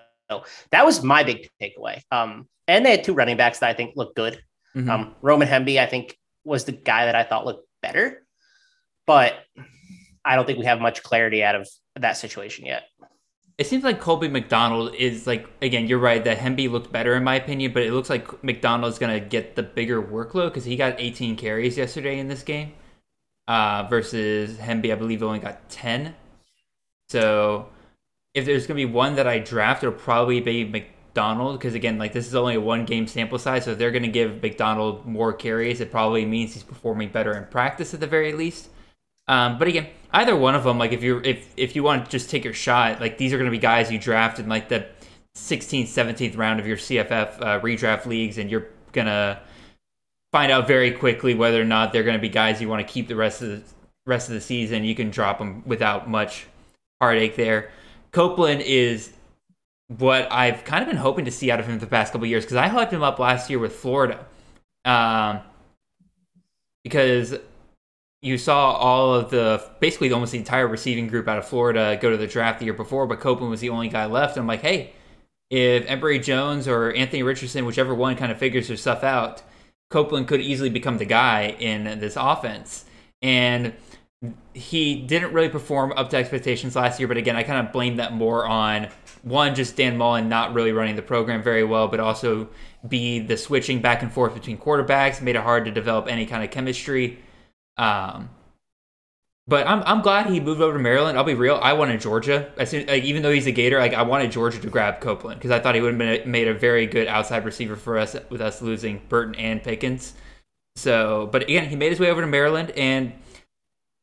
that 0.72 0.86
was 0.86 1.04
my 1.04 1.24
big 1.24 1.50
takeaway. 1.62 2.02
Um, 2.12 2.48
and 2.68 2.86
they 2.86 2.92
had 2.92 3.04
two 3.04 3.14
running 3.14 3.38
backs 3.38 3.60
that 3.60 3.70
I 3.70 3.74
think 3.74 3.96
looked 3.96 4.16
good. 4.16 4.42
Mhm. 4.76 4.90
Um, 4.90 5.16
Roman 5.22 5.48
Hemby, 5.48 5.78
I 5.80 5.86
think, 5.86 6.18
was 6.44 6.64
the 6.64 6.72
guy 6.72 7.06
that 7.06 7.16
I 7.16 7.24
thought 7.24 7.46
looked 7.46 7.68
better, 7.82 8.26
but 9.06 9.34
I 10.24 10.36
don't 10.36 10.46
think 10.46 10.60
we 10.60 10.66
have 10.66 10.80
much 10.80 11.04
clarity 11.04 11.44
out 11.44 11.56
of 11.56 11.70
that 11.96 12.14
situation 12.14 12.66
yet. 12.66 12.84
It 13.58 13.68
seems 13.68 13.84
like 13.84 14.00
Colby 14.00 14.28
McDonald 14.28 14.96
is 14.96 15.28
like 15.28 15.48
again. 15.62 15.88
You're 15.88 16.00
right 16.00 16.24
that 16.24 16.38
Hemby 16.40 16.70
looked 16.70 16.92
better 16.92 17.16
in 17.16 17.24
my 17.24 17.36
opinion, 17.36 17.74
but 17.74 17.84
it 17.84 17.92
looks 17.92 18.10
like 18.10 18.44
McDonald's 18.44 18.98
gonna 18.98 19.20
get 19.20 19.56
the 19.56 19.64
bigger 19.64 20.02
workload 20.02 20.50
because 20.50 20.66
he 20.66 20.76
got 20.76 20.96
18 21.00 21.36
carries 21.36 21.78
yesterday 21.78 22.20
in 22.20 22.28
this 22.28 22.44
game, 22.44 22.74
uh, 23.48 23.88
versus 23.90 24.58
Hemby 24.58 24.92
I 24.92 24.96
believe 24.96 25.22
only 25.22 25.40
got 25.40 25.70
10. 25.70 26.16
So 27.10 27.70
if 28.34 28.46
there's 28.46 28.66
gonna 28.68 28.78
be 28.78 28.86
one 28.86 29.16
that 29.16 29.28
I 29.28 29.40
draft, 29.40 29.84
it'll 29.84 29.96
probably 29.96 30.40
be 30.40 30.64
McDonald 30.64 31.60
because 31.60 31.74
again, 31.74 31.98
like 31.98 32.14
this 32.14 32.28
is 32.28 32.36
only 32.36 32.56
a 32.56 32.62
one 32.62 32.86
game 32.86 33.06
sample 33.08 33.38
size, 33.38 33.66
so 33.66 33.76
they're 33.76 33.92
gonna 33.92 34.08
give 34.08 34.42
McDonald 34.42 35.06
more 35.06 35.34
carries, 35.34 35.82
it 35.82 35.92
probably 35.92 36.26
means 36.26 36.54
he's 36.54 36.64
performing 36.64 37.10
better 37.10 37.38
in 37.38 37.46
practice 37.46 37.94
at 37.94 38.00
the 38.00 38.08
very 38.08 38.34
least. 38.34 38.70
Um, 39.28 39.58
but 39.58 39.68
again, 39.68 39.88
either 40.12 40.36
one 40.36 40.56
of 40.56 40.64
them, 40.64 40.78
like 40.78 40.92
if 40.92 41.04
you're 41.04 41.22
if 41.24 41.54
if 41.58 41.76
you 41.76 41.84
want 41.84 42.06
to 42.06 42.12
just 42.12 42.30
take 42.30 42.44
your 42.44 42.54
shot, 42.54 43.00
like 43.00 43.18
these 43.18 43.34
are 43.34 43.38
going 43.38 43.50
to 43.50 43.52
be 43.52 43.60
guys 43.60 43.92
you 43.92 44.00
draft 44.00 44.40
in 44.40 44.50
like 44.50 44.70
the 44.70 44.88
16th, 45.38 45.86
17th 45.86 46.38
round 46.38 46.60
of 46.60 46.68
your 46.68 46.78
CFF 46.78 47.42
uh, 47.42 47.60
redraft 47.62 48.06
leagues, 48.06 48.38
and 48.38 48.50
you're 48.50 48.68
gonna 48.92 49.42
find 50.32 50.52
out 50.52 50.68
very 50.68 50.92
quickly 50.92 51.34
whether 51.34 51.62
or 51.62 51.66
not 51.66 51.92
they're 51.92 52.04
going 52.04 52.16
to 52.16 52.22
be 52.22 52.30
guys 52.30 52.62
you 52.62 52.70
want 52.70 52.86
to 52.86 52.92
keep 52.92 53.08
the 53.08 53.16
rest 53.16 53.42
of 53.42 53.50
the 53.50 53.62
rest 54.06 54.30
of 54.30 54.34
the 54.34 54.42
season. 54.42 54.84
You 54.84 54.96
can 54.96 55.12
drop 55.12 55.40
them 55.40 55.64
without 55.66 56.10
much 56.10 56.48
heartache 57.02 57.36
there. 57.36 57.72
Copeland 58.12 58.62
is 58.62 59.14
what 59.88 60.32
I've 60.32 60.64
kind 60.64 60.82
of 60.82 60.88
been 60.88 60.98
hoping 60.98 61.26
to 61.26 61.32
see 61.32 61.52
out 61.52 61.60
of 61.60 61.68
him 61.68 61.78
the 61.80 61.88
past 61.88 62.14
couple 62.14 62.28
years 62.28 62.46
because 62.46 62.58
I 62.58 62.70
hyped 62.70 62.92
him 62.92 63.04
up 63.04 63.20
last 63.20 63.50
year 63.50 63.60
with 63.60 63.76
Florida. 63.76 64.26
Um, 64.86 65.42
because 66.84 67.36
you 68.22 68.38
saw 68.38 68.74
all 68.74 69.16
of 69.16 69.32
the 69.32 69.64
basically 69.80 70.12
almost 70.12 70.32
the 70.32 70.38
entire 70.38 70.68
receiving 70.68 71.08
group 71.08 71.28
out 71.28 71.40
of 71.40 71.48
Florida 71.48 71.98
go 72.00 72.12
to 72.12 72.18
the 72.18 72.28
draft 72.28 72.60
the 72.60 72.66
year 72.66 72.74
before, 72.74 73.08
but 73.08 73.20
Copeland 73.20 73.50
was 73.50 73.62
the 73.62 73.70
only 73.70 73.88
guy 73.88 74.06
left. 74.06 74.38
And 74.38 74.42
I'm 74.42 74.48
like, 74.48 74.62
hey, 74.62 74.94
if 75.50 75.86
Emory 75.88 76.20
Jones 76.20 76.68
or 76.68 76.92
Anthony 76.94 77.24
Richardson, 77.24 77.66
whichever 77.66 77.96
one 77.96 78.16
kind 78.16 78.32
of 78.32 78.38
figures 78.38 78.68
their 78.68 78.78
stuff 78.78 79.04
out, 79.04 79.42
Copeland 79.90 80.28
could 80.28 80.40
easily 80.40 80.70
become 80.70 80.98
the 80.98 81.06
guy 81.06 81.56
in 81.60 82.00
this 82.00 82.16
offense. 82.16 82.86
And 83.22 83.74
he 84.54 85.02
didn't 85.02 85.34
really 85.34 85.50
perform 85.50 85.92
up 85.94 86.12
to 86.12 86.18
expectations 86.18 86.76
last 86.76 87.00
year, 87.00 87.08
but 87.08 87.18
again, 87.18 87.36
I 87.36 87.42
kind 87.42 87.66
of 87.66 87.74
blame 87.74 87.96
that 87.96 88.14
more 88.14 88.46
on 88.46 88.88
one, 89.24 89.56
just 89.56 89.76
Dan 89.76 89.98
Mullen 89.98 90.30
not 90.30 90.54
really 90.54 90.72
running 90.72 90.96
the 90.96 91.02
program 91.02 91.42
very 91.42 91.64
well, 91.64 91.88
but 91.88 92.00
also 92.00 92.48
B, 92.88 93.20
the 93.20 93.36
switching 93.36 93.82
back 93.82 94.04
and 94.04 94.12
forth 94.12 94.36
between 94.36 94.60
quarterbacks 94.60 95.22
made 95.22 95.36
it 95.36 95.42
hard 95.42 95.66
to 95.66 95.72
develop 95.72 96.08
any 96.08 96.28
kind 96.28 96.44
of 96.44 96.52
chemistry. 96.52 97.18
Um, 97.78 98.30
but 99.48 99.68
I'm 99.68 99.84
I'm 99.86 100.02
glad 100.02 100.28
he 100.28 100.40
moved 100.40 100.62
over 100.62 100.78
to 100.78 100.80
Maryland. 100.80 101.18
I'll 101.18 101.24
be 101.24 101.34
real. 101.34 101.60
I 101.62 101.74
wanted 101.74 102.00
Georgia. 102.00 102.52
As 102.58 102.70
soon, 102.70 102.86
like, 102.88 103.04
even 103.04 103.22
though 103.22 103.32
he's 103.32 103.48
a 103.48 103.52
Gator, 103.52 103.80
like 103.80 103.94
I 103.94 104.04
wanted 104.04 104.32
Georgia 104.32 104.60
to 104.60 104.70
grab 104.70 105.02
Copeland 105.02 105.40
because 105.40 105.52
I 105.52 105.60
thought 105.60 105.76
he 105.76 105.82
would 105.82 105.94
have 105.94 105.98
been 106.00 106.32
made 106.32 106.48
a 106.48 106.54
very 106.54 106.86
good 106.86 107.08
outside 107.08 107.44
receiver 107.44 107.76
for 107.76 107.98
us 107.98 108.16
with 108.30 108.40
us 108.40 108.62
losing 108.62 109.02
Burton 109.10 109.36
and 109.36 109.62
Pickens. 109.62 110.14
So, 110.76 111.28
but 111.32 111.44
again, 111.44 111.70
he 111.70 111.76
made 111.76 111.90
his 111.92 112.00
way 112.00 112.10
over 112.10 112.22
to 112.22 112.28
Maryland, 112.28 112.72
and 112.72 113.14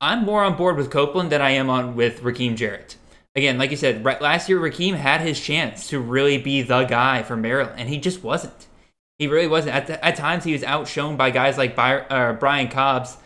I'm 0.00 0.24
more 0.24 0.44
on 0.44 0.56
board 0.56 0.76
with 0.76 0.90
Copeland 0.90 1.30
than 1.30 1.40
I 1.40 1.50
am 1.50 1.70
on 1.70 1.96
with 1.96 2.20
Rakim 2.20 2.56
Jarrett. 2.56 2.96
Again, 3.34 3.58
like 3.58 3.70
you 3.70 3.76
said, 3.76 4.04
right, 4.04 4.20
last 4.20 4.48
year 4.48 4.58
Rakim 4.58 4.94
had 4.94 5.20
his 5.20 5.40
chance 5.40 5.88
to 5.88 6.00
really 6.00 6.38
be 6.38 6.62
the 6.62 6.84
guy 6.84 7.22
for 7.22 7.36
Maryland, 7.36 7.76
and 7.78 7.88
he 7.88 7.98
just 7.98 8.22
wasn't. 8.22 8.66
He 9.18 9.28
really 9.28 9.46
wasn't. 9.46 9.76
At, 9.76 9.86
the, 9.86 10.04
at 10.04 10.16
times, 10.16 10.44
he 10.44 10.52
was 10.52 10.62
outshone 10.62 11.16
by 11.16 11.30
guys 11.30 11.56
like 11.56 11.78
uh, 11.78 12.34
Brian 12.34 12.68
Cobbs, 12.68 13.16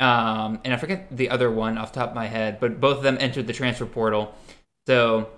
um, 0.00 0.60
and 0.64 0.72
I 0.72 0.76
forget 0.76 1.16
the 1.16 1.30
other 1.30 1.50
one 1.50 1.76
off 1.76 1.92
top 1.92 2.10
of 2.10 2.14
my 2.14 2.26
head, 2.26 2.60
but 2.60 2.80
both 2.80 2.98
of 2.98 3.02
them 3.02 3.18
entered 3.20 3.46
the 3.46 3.52
transfer 3.52 3.86
portal. 3.86 4.34
So 4.86 5.28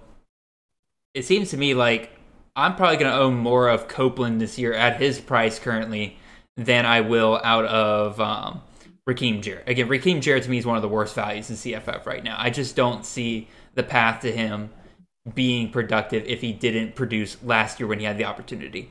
it 1.15 1.25
seems 1.25 1.51
to 1.51 1.57
me 1.57 1.75
like 1.75 2.11
I'm 2.57 2.77
probably 2.77 2.97
going 2.97 3.11
to 3.11 3.19
own 3.19 3.37
more 3.37 3.69
of 3.69 3.89
Copeland 3.89 4.41
this 4.41 4.59
year 4.59 4.73
at 4.73 5.01
his 5.01 5.21
price 5.21 5.59
currently 5.59 6.19
than 6.57 6.85
I 6.85 7.01
will 7.01 7.41
out 7.43 7.65
of 7.65 8.21
um, 8.21 8.63
Rakim 9.09 9.41
Jarrett. 9.41 9.69
Again, 9.69 9.89
Rakim 9.89 10.21
Jarrett 10.21 10.45
to 10.45 10.51
me 10.51 10.59
is 10.59 10.67
one 10.67 10.77
of 10.77 10.83
the 10.83 10.89
worst 10.89 11.15
values 11.15 11.49
in 11.49 11.57
CFF 11.57 12.05
right 12.07 12.23
now. 12.23 12.37
I 12.39 12.51
just 12.51 12.77
don't 12.77 13.07
see 13.07 13.49
the 13.75 13.83
path 13.83 14.21
to 14.23 14.33
him 14.33 14.71
being 15.35 15.71
productive 15.71 16.25
if 16.27 16.41
he 16.41 16.53
didn't 16.53 16.95
produce 16.95 17.43
last 17.43 17.79
year 17.79 17.87
when 17.87 17.99
he 17.99 18.05
had 18.05 18.19
the 18.19 18.25
opportunity. 18.25 18.91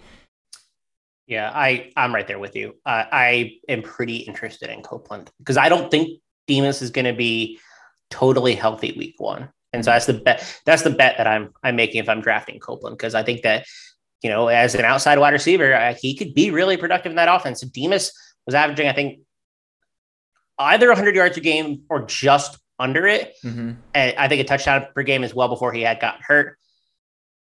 Yeah, 1.30 1.52
I 1.54 1.92
I'm 1.96 2.14
right 2.14 2.28
there 2.28 2.40
with 2.40 2.56
you. 2.56 2.74
Uh, 2.86 3.06
I 3.12 3.60
am 3.70 3.84
pretty 3.84 4.18
interested 4.18 4.70
in 4.72 4.82
Copeland 4.82 5.30
because 5.38 5.58
I 5.58 5.70
don't 5.70 5.92
think 5.92 6.20
Demus 6.48 6.82
is 6.82 6.90
going 6.90 7.06
to 7.06 7.14
be 7.14 7.60
totally 8.10 8.56
healthy 8.56 8.94
week 8.98 9.14
one, 9.20 9.50
and 9.72 9.86
so 9.86 9.92
that's 9.92 10.08
the 10.08 10.14
bet. 10.16 10.62
That's 10.66 10.82
the 10.82 10.90
bet 10.90 11.18
that 11.18 11.28
I'm 11.28 11.52
I'm 11.64 11.76
making 11.76 12.02
if 12.02 12.10
I'm 12.10 12.22
drafting 12.22 12.60
Copeland 12.60 12.98
because 12.98 13.14
I 13.14 13.22
think 13.22 13.44
that 13.44 13.66
you 14.24 14.30
know 14.32 14.48
as 14.48 14.74
an 14.74 14.86
outside 14.86 15.20
wide 15.20 15.34
receiver 15.34 15.72
uh, 15.74 15.94
he 15.94 16.16
could 16.16 16.34
be 16.34 16.50
really 16.50 16.78
productive 16.78 17.12
in 17.12 17.18
that 17.18 17.34
offense. 17.34 17.62
Demus 17.62 18.12
was 18.48 18.56
averaging 18.56 18.88
I 18.88 18.94
think 18.94 19.20
either 20.58 20.88
100 20.88 21.16
yards 21.16 21.38
a 21.38 21.42
game 21.42 21.84
or 21.90 22.06
just 22.06 22.58
under 22.80 23.06
it, 23.06 23.36
Mm-hmm. 23.46 23.74
and 23.94 24.16
I 24.18 24.28
think 24.28 24.42
a 24.42 24.46
touchdown 24.46 24.88
per 24.96 25.04
game 25.04 25.24
as 25.24 25.36
well 25.36 25.48
before 25.48 25.74
he 25.74 25.82
had 25.82 26.00
gotten 26.00 26.22
hurt. 26.26 26.58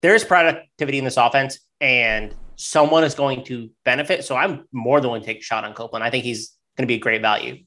There 0.01 0.13
is 0.13 0.25
productivity 0.25 0.97
in 0.97 1.05
this 1.05 1.15
offense, 1.15 1.59
and 1.79 2.35
someone 2.57 3.03
is 3.03 3.15
going 3.15 3.45
to 3.45 3.69
benefit. 3.85 4.25
So 4.25 4.35
I'm 4.35 4.65
more 4.73 4.99
than 4.99 5.09
willing 5.09 5.21
to 5.21 5.25
take 5.25 5.39
a 5.39 5.43
shot 5.43 5.63
on 5.63 5.73
Copeland. 5.73 6.03
I 6.03 6.09
think 6.09 6.25
he's 6.25 6.57
going 6.75 6.83
to 6.83 6.87
be 6.87 6.95
a 6.95 6.99
great 6.99 7.21
value. 7.21 7.63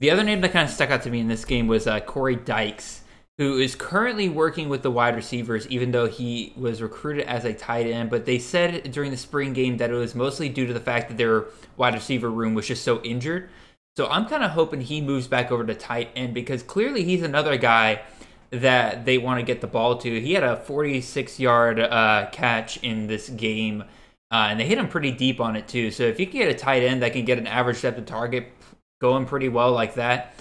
The 0.00 0.10
other 0.10 0.24
name 0.24 0.40
that 0.40 0.52
kind 0.52 0.68
of 0.68 0.74
stuck 0.74 0.90
out 0.90 1.02
to 1.02 1.10
me 1.10 1.20
in 1.20 1.28
this 1.28 1.44
game 1.44 1.66
was 1.66 1.86
uh, 1.86 2.00
Corey 2.00 2.36
Dyches, 2.36 3.00
who 3.36 3.58
is 3.58 3.74
currently 3.74 4.28
working 4.28 4.68
with 4.68 4.82
the 4.82 4.90
wide 4.90 5.14
receivers, 5.14 5.66
even 5.68 5.92
though 5.92 6.06
he 6.06 6.52
was 6.56 6.82
recruited 6.82 7.26
as 7.26 7.44
a 7.44 7.52
tight 7.52 7.86
end. 7.86 8.10
But 8.10 8.24
they 8.24 8.38
said 8.38 8.90
during 8.92 9.10
the 9.10 9.16
spring 9.16 9.52
game 9.52 9.76
that 9.76 9.90
it 9.90 9.94
was 9.94 10.14
mostly 10.14 10.48
due 10.48 10.66
to 10.66 10.72
the 10.72 10.80
fact 10.80 11.08
that 11.08 11.18
their 11.18 11.46
wide 11.76 11.94
receiver 11.94 12.30
room 12.30 12.54
was 12.54 12.66
just 12.66 12.84
so 12.84 13.00
injured. 13.02 13.50
So 13.96 14.06
I'm 14.06 14.26
kind 14.26 14.44
of 14.44 14.52
hoping 14.52 14.80
he 14.80 15.00
moves 15.00 15.26
back 15.26 15.50
over 15.50 15.64
to 15.64 15.74
tight 15.74 16.10
end 16.14 16.32
because 16.32 16.62
clearly 16.62 17.02
he's 17.02 17.22
another 17.22 17.56
guy 17.56 18.02
that 18.50 19.04
they 19.04 19.18
want 19.18 19.40
to 19.40 19.44
get 19.44 19.60
the 19.60 19.66
ball 19.66 19.98
to. 19.98 20.20
He 20.20 20.32
had 20.32 20.44
a 20.44 20.56
46 20.56 21.40
yard 21.40 21.80
uh, 21.80 22.28
catch 22.32 22.76
in 22.78 23.06
this 23.06 23.28
game, 23.28 23.84
uh, 24.30 24.48
and 24.50 24.60
they 24.60 24.66
hit 24.66 24.78
him 24.78 24.88
pretty 24.88 25.10
deep 25.10 25.40
on 25.40 25.56
it 25.56 25.68
too. 25.68 25.90
So 25.90 26.04
if 26.04 26.20
you 26.20 26.26
can 26.26 26.40
get 26.40 26.48
a 26.48 26.54
tight 26.54 26.82
end 26.82 27.02
that 27.02 27.12
can 27.12 27.24
get 27.24 27.38
an 27.38 27.46
average 27.46 27.80
depth 27.80 27.98
of 27.98 28.06
target 28.06 28.52
going 29.00 29.26
pretty 29.26 29.48
well 29.48 29.72
like 29.72 29.94
that, 29.94 30.34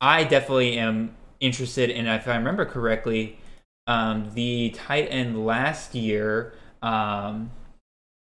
I 0.00 0.24
definitely 0.24 0.78
am 0.78 1.16
interested 1.40 1.90
in. 1.90 2.06
If 2.06 2.26
I 2.26 2.36
remember 2.36 2.64
correctly, 2.64 3.38
um, 3.86 4.30
the 4.34 4.70
tight 4.70 5.08
end 5.10 5.44
last 5.46 5.94
year, 5.94 6.54
um, 6.82 7.50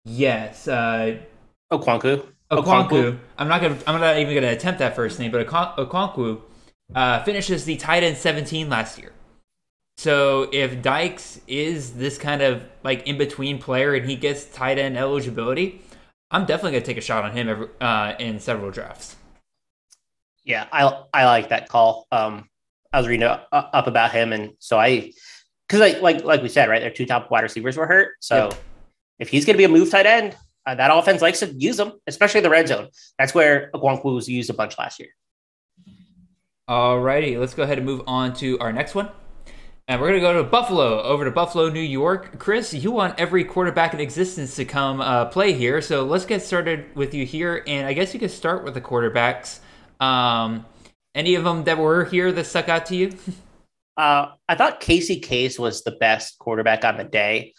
yes, 0.06 0.68
uh, 0.68 1.18
Okwanku. 1.72 2.26
Okonkwo. 2.52 3.18
I'm 3.38 3.48
not 3.48 3.62
gonna. 3.62 3.78
I'm 3.88 4.00
not 4.00 4.18
even 4.18 4.36
gonna 4.36 4.52
attempt 4.52 4.80
that 4.80 4.96
first 4.96 5.20
name, 5.20 5.32
but 5.32 5.46
Okonkwo 5.48 6.41
uh, 6.94 7.24
finishes 7.24 7.65
the 7.65 7.76
tight 7.76 8.04
end 8.04 8.18
17 8.18 8.70
last 8.70 9.00
year. 9.00 9.12
So 9.97 10.49
if 10.51 10.81
Dyches 10.81 11.39
is 11.47 11.93
this 11.93 12.17
kind 12.17 12.41
of 12.41 12.65
like 12.84 13.08
in 13.08 13.17
between 13.17 13.60
player 13.60 13.93
and 13.95 14.08
he 14.08 14.15
gets 14.15 14.45
tight 14.45 14.77
end 14.77 14.97
eligibility, 14.97 15.81
I'm 16.31 16.45
definitely 16.45 16.73
gonna 16.73 16.86
take 16.86 16.97
a 16.97 17.01
shot 17.01 17.23
on 17.23 17.31
him 17.31 17.47
every, 17.47 17.67
uh, 17.79 18.13
in 18.19 18.39
several 18.39 18.71
drafts. 18.71 19.15
Yeah, 20.43 20.67
I 20.71 21.03
I 21.13 21.26
like 21.26 21.49
that 21.49 21.70
call. 21.70 22.07
Um, 22.11 22.49
I 22.91 22.99
was 22.99 23.07
reading 23.07 23.24
up, 23.24 23.47
up 23.51 23.88
about 23.88 24.11
him, 24.11 24.32
and 24.32 24.51
so 24.59 24.78
I, 24.80 25.11
because 25.67 25.80
like 25.80 26.01
like 26.01 26.24
like 26.24 26.41
we 26.43 26.49
said, 26.49 26.70
right, 26.70 26.82
their 26.82 26.91
two 26.91 27.05
top 27.05 27.32
wide 27.32 27.43
receivers 27.43 27.78
were 27.78 27.88
hurt. 27.88 28.15
So 28.20 28.49
Yep. 28.49 28.53
if 29.20 29.30
he's 29.30 29.45
going 29.45 29.55
to 29.55 29.57
be 29.57 29.63
a 29.63 29.70
move 29.70 29.89
tight 29.89 30.05
end, 30.05 30.36
uh, 30.65 30.76
that 30.76 30.95
offense 30.95 31.22
likes 31.22 31.39
to 31.39 31.47
use 31.47 31.78
them, 31.78 31.93
especially 32.05 32.41
the 32.41 32.49
red 32.49 32.67
zone. 32.67 32.89
That's 33.17 33.34
where 33.34 33.72
Okonkwo 33.74 34.13
was 34.13 34.28
used 34.30 34.49
a 34.49 34.53
bunch 34.53 34.78
last 34.78 34.99
year. 34.99 35.09
All 36.67 36.99
righty, 36.99 37.38
let's 37.38 37.53
go 37.53 37.63
ahead 37.63 37.78
and 37.78 37.86
move 37.86 38.01
on 38.07 38.34
to 38.36 38.59
our 38.59 38.72
next 38.74 38.93
one. 38.95 39.09
And 39.88 40.01
we're 40.01 40.07
going 40.07 40.21
to 40.21 40.27
go 40.27 40.41
to 40.41 40.49
Buffalo, 40.49 41.03
over 41.03 41.25
to 41.25 41.31
Buffalo, 41.31 41.69
New 41.69 41.79
York. 41.79 42.39
Chris, 42.39 42.73
you 42.73 42.91
want 42.91 43.19
every 43.19 43.43
quarterback 43.43 43.93
in 43.93 43.99
existence 43.99 44.55
to 44.55 44.65
come 44.65 44.99
uh, 44.99 45.25
play 45.25 45.53
here. 45.53 45.79
So 45.79 46.03
let's 46.03 46.25
get 46.25 46.41
started 46.41 46.95
with 46.95 47.13
you 47.13 47.23
here. 47.23 47.63
And 47.67 47.86
I 47.86 47.93
guess 47.93 48.11
you 48.11 48.19
could 48.19 48.31
start 48.31 48.63
with 48.63 48.73
the 48.73 48.81
quarterbacks. 48.81 49.59
Um, 49.99 50.65
any 51.13 51.36
of 51.36 51.43
them 51.43 51.65
that 51.65 51.77
were 51.77 52.05
here 52.05 52.31
that 52.31 52.45
stuck 52.45 52.69
out 52.69 52.86
to 52.88 52.95
you? 52.95 53.13
Uh, 53.97 54.33
I 54.49 54.55
thought 54.55 54.81
Casey 54.81 55.21
Case 55.21 55.57
was 55.57 55.83
the 55.83 55.91
best 55.91 56.38
quarterback 56.38 56.83
on 56.83 56.97
the 56.97 57.05
day. 57.05 57.53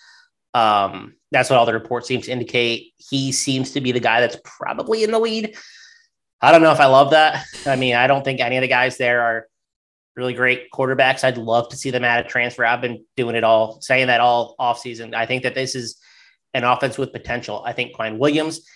Um, 0.53 1.15
that's 1.31 1.49
what 1.49 1.59
all 1.59 1.65
the 1.65 1.73
reports 1.73 2.09
seem 2.09 2.21
to 2.21 2.31
indicate. 2.31 2.93
He 2.99 3.33
seems 3.33 3.73
to 3.73 3.81
be 3.81 3.91
the 3.91 4.01
guy 4.01 4.21
that's 4.21 4.37
probably 4.45 5.03
in 5.03 5.13
the 5.13 5.19
lead. 5.19 5.57
I 6.43 6.53
don't 6.53 6.61
know 6.61 6.73
if 6.73 6.79
I 6.79 6.87
love 6.87 7.13
that. 7.13 7.47
I 7.65 7.77
mean, 7.77 7.95
I 7.95 8.07
don't 8.07 8.23
think 8.23 8.41
any 8.41 8.59
of 8.59 8.61
the 8.61 8.69
guys 8.69 8.99
there 8.99 9.23
are 9.23 9.49
really 10.17 10.35
great 10.35 10.71
quarterbacks. 10.73 11.25
I'd 11.25 11.39
love 11.39 11.69
to 11.69 11.77
see 11.77 11.91
them 11.91 12.05
add 12.05 12.25
a 12.25 12.29
transfer. 12.29 12.65
I've 12.65 12.81
been 12.81 13.05
doing 13.17 13.37
it 13.37 13.45
all, 13.45 13.81
saying 13.83 14.07
that 14.07 14.21
all 14.21 14.57
offseason. 14.59 15.15
I 15.15 15.27
think 15.27 15.43
that 15.43 15.55
this 15.55 15.75
is 15.75 15.97
an 16.55 16.65
offense 16.65 16.97
with 16.97 17.13
potential. 17.13 17.63
I 17.65 17.73
think 17.73 17.95
Quian 17.95 18.19
Williams, 18.19 18.67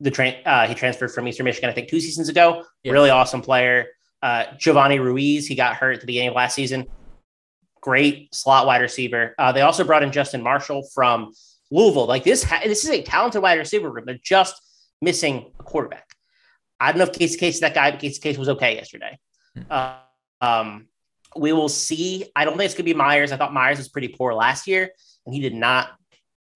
the 0.00 0.10
train, 0.10 0.36
uh, 0.44 0.66
he 0.66 0.74
transferred 0.74 1.12
from 1.12 1.28
Eastern 1.28 1.44
Michigan, 1.44 1.70
I 1.70 1.72
think 1.72 1.88
two 1.88 2.00
seasons 2.00 2.28
ago. 2.28 2.64
Yes. 2.82 2.92
Really 2.92 3.10
awesome 3.10 3.40
player. 3.40 3.86
Uh, 4.20 4.44
Giovanni 4.58 4.98
Ruiz, 4.98 5.46
he 5.46 5.54
got 5.54 5.76
hurt 5.76 5.94
at 5.94 6.00
the 6.00 6.06
beginning 6.06 6.30
of 6.30 6.34
last 6.34 6.54
season. 6.54 6.86
Great 7.80 8.34
slot 8.34 8.66
wide 8.66 8.82
receiver. 8.82 9.34
Uh, 9.38 9.52
they 9.52 9.62
also 9.62 9.84
brought 9.84 10.02
in 10.02 10.12
Justin 10.12 10.42
Marshall 10.42 10.86
from 10.92 11.32
Louisville. 11.70 12.06
Like 12.06 12.24
this, 12.24 12.42
ha- 12.42 12.60
this 12.64 12.84
is 12.84 12.90
a 12.90 13.02
talented 13.02 13.40
wide 13.40 13.58
receiver 13.58 13.90
room. 13.90 14.04
They're 14.06 14.18
just 14.22 14.60
missing 15.00 15.52
a 15.58 15.62
quarterback. 15.62 16.06
I 16.80 16.92
don't 16.92 16.98
know 16.98 17.04
if 17.04 17.12
Casey 17.12 17.38
Case 17.38 17.60
that 17.60 17.74
guy, 17.74 17.92
but 17.92 18.00
Casey 18.00 18.20
Case 18.20 18.36
was 18.36 18.48
okay 18.50 18.74
yesterday. 18.74 19.18
Hmm. 19.54 19.62
Uh, 19.70 19.96
um, 20.40 20.88
we 21.36 21.52
will 21.52 21.68
see. 21.68 22.30
I 22.34 22.44
don't 22.44 22.56
think 22.56 22.66
it's 22.66 22.74
going 22.74 22.86
to 22.86 22.94
be 22.94 22.94
Myers. 22.94 23.32
I 23.32 23.36
thought 23.36 23.52
Myers 23.52 23.78
was 23.78 23.88
pretty 23.88 24.08
poor 24.08 24.34
last 24.34 24.66
year, 24.66 24.90
and 25.26 25.34
he 25.34 25.40
did 25.40 25.54
not 25.54 25.90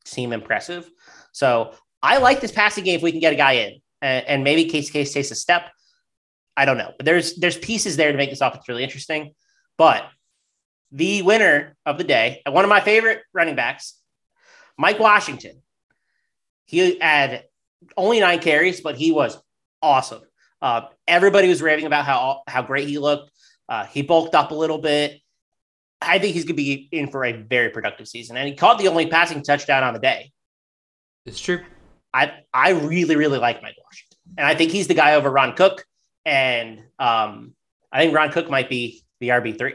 seem 0.05 0.33
impressive. 0.33 0.89
So 1.33 1.75
I 2.03 2.19
like 2.19 2.41
this 2.41 2.53
passing 2.53 2.85
game 2.85 2.97
if 2.97 3.03
we 3.03 3.13
can 3.13 3.21
get 3.21 3.33
a 3.33 3.37
guy 3.37 3.53
in, 3.53 3.81
and, 4.03 4.27
and 4.27 4.45
maybe 4.45 4.67
Case 4.67 4.91
Case 4.91 5.13
takes 5.13 5.31
a 5.31 5.35
step. 5.35 5.71
I 6.57 6.65
don't 6.65 6.79
know, 6.79 6.93
but 6.97 7.05
there's 7.05 7.35
there's 7.37 7.59
pieces 7.59 7.97
there 7.97 8.13
to 8.13 8.19
make 8.19 8.31
this 8.31 8.41
offense 8.41 8.69
really 8.69 8.85
interesting. 8.85 9.35
But 9.77 10.09
the 10.93 11.23
winner 11.23 11.77
of 11.85 11.99
the 11.99 12.05
day, 12.05 12.43
one 12.47 12.65
of 12.65 12.69
my 12.69 12.81
favorite 12.81 13.23
running 13.33 13.57
backs, 13.57 13.99
Mike 14.79 14.99
Washington. 14.99 15.61
He 16.67 16.99
had 16.99 17.45
only 17.97 18.21
nine 18.21 18.39
carries, 18.39 18.81
but 18.81 18.97
he 18.97 19.13
was 19.13 19.37
awesome. 19.83 20.23
Uh, 20.63 20.83
everybody 21.07 21.49
was 21.49 21.61
raving 21.61 21.85
about 21.85 22.05
how 22.05 22.43
how 22.47 22.63
great 22.63 22.89
he 22.89 22.99
looked. 22.99 23.31
Uh, 23.69 23.85
he 23.87 24.03
bulked 24.03 24.35
up 24.35 24.51
a 24.51 24.55
little 24.55 24.79
bit. 24.79 25.21
I 26.01 26.19
think 26.19 26.35
he's 26.35 26.45
going 26.45 26.57
to 26.57 26.63
be 26.63 26.89
in 26.93 27.09
for 27.09 27.25
a 27.25 27.33
very 27.33 27.71
productive 27.71 28.07
season, 28.09 28.37
and 28.37 28.49
he 28.49 28.55
caught 28.55 28.79
the 28.79 28.89
only 28.89 29.07
passing 29.07 29.43
touchdown 29.43 29.83
on 29.83 29.95
the 29.95 30.01
day. 30.01 30.33
It's 31.25 31.41
true. 31.41 31.65
I 32.13 32.33
I 32.53 32.71
really 32.71 33.17
really 33.17 33.39
like 33.39 33.63
Mike 33.63 33.77
Washington, 33.83 34.19
and 34.39 34.47
I 34.47 34.55
think 34.55 34.71
he's 34.71 34.87
the 34.87 34.95
guy 34.95 35.15
over 35.15 35.31
Ron 35.31 35.57
Cook, 35.57 35.85
and 36.25 36.81
um, 36.99 37.55
I 37.91 38.03
think 38.03 38.15
Ron 38.15 38.31
Cook 38.31 38.51
might 38.51 38.69
be 38.69 39.03
the 39.21 39.29
RB 39.29 39.57
three. 39.57 39.75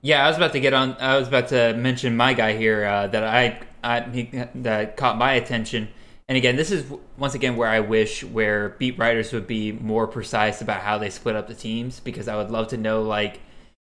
Yeah, 0.00 0.24
I 0.24 0.28
was 0.28 0.36
about 0.36 0.52
to 0.52 0.60
get 0.60 0.72
on. 0.72 0.94
I 0.94 1.18
was 1.18 1.28
about 1.28 1.48
to 1.48 1.74
mention 1.74 2.16
my 2.16 2.32
guy 2.32 2.56
here 2.56 2.84
uh, 2.84 3.08
that 3.08 3.24
I, 3.24 3.60
I 3.82 4.48
that 4.54 4.96
caught 4.96 5.18
my 5.18 5.32
attention. 5.32 5.88
And 6.28 6.36
again, 6.36 6.56
this 6.56 6.70
is 6.70 6.84
once 7.16 7.34
again 7.34 7.56
where 7.56 7.68
I 7.68 7.80
wish 7.80 8.22
where 8.22 8.70
beat 8.70 8.98
writers 8.98 9.32
would 9.32 9.46
be 9.46 9.72
more 9.72 10.06
precise 10.06 10.60
about 10.60 10.82
how 10.82 10.98
they 10.98 11.08
split 11.08 11.36
up 11.36 11.48
the 11.48 11.54
teams 11.54 12.00
because 12.00 12.28
I 12.28 12.36
would 12.36 12.50
love 12.50 12.68
to 12.68 12.76
know 12.76 13.02
like 13.02 13.40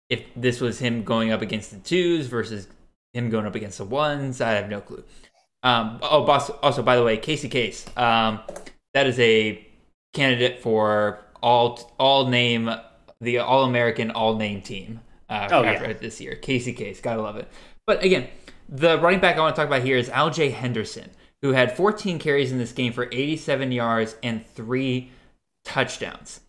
if 0.09 0.21
this 0.35 0.61
was 0.61 0.77
him 0.77 1.03
going 1.03 1.31
up 1.31 1.41
against 1.41 1.71
the 1.71 1.77
twos 1.77 2.27
versus 2.27 2.67
him 3.13 3.29
going 3.29 3.47
up 3.47 3.55
against 3.55 3.79
the 3.79 3.85
ones. 3.85 4.41
I 4.41 4.51
have 4.51 4.69
no 4.69 4.81
clue. 4.81 5.03
Um, 5.63 5.99
oh, 6.03 6.23
boss. 6.23 6.51
Also, 6.61 6.83
by 6.83 6.95
the 6.95 7.03
way, 7.03 7.17
Casey 7.17 7.49
Case. 7.49 7.85
Um, 7.97 8.39
that 8.93 9.07
is 9.07 9.19
a 9.19 9.67
candidate 10.13 10.61
for 10.61 11.19
all 11.41 11.91
all 11.99 12.27
name 12.27 12.69
the 13.21 13.39
All 13.39 13.63
American 13.63 14.11
All 14.11 14.35
Name 14.35 14.61
team 14.61 15.01
uh, 15.29 15.47
oh, 15.51 15.63
yeah. 15.63 15.93
this 15.93 16.21
year. 16.21 16.35
Casey 16.35 16.73
Case, 16.73 17.01
gotta 17.01 17.21
love 17.21 17.37
it. 17.37 17.47
But 17.87 18.03
again, 18.03 18.27
the 18.69 18.99
running 18.99 19.19
back 19.19 19.37
I 19.37 19.39
want 19.39 19.55
to 19.55 19.59
talk 19.59 19.67
about 19.67 19.83
here 19.83 19.97
is 19.97 20.09
Al-Jay 20.09 20.49
Henderson 20.49 21.09
who 21.41 21.51
had 21.51 21.75
14 21.75 22.19
carries 22.19 22.51
in 22.51 22.57
this 22.57 22.71
game 22.71 22.93
for 22.93 23.07
87 23.11 23.71
yards 23.71 24.15
and 24.23 24.45
three 24.45 25.11
touchdowns. 25.63 26.41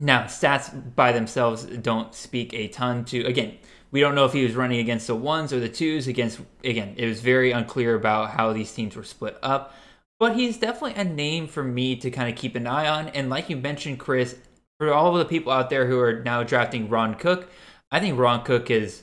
Now, 0.00 0.24
stats 0.24 0.94
by 0.94 1.12
themselves 1.12 1.64
don't 1.64 2.14
speak 2.14 2.54
a 2.54 2.68
ton 2.68 3.04
to, 3.06 3.24
again, 3.24 3.58
we 3.90 4.00
don't 4.00 4.14
know 4.14 4.26
if 4.26 4.32
he 4.32 4.44
was 4.44 4.54
running 4.54 4.80
against 4.80 5.06
the 5.06 5.14
ones 5.14 5.52
or 5.52 5.60
the 5.60 5.68
twos. 5.68 6.06
Against, 6.06 6.40
again, 6.62 6.94
it 6.96 7.06
was 7.06 7.20
very 7.20 7.52
unclear 7.52 7.94
about 7.94 8.30
how 8.30 8.52
these 8.52 8.72
teams 8.72 8.94
were 8.94 9.04
split 9.04 9.38
up. 9.42 9.74
But 10.18 10.36
he's 10.36 10.58
definitely 10.58 11.00
a 11.00 11.04
name 11.04 11.46
for 11.46 11.62
me 11.62 11.96
to 11.96 12.10
kind 12.10 12.28
of 12.28 12.36
keep 12.36 12.54
an 12.54 12.66
eye 12.66 12.88
on. 12.88 13.08
And 13.08 13.30
like 13.30 13.48
you 13.48 13.56
mentioned, 13.56 13.98
Chris, 13.98 14.36
for 14.78 14.92
all 14.92 15.16
of 15.16 15.18
the 15.18 15.24
people 15.24 15.52
out 15.52 15.70
there 15.70 15.86
who 15.86 15.98
are 16.00 16.22
now 16.22 16.42
drafting 16.42 16.88
Ron 16.88 17.14
Cook, 17.14 17.48
I 17.90 18.00
think 18.00 18.18
Ron 18.18 18.44
Cook 18.44 18.70
is 18.70 19.02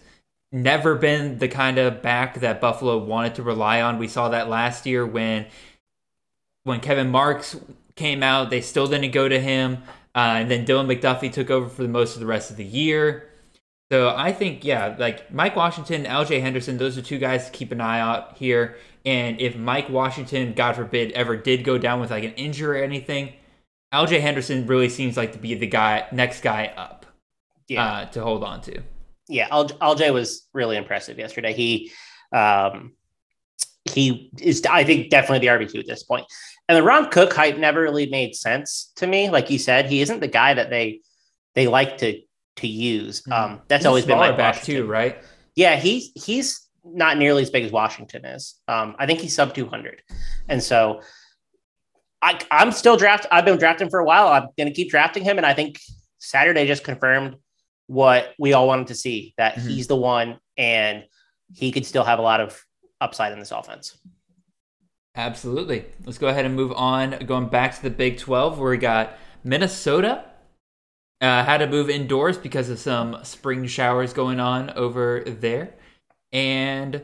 never 0.52 0.96
been 0.96 1.38
the 1.38 1.48
kind 1.48 1.78
of 1.78 2.02
back 2.02 2.39
that 2.39 2.62
Buffalo 2.62 2.98
wanted 2.98 3.36
to 3.36 3.43
rely 3.43 3.82
on. 3.82 4.00
We 4.00 4.08
saw 4.08 4.30
that 4.30 4.50
last 4.50 4.86
year 4.86 5.06
when 5.06 5.48
when 6.64 6.80
Kevin 6.80 7.10
Marks 7.10 7.56
came 7.96 8.24
out, 8.24 8.50
they 8.50 8.62
still 8.62 8.88
didn't 8.88 9.12
go 9.12 9.28
to 9.28 9.39
him. 9.39 9.84
Uh, 10.16 10.38
and 10.39 10.52
then 10.52 10.66
Dylan 10.66 10.88
McDuffie 10.88 11.32
took 11.32 11.50
over 11.50 11.70
for 11.70 11.82
the 11.82 11.89
most 11.89 12.16
of 12.16 12.22
the 12.22 12.26
rest 12.26 12.50
of 12.50 12.58
the 12.58 12.64
year. 12.64 13.30
So 13.91 14.16
I 14.16 14.32
think, 14.32 14.64
yeah, 14.64 14.96
like 14.98 15.32
Mike 15.32 15.56
Washington, 15.56 16.06
Al-Jay 16.06 16.39
Henderson, 16.39 16.78
those 16.78 16.98
are 16.98 17.02
two 17.02 17.20
guys 17.20 17.46
to 17.46 17.52
keep 17.52 17.72
an 17.72 17.82
eye 17.82 18.00
out 18.00 18.38
here. 18.38 18.78
And 19.06 19.39
if 19.39 19.56
Mike 19.56 19.89
Washington, 19.89 20.54
God 20.54 20.76
forbid, 20.76 21.12
ever 21.12 21.38
did 21.38 21.64
go 21.64 21.78
down 21.78 22.00
with 22.00 22.10
like 22.10 22.24
an 22.24 22.34
injury 22.34 22.82
or 22.82 22.84
anything, 22.84 23.34
Al-Jay 23.91 24.20
Henderson 24.20 24.66
really 24.66 24.89
seems 24.89 25.18
like 25.18 25.34
to 25.34 25.38
be 25.38 25.54
the 25.54 25.68
guy, 25.68 26.08
next 26.12 26.41
guy 26.41 26.74
up, 26.76 27.06
yeah. 27.68 27.86
uh, 27.86 28.06
to 28.06 28.24
hold 28.24 28.43
on 28.43 28.62
to 28.62 28.82
yeah, 29.28 29.49
LJ 29.49 30.13
was 30.13 30.47
really 30.53 30.78
impressive 30.78 31.17
yesterday. 31.17 31.53
He, 31.53 31.91
um, 32.32 32.93
he 33.86 34.32
is, 34.39 34.65
I 34.65 34.84
think, 34.84 35.09
definitely 35.09 35.47
the 35.47 35.53
RB 35.53 35.71
two 35.71 35.80
at 35.80 35.88
this 35.88 36.03
point. 36.03 36.26
And 36.67 36.78
the 36.78 36.84
Ron 36.84 37.09
Cook 37.09 37.34
hype 37.34 37.57
never 37.57 37.82
really 37.82 38.07
made 38.07 38.36
sense 38.36 38.91
to 38.95 39.07
me. 39.07 39.30
Like 39.30 39.49
you 39.49 39.59
said, 39.59 39.86
he 39.86 40.01
isn't 40.01 40.19
the 40.19 40.28
guy 40.28 40.53
that 40.53 40.69
they 40.69 41.01
they 41.53 41.67
like 41.67 41.99
to 41.99 42.21
to 42.57 42.67
use. 42.67 43.23
Hmm. 43.26 43.34
Um, 43.34 43.61
that's 43.67 43.82
he's 43.82 43.88
always 43.88 44.05
been 44.05 44.17
my 44.17 44.32
back 44.32 44.61
too, 44.61 44.86
right? 44.86 45.23
Yeah, 45.55 45.76
he's 45.76 46.11
he's 46.15 46.67
not 46.84 47.17
nearly 47.17 47.41
as 47.41 47.49
big 47.49 47.63
as 47.63 47.71
Washington 47.71 48.26
is. 48.26 48.55
Um, 48.67 48.95
I 48.97 49.05
think 49.05 49.19
he's 49.19 49.36
sub 49.36 49.53
two 49.53 49.67
hundred, 49.67 50.01
and 50.49 50.61
so 50.61 51.01
I, 52.21 52.39
I'm 52.49 52.71
still 52.71 52.97
draft. 52.97 53.28
I've 53.32 53.45
been 53.45 53.57
drafting 53.57 53.89
for 53.89 53.99
a 53.99 54.05
while. 54.05 54.28
I'm 54.28 54.47
going 54.57 54.67
to 54.67 54.73
keep 54.73 54.89
drafting 54.89 55.23
him, 55.23 55.38
and 55.38 55.45
I 55.45 55.53
think 55.53 55.80
Saturday 56.17 56.65
just 56.65 56.84
confirmed 56.84 57.36
what 57.88 58.33
we 58.39 58.53
all 58.53 58.67
wanted 58.67 58.88
to 58.88 58.95
see 58.95 59.33
that 59.38 59.55
mm-hmm. 59.55 59.69
he's 59.69 59.88
the 59.88 59.95
one 59.95 60.39
and 60.57 61.03
he 61.53 61.71
could 61.71 61.86
still 61.86 62.03
have 62.03 62.19
a 62.19 62.21
lot 62.21 62.41
of 62.41 62.63
upside 63.01 63.31
in 63.31 63.39
this 63.39 63.51
offense. 63.51 63.97
Absolutely. 65.15 65.86
Let's 66.03 66.17
go 66.17 66.27
ahead 66.27 66.45
and 66.45 66.55
move 66.55 66.73
on. 66.73 67.11
Going 67.25 67.47
back 67.47 67.75
to 67.75 67.83
the 67.83 67.89
Big 67.89 68.17
12, 68.17 68.59
where 68.59 68.71
we 68.71 68.77
got 68.77 69.17
Minnesota 69.43 70.25
uh, 71.21 71.43
had 71.43 71.59
to 71.59 71.67
move 71.67 71.89
indoors 71.89 72.38
because 72.38 72.69
of 72.69 72.79
some 72.79 73.17
spring 73.23 73.65
showers 73.65 74.11
going 74.11 74.39
on 74.39 74.71
over 74.71 75.23
there. 75.25 75.73
And 76.33 77.01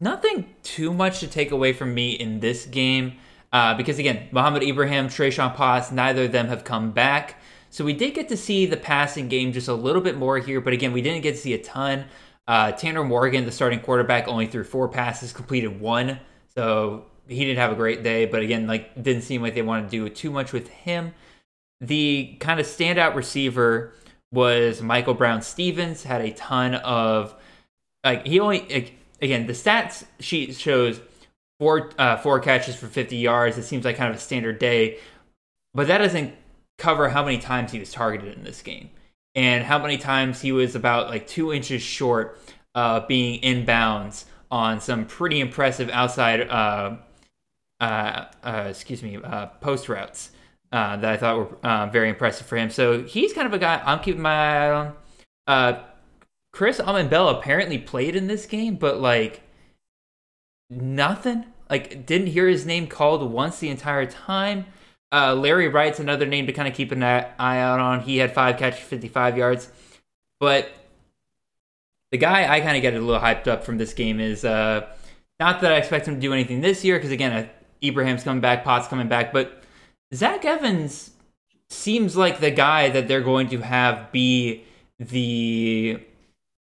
nothing 0.00 0.54
too 0.62 0.92
much 0.92 1.20
to 1.20 1.28
take 1.28 1.52
away 1.52 1.72
from 1.72 1.94
me 1.94 2.12
in 2.12 2.40
this 2.40 2.66
game. 2.66 3.14
Uh, 3.52 3.74
because 3.74 3.98
again, 3.98 4.28
Mohamed 4.32 4.64
Ibrahim, 4.64 5.06
Trayshawn 5.06 5.54
Potts, 5.54 5.92
neither 5.92 6.24
of 6.24 6.32
them 6.32 6.48
have 6.48 6.64
come 6.64 6.90
back. 6.90 7.37
So 7.70 7.84
we 7.84 7.92
did 7.92 8.14
get 8.14 8.28
to 8.28 8.36
see 8.36 8.66
the 8.66 8.76
passing 8.76 9.28
game 9.28 9.52
just 9.52 9.68
a 9.68 9.74
little 9.74 10.02
bit 10.02 10.16
more 10.16 10.38
here, 10.38 10.60
but 10.60 10.72
again, 10.72 10.92
we 10.92 11.02
didn't 11.02 11.22
get 11.22 11.32
to 11.32 11.40
see 11.40 11.54
a 11.54 11.62
ton. 11.62 12.06
Uh, 12.46 12.72
Tanner 12.72 13.04
Morgan, 13.04 13.44
the 13.44 13.52
starting 13.52 13.80
quarterback, 13.80 14.26
only 14.26 14.46
threw 14.46 14.64
four 14.64 14.88
passes, 14.88 15.32
completed 15.32 15.80
one, 15.80 16.18
so 16.54 17.04
he 17.28 17.44
didn't 17.44 17.58
have 17.58 17.70
a 17.72 17.74
great 17.74 18.02
day. 18.02 18.24
But 18.24 18.40
again, 18.42 18.66
like 18.66 19.00
didn't 19.00 19.22
seem 19.22 19.42
like 19.42 19.54
they 19.54 19.62
wanted 19.62 19.90
to 19.90 19.90
do 19.90 20.08
too 20.08 20.30
much 20.30 20.52
with 20.52 20.68
him. 20.68 21.12
The 21.80 22.36
kind 22.40 22.58
of 22.58 22.66
standout 22.66 23.14
receiver 23.14 23.92
was 24.32 24.82
Michael 24.82 25.14
Brown 25.14 25.42
Stevens. 25.42 26.02
Had 26.02 26.22
a 26.22 26.32
ton 26.32 26.74
of 26.76 27.34
like 28.02 28.26
he 28.26 28.40
only 28.40 28.96
again 29.20 29.46
the 29.46 29.52
stats 29.52 30.04
sheet 30.18 30.56
shows 30.56 31.00
four 31.60 31.90
uh, 31.98 32.16
four 32.16 32.40
catches 32.40 32.76
for 32.76 32.86
50 32.86 33.16
yards. 33.16 33.58
It 33.58 33.64
seems 33.64 33.84
like 33.84 33.96
kind 33.96 34.10
of 34.10 34.16
a 34.16 34.20
standard 34.20 34.58
day, 34.58 34.98
but 35.74 35.86
that 35.88 35.98
doesn't 35.98 36.34
cover 36.78 37.08
how 37.08 37.24
many 37.24 37.38
times 37.38 37.72
he 37.72 37.78
was 37.78 37.92
targeted 37.92 38.36
in 38.36 38.44
this 38.44 38.62
game 38.62 38.88
and 39.34 39.64
how 39.64 39.78
many 39.78 39.98
times 39.98 40.40
he 40.40 40.52
was 40.52 40.74
about 40.74 41.08
like 41.08 41.26
two 41.26 41.52
inches 41.52 41.82
short 41.82 42.38
of 42.74 43.06
being 43.08 43.40
inbounds 43.42 44.24
on 44.50 44.80
some 44.80 45.04
pretty 45.04 45.40
impressive 45.40 45.90
outside 45.90 46.40
uh, 46.48 46.96
uh, 47.80 48.24
uh, 48.42 48.66
excuse 48.68 49.02
me 49.02 49.18
uh, 49.22 49.46
post 49.60 49.88
routes 49.88 50.30
uh, 50.72 50.96
that 50.96 51.12
I 51.12 51.16
thought 51.16 51.36
were 51.36 51.66
uh, 51.66 51.86
very 51.86 52.08
impressive 52.08 52.46
for 52.46 52.56
him. 52.56 52.70
So 52.70 53.04
he's 53.04 53.32
kind 53.32 53.46
of 53.46 53.52
a 53.52 53.58
guy 53.58 53.80
I'm 53.84 54.00
keeping 54.00 54.22
my 54.22 54.66
eye 54.66 54.92
on. 55.46 55.84
Chris 56.52 56.78
Bell 56.78 57.28
apparently 57.28 57.78
played 57.78 58.16
in 58.16 58.26
this 58.26 58.46
game, 58.46 58.76
but 58.76 59.00
like 59.00 59.42
nothing. 60.70 61.44
Like 61.70 62.06
didn't 62.06 62.28
hear 62.28 62.48
his 62.48 62.66
name 62.66 62.86
called 62.86 63.30
once 63.30 63.58
the 63.58 63.68
entire 63.68 64.06
time. 64.06 64.66
Uh, 65.10 65.34
Larry 65.34 65.68
Wright's 65.68 66.00
another 66.00 66.26
name 66.26 66.46
to 66.46 66.52
kind 66.52 66.68
of 66.68 66.74
keep 66.74 66.92
an 66.92 67.02
eye 67.02 67.32
out 67.38 67.80
on. 67.80 68.00
He 68.00 68.18
had 68.18 68.32
five 68.34 68.58
catches, 68.58 68.80
55 68.80 69.38
yards. 69.38 69.70
But 70.40 70.70
the 72.10 72.18
guy 72.18 72.52
I 72.52 72.60
kind 72.60 72.76
of 72.76 72.82
get 72.82 72.94
a 72.94 73.00
little 73.00 73.20
hyped 73.20 73.46
up 73.46 73.64
from 73.64 73.78
this 73.78 73.94
game 73.94 74.20
is 74.20 74.44
uh, 74.44 74.86
not 75.40 75.60
that 75.60 75.72
I 75.72 75.76
expect 75.76 76.06
him 76.06 76.14
to 76.14 76.20
do 76.20 76.32
anything 76.32 76.60
this 76.60 76.84
year, 76.84 76.96
because 76.96 77.10
again, 77.10 77.32
uh, 77.32 77.48
Ibrahim's 77.82 78.24
coming 78.24 78.40
back, 78.40 78.64
Potts 78.64 78.88
coming 78.88 79.08
back, 79.08 79.32
but 79.32 79.62
Zach 80.14 80.44
Evans 80.44 81.10
seems 81.70 82.16
like 82.16 82.40
the 82.40 82.50
guy 82.50 82.88
that 82.90 83.08
they're 83.08 83.20
going 83.20 83.48
to 83.48 83.58
have 83.58 84.10
be 84.10 84.64
the 84.98 86.00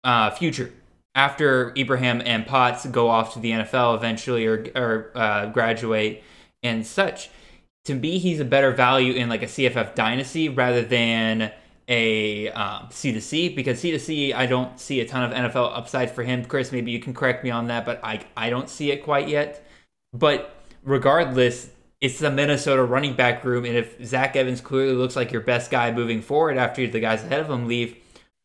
uh, 0.05 0.30
future 0.30 0.72
after 1.14 1.72
Ibrahim 1.76 2.22
and 2.24 2.47
Potts 2.47 2.87
go 2.87 3.09
off 3.09 3.35
to 3.35 3.41
the 3.41 3.51
NFL 3.51 3.97
eventually 3.97 4.47
or, 4.47 4.66
or 4.74 5.11
uh, 5.14 5.47
graduate 5.47 6.22
and 6.62 6.87
such. 6.87 7.30
To 7.87 7.95
me, 7.95 8.18
he's 8.18 8.41
a 8.41 8.45
better 8.45 8.70
value 8.70 9.14
in 9.14 9.28
like 9.28 9.43
a 9.43 9.47
CFF 9.47 9.95
dynasty 9.95 10.49
rather 10.49 10.83
than 10.83 11.53
a 11.89 12.49
um, 12.51 12.87
C2C 12.89 13.57
because 13.57 13.83
C2C, 13.83 14.35
I 14.35 14.47
don't 14.47 14.78
see 14.78 15.01
a 15.01 15.07
ton 15.07 15.24
of 15.24 15.37
NFL 15.37 15.76
upside 15.76 16.11
for 16.11 16.22
him. 16.22 16.45
Chris, 16.45 16.70
maybe 16.70 16.91
you 16.91 17.01
can 17.01 17.12
correct 17.12 17.43
me 17.43 17.51
on 17.51 17.66
that, 17.66 17.85
but 17.85 18.01
I, 18.05 18.20
I 18.37 18.51
don't 18.51 18.68
see 18.68 18.93
it 18.93 19.03
quite 19.03 19.28
yet. 19.28 19.66
But 20.12 20.55
regardless, 20.85 21.70
it's 22.01 22.18
the 22.18 22.30
Minnesota 22.30 22.85
running 22.85 23.14
back 23.14 23.45
room. 23.45 23.64
And 23.64 23.76
if 23.76 24.05
Zach 24.05 24.37
Evans 24.37 24.61
clearly 24.61 24.95
looks 24.95 25.16
like 25.16 25.33
your 25.33 25.41
best 25.41 25.70
guy 25.70 25.93
moving 25.93 26.22
forward 26.22 26.57
after 26.59 26.87
the 26.87 27.01
guys 27.01 27.22
ahead 27.24 27.41
of 27.41 27.51
him 27.51 27.66
leave, 27.66 27.97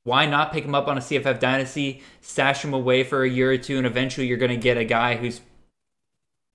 why 0.03 0.25
not 0.25 0.53
pick 0.53 0.63
him 0.63 0.73
up 0.73 0.87
on 0.87 0.97
a 0.97 1.01
CFF 1.01 1.39
dynasty, 1.39 2.01
stash 2.21 2.63
him 2.63 2.73
away 2.73 3.03
for 3.03 3.23
a 3.23 3.29
year 3.29 3.51
or 3.51 3.57
two, 3.57 3.77
and 3.77 3.85
eventually 3.85 4.25
you're 4.25 4.37
going 4.37 4.51
to 4.51 4.57
get 4.57 4.77
a 4.77 4.85
guy 4.85 5.15
who's 5.15 5.41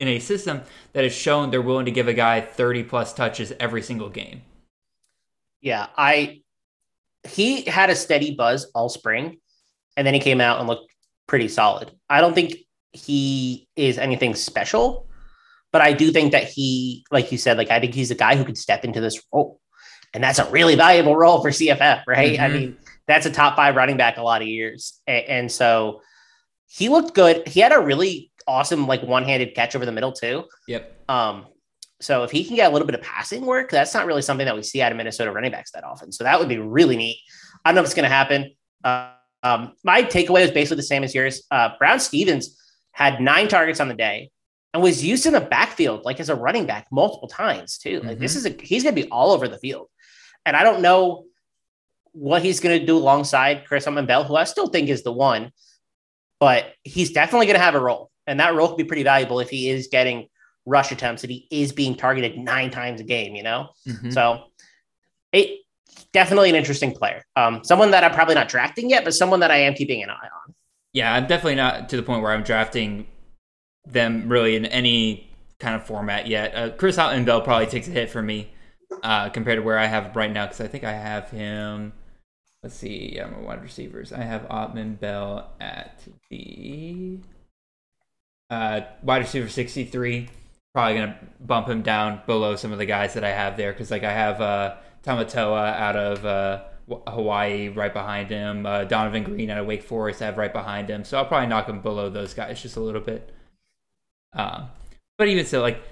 in 0.03 0.09
a 0.09 0.19
system 0.19 0.61
that 0.95 1.05
has 1.05 1.15
shown 1.15 1.51
they're 1.51 1.63
willing 1.63 1.85
to 1.85 1.93
give 1.93 2.09
a 2.09 2.13
guy 2.13 2.41
30 2.41 2.83
plus 2.83 3.15
touches 3.15 3.53
every 3.61 3.81
single 3.81 4.09
game. 4.09 4.43
Yeah, 5.61 5.87
I 5.97 6.43
he 7.23 7.63
had 7.63 7.89
a 7.89 7.95
steady 7.95 8.35
buzz 8.35 8.69
all 8.75 8.89
spring, 8.89 9.39
and 9.97 10.05
then 10.05 10.13
he 10.13 10.19
came 10.19 10.41
out 10.41 10.59
and 10.59 10.67
looked 10.67 10.93
pretty 11.29 11.47
solid. 11.47 11.93
I 12.11 12.21
don't 12.21 12.35
think 12.35 12.57
he 12.93 13.69
is 13.77 13.97
anything 13.97 14.35
special, 14.35 15.07
but 15.71 15.83
I 15.83 15.93
do 15.93 16.11
think 16.11 16.33
that 16.33 16.45
he, 16.49 17.07
like 17.13 17.31
you 17.31 17.39
said, 17.39 17.57
like 17.57 17.71
I 17.71 17.79
think 17.79 17.95
he's 17.95 18.11
a 18.11 18.17
guy 18.17 18.35
who 18.35 18.45
could 18.45 18.59
step 18.59 18.85
into 18.85 19.01
this 19.01 19.23
role, 19.33 19.61
and 20.13 20.25
that's 20.25 20.41
a 20.41 20.51
really 20.51 20.75
valuable 20.75 21.15
role 21.15 21.41
for 21.41 21.51
CFF, 21.51 22.03
right? 22.09 22.33
Mm-hmm. 22.33 22.43
I 22.43 22.49
mean, 22.49 22.77
that's 23.07 23.27
a 23.27 23.31
top 23.31 23.55
five 23.55 23.77
running 23.77 23.97
back 23.97 24.17
a 24.17 24.23
lot 24.23 24.43
of 24.43 24.49
years. 24.49 25.01
And 25.07 25.51
so 25.51 26.03
he 26.67 26.89
looked 26.89 27.15
good. 27.15 27.47
He 27.47 27.61
had 27.61 27.73
a 27.73 27.79
really 27.79 28.32
awesome, 28.47 28.87
like 28.87 29.03
one 29.03 29.25
handed 29.25 29.55
catch 29.55 29.75
over 29.75 29.87
the 29.87 29.93
middle, 29.93 30.13
too. 30.13 30.45
Yep. 30.69 30.93
Um, 31.09 31.47
so 32.01 32.25
if 32.25 32.31
he 32.31 32.45
can 32.45 32.57
get 32.57 32.71
a 32.71 32.73
little 32.73 32.87
bit 32.87 32.97
of 32.97 33.03
passing 33.03 33.47
work, 33.47 33.71
that's 33.71 33.95
not 33.95 34.07
really 34.07 34.23
something 34.23 34.45
that 34.45 34.57
we 34.57 34.63
see 34.63 34.83
out 34.83 34.91
of 34.91 34.99
Minnesota 34.99 35.31
running 35.31 35.53
backs 35.53 35.71
that 35.73 35.85
often. 35.85 36.11
So 36.11 36.25
that 36.25 36.39
would 36.39 36.49
be 36.49 36.59
really 36.59 36.97
neat. 36.97 37.19
I 37.65 37.71
don't 37.71 37.77
know 37.77 37.81
if 37.83 37.87
it's 37.87 37.95
going 37.95 38.09
to 38.09 38.15
happen. 38.15 38.51
Uh, 38.83 39.13
um, 39.43 39.75
my 39.85 40.03
takeaway 40.03 40.43
is 40.43 40.51
basically 40.51 40.77
the 40.77 40.83
same 40.83 41.05
as 41.05 41.15
yours. 41.15 41.45
Uh, 41.51 41.71
Brown 41.79 42.01
Stevens 42.01 42.59
had 42.93 43.21
nine 43.21 43.49
targets 43.49 43.81
on 43.81 43.89
the 43.89 43.95
day 43.95 44.31
and 44.73 44.83
was 44.83 45.05
used 45.05 45.27
in 45.27 45.33
the 45.33 45.41
backfield 45.41 46.05
like 46.05 46.21
as 46.21 46.29
a 46.29 46.35
running 46.35 46.67
back 46.67 46.87
multiple 46.91 47.29
times 47.29 47.79
too. 47.79 48.01
Like 48.01 48.13
mm-hmm. 48.13 48.21
this 48.21 48.37
is 48.37 48.47
a 48.47 48.51
he's 48.51 48.83
going 48.83 48.95
to 48.95 49.03
be 49.03 49.09
all 49.11 49.33
over 49.33 49.49
the 49.49 49.59
field, 49.59 49.89
and 50.47 50.57
I 50.57 50.63
don't 50.63 50.83
know 50.83 51.25
what 52.13 52.43
he's 52.43 52.61
going 52.61 52.79
to 52.79 52.87
do 52.87 52.97
alongside 52.97 53.65
Chris 53.67 53.87
Bell, 53.87 54.25
who 54.25 54.37
I 54.37 54.45
still 54.45 54.69
think 54.69 54.89
is 54.89 55.03
the 55.03 55.13
one, 55.13 55.51
but 56.39 56.67
he's 56.85 57.13
definitely 57.13 57.47
going 57.47 57.59
to 57.59 57.65
have 57.65 57.75
a 57.75 57.81
role. 57.81 58.11
And 58.33 58.41
that 58.41 58.55
role 58.55 58.69
could 58.69 58.79
be 58.79 58.85
pretty 58.85 59.03
valuable 59.03 59.41
if 59.41 59.51
he 59.51 59.69
is 59.69 59.89
getting 59.89 60.27
rush 60.65 60.91
attempts 60.91 61.23
and 61.23 61.31
he 61.31 61.47
is 61.51 61.71
being 61.71 61.95
targeted 61.95 62.39
nine 62.39 62.71
times 62.71 62.99
a 63.01 63.05
game, 63.05 63.35
you 63.35 63.43
know? 63.43 63.69
Mm-hmm. 63.87 64.11
So 64.11 64.45
it 65.33 65.61
definitely 66.13 66.49
an 66.49 66.57
interesting 66.57 66.93
player. 66.93 67.25
Um, 67.37 67.63
someone 67.63 67.91
that 67.91 68.05
I'm 68.05 68.13
probably 68.13 68.35
not 68.35 68.49
drafting 68.49 68.89
yet, 68.89 69.05
but 69.05 69.13
someone 69.13 69.41
that 69.41 69.51
I 69.51 69.59
am 69.59 69.75
keeping 69.75 70.03
an 70.03 70.09
eye 70.09 70.15
on. 70.15 70.55
Yeah, 70.95 71.13
I'm 71.13 71.27
definitely 71.27 71.57
not 71.57 71.91
to 71.91 71.97
the 71.97 72.03
point 72.03 72.23
where 72.23 72.33
I'm 72.33 72.43
drafting 72.43 73.07
them 73.87 74.29
really 74.29 74.57
in 74.57 74.65
any 74.65 75.31
kind 75.61 75.75
of 75.75 75.85
format 75.85 76.27
yet. 76.27 76.55
Uh, 76.55 76.71
Chris 76.71 76.97
Bell 76.97 77.43
probably 77.43 77.67
takes 77.67 77.87
a 77.87 77.91
hit 77.91 78.09
for 78.09 78.23
me 78.23 78.51
uh, 79.03 79.29
compared 79.29 79.59
to 79.59 79.63
where 79.63 79.79
I 79.79 79.87
have 79.87 80.17
right 80.17 80.33
now 80.33 80.47
because 80.47 80.63
I 80.63 80.69
think 80.69 80.85
I 80.85 80.93
have 80.93 81.29
him 81.29 81.93
let's 82.63 82.77
see, 82.77 83.19
I'm 83.19 83.35
a 83.35 83.41
wide 83.41 83.63
receivers. 83.63 84.13
I 84.13 84.23
have 84.23 84.43
Autman 84.49 84.99
Bell 85.01 85.51
at 85.61 86.01
the 86.31 87.19
uh, 88.53 88.83
wide 89.03 89.23
receiver 89.23 89.49
63. 89.49 90.29
Probably 90.75 90.95
gonna 90.95 91.19
bump 91.41 91.69
him 91.69 91.83
down 91.83 92.21
below 92.27 92.55
some 92.57 92.71
of 92.71 92.79
the 92.79 92.87
guys 92.87 93.15
that 93.15 93.25
I 93.25 93.31
have 93.31 93.57
there 93.57 93.73
because 93.73 93.91
like 93.91 94.05
I 94.05 94.13
have 94.13 94.41
uh, 94.41 94.77
Tamatoa 95.03 95.75
out 95.75 95.97
of 95.97 96.25
uh, 96.27 96.63
Hawaii 97.09 97.69
right 97.69 97.93
behind 97.93 98.31
him, 98.31 98.67
uh, 98.67 98.85
Donavon 98.85 99.25
Greene 99.25 99.51
out 99.51 99.59
of 99.59 99.67
Wake 99.67 99.83
Forest 99.83 100.21
I 100.21 100.27
have 100.27 100.37
right 100.37 100.53
behind 100.53 100.91
him. 100.91 101.05
So 101.05 101.17
I'll 101.17 101.25
probably 101.25 101.49
knock 101.49 101.69
him 101.69 101.81
below 101.81 102.11
those 102.11 102.35
guys 102.35 102.61
just 102.61 102.77
a 102.77 102.81
little 102.81 103.01
bit. 103.01 103.33
Uh, 104.35 104.67
but 105.17 105.29
even 105.29 105.47
so, 105.47 105.63
like 105.63 105.83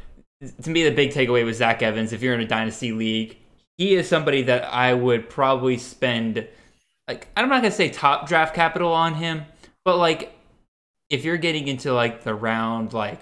to 0.63 0.71
me, 0.71 0.85
the 0.85 0.91
big 0.91 1.11
takeaway 1.13 1.45
was 1.45 1.59
Zach 1.59 1.83
Evans. 1.83 2.13
If 2.13 2.23
you're 2.23 2.35
in 2.35 2.41
a 2.41 2.47
dynasty 2.47 2.93
league, 2.93 3.39
he 3.79 3.95
is 3.95 4.07
somebody 4.07 4.43
that 4.43 4.65
I 4.65 4.93
would 4.93 5.31
probably 5.31 5.79
spend 5.79 6.47
like 7.09 7.29
I'm 7.37 7.49
not 7.49 7.63
gonna 7.63 7.71
say 7.71 7.89
top 7.89 8.29
draft 8.29 8.55
capital 8.55 8.93
on 8.93 9.15
him, 9.15 9.45
but 9.83 9.97
like 9.97 10.35
if 11.11 11.25
you're 11.25 11.37
getting 11.37 11.69
into 11.69 11.93
like 11.93 12.23
the 12.23 12.35
round 12.35 12.93
like 12.93 13.21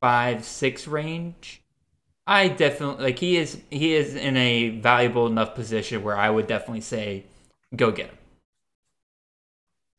five 0.00 0.44
six 0.44 0.88
range, 0.88 1.62
I 2.26 2.48
definitely 2.48 3.04
like 3.04 3.18
he 3.18 3.36
is 3.36 3.60
he 3.70 3.94
is 3.94 4.14
in 4.14 4.36
a 4.36 4.70
valuable 4.70 5.26
enough 5.26 5.54
position 5.54 6.02
where 6.02 6.16
I 6.16 6.30
would 6.30 6.46
definitely 6.46 6.80
say 6.80 7.24
go 7.76 7.90
get 7.90 8.06
him. 8.06 8.18